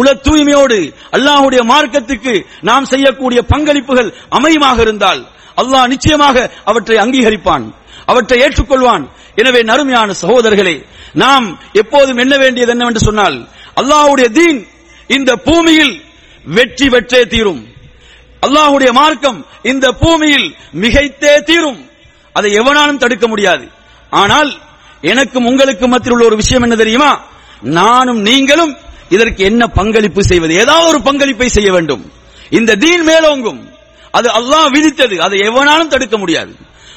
[0.00, 0.78] உல தூய்மையோடு
[1.16, 2.34] அல்லாஹ்வுடைய மார்க்கத்துக்கு
[2.68, 5.22] நாம் செய்யக்கூடிய பங்களிப்புகள் அமையமாக இருந்தால்
[5.62, 6.36] அல்லாஹ் நிச்சயமாக
[6.70, 7.64] அவற்றை அங்கீகரிப்பான்
[8.10, 9.04] அவற்றை ஏற்றுக்கொள்வான்.
[9.40, 10.76] எனவே நறுமையான சகோதரர்களே
[11.22, 11.46] நாம்
[11.82, 13.36] எப்போதும் என்ன வேண்டியது என்னவென்று சொன்னால்
[13.80, 14.60] அல்லாஹ்வுடைய தீன்
[15.16, 15.94] இந்த பூமியில்
[16.56, 17.62] வெற்றி பெற்றே தீரும்.
[18.46, 19.38] அல்லாஹ்வுடைய மார்க்கம்
[19.72, 20.48] இந்த பூமியில்
[20.82, 21.80] மிகைத்தே தீரும்.
[22.32, 23.64] அதை எவனாலும் தடுக்க முடியாது.
[24.12, 24.50] ஆனால்
[25.00, 27.12] எனக்கும் உங்களுக்கு மத்தியில் உள்ள ஒரு விஷயம் என்ன தெரியுமா?
[27.60, 28.76] நானும் நீங்களும்
[29.08, 30.54] இதற்கு என்ன பங்களிப்பு செய்வது?
[30.54, 32.12] ஏதாவது ஒரு பங்களிப்பை செய்ய வேண்டும்.
[32.50, 33.60] இந்த தீன் மேலோங்கும்.
[34.10, 35.16] அது அல்லாஹ் விதித்தது.
[35.16, 36.52] அதை எவனாலும் தடுக்க முடியாது.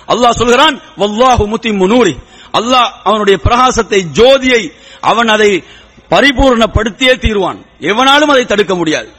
[0.08, 2.16] அல்லாஹ் சொல்கிறான் வல்லாஹு முத்திம்மு
[2.54, 5.64] அல்லாஹ் அவனுடைய பிரகாசத்தை ஜோதியை அவன் அதை
[6.10, 7.60] பரிபூர்ணப்படுத்தியே தீருவான்.
[7.80, 9.10] எவனாலும் அதை தடுக்க முடியாது.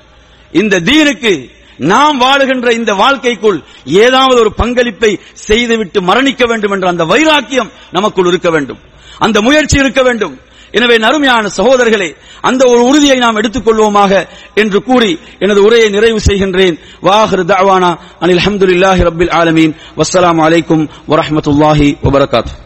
[0.52, 1.32] இந்த தீனுக்கு
[1.78, 8.50] நாம் வாழுகின்ற இந்த வாழ்க்கைக்குள் ஏதாவது ஒரு பங்களிப்பை செய்துவிட்டு மரணிக்க வேண்டும் என்ற அந்த வைராக்கியம் நமக்குள் இருக்க
[8.50, 8.78] வேண்டும்.
[9.18, 10.38] அந்த முயற்சி இருக்க வேண்டும்.
[10.72, 16.76] எனவே நறுமையான சகோதரர்களே அந்த ஒரு உறுதியை நாம் எடுத்துக்கொள்வோமாக என்று கூறி எனது உரையை நிறைவு செய்கின்றேன்.
[17.02, 19.74] வாஹர் தாவானா அனில் அஹமதுல்லாஹி ரபில் ஆலமீன்.
[19.96, 22.65] வசலாம் அலைக்கும் வரமத்துல்லாஹி வபரகாத்து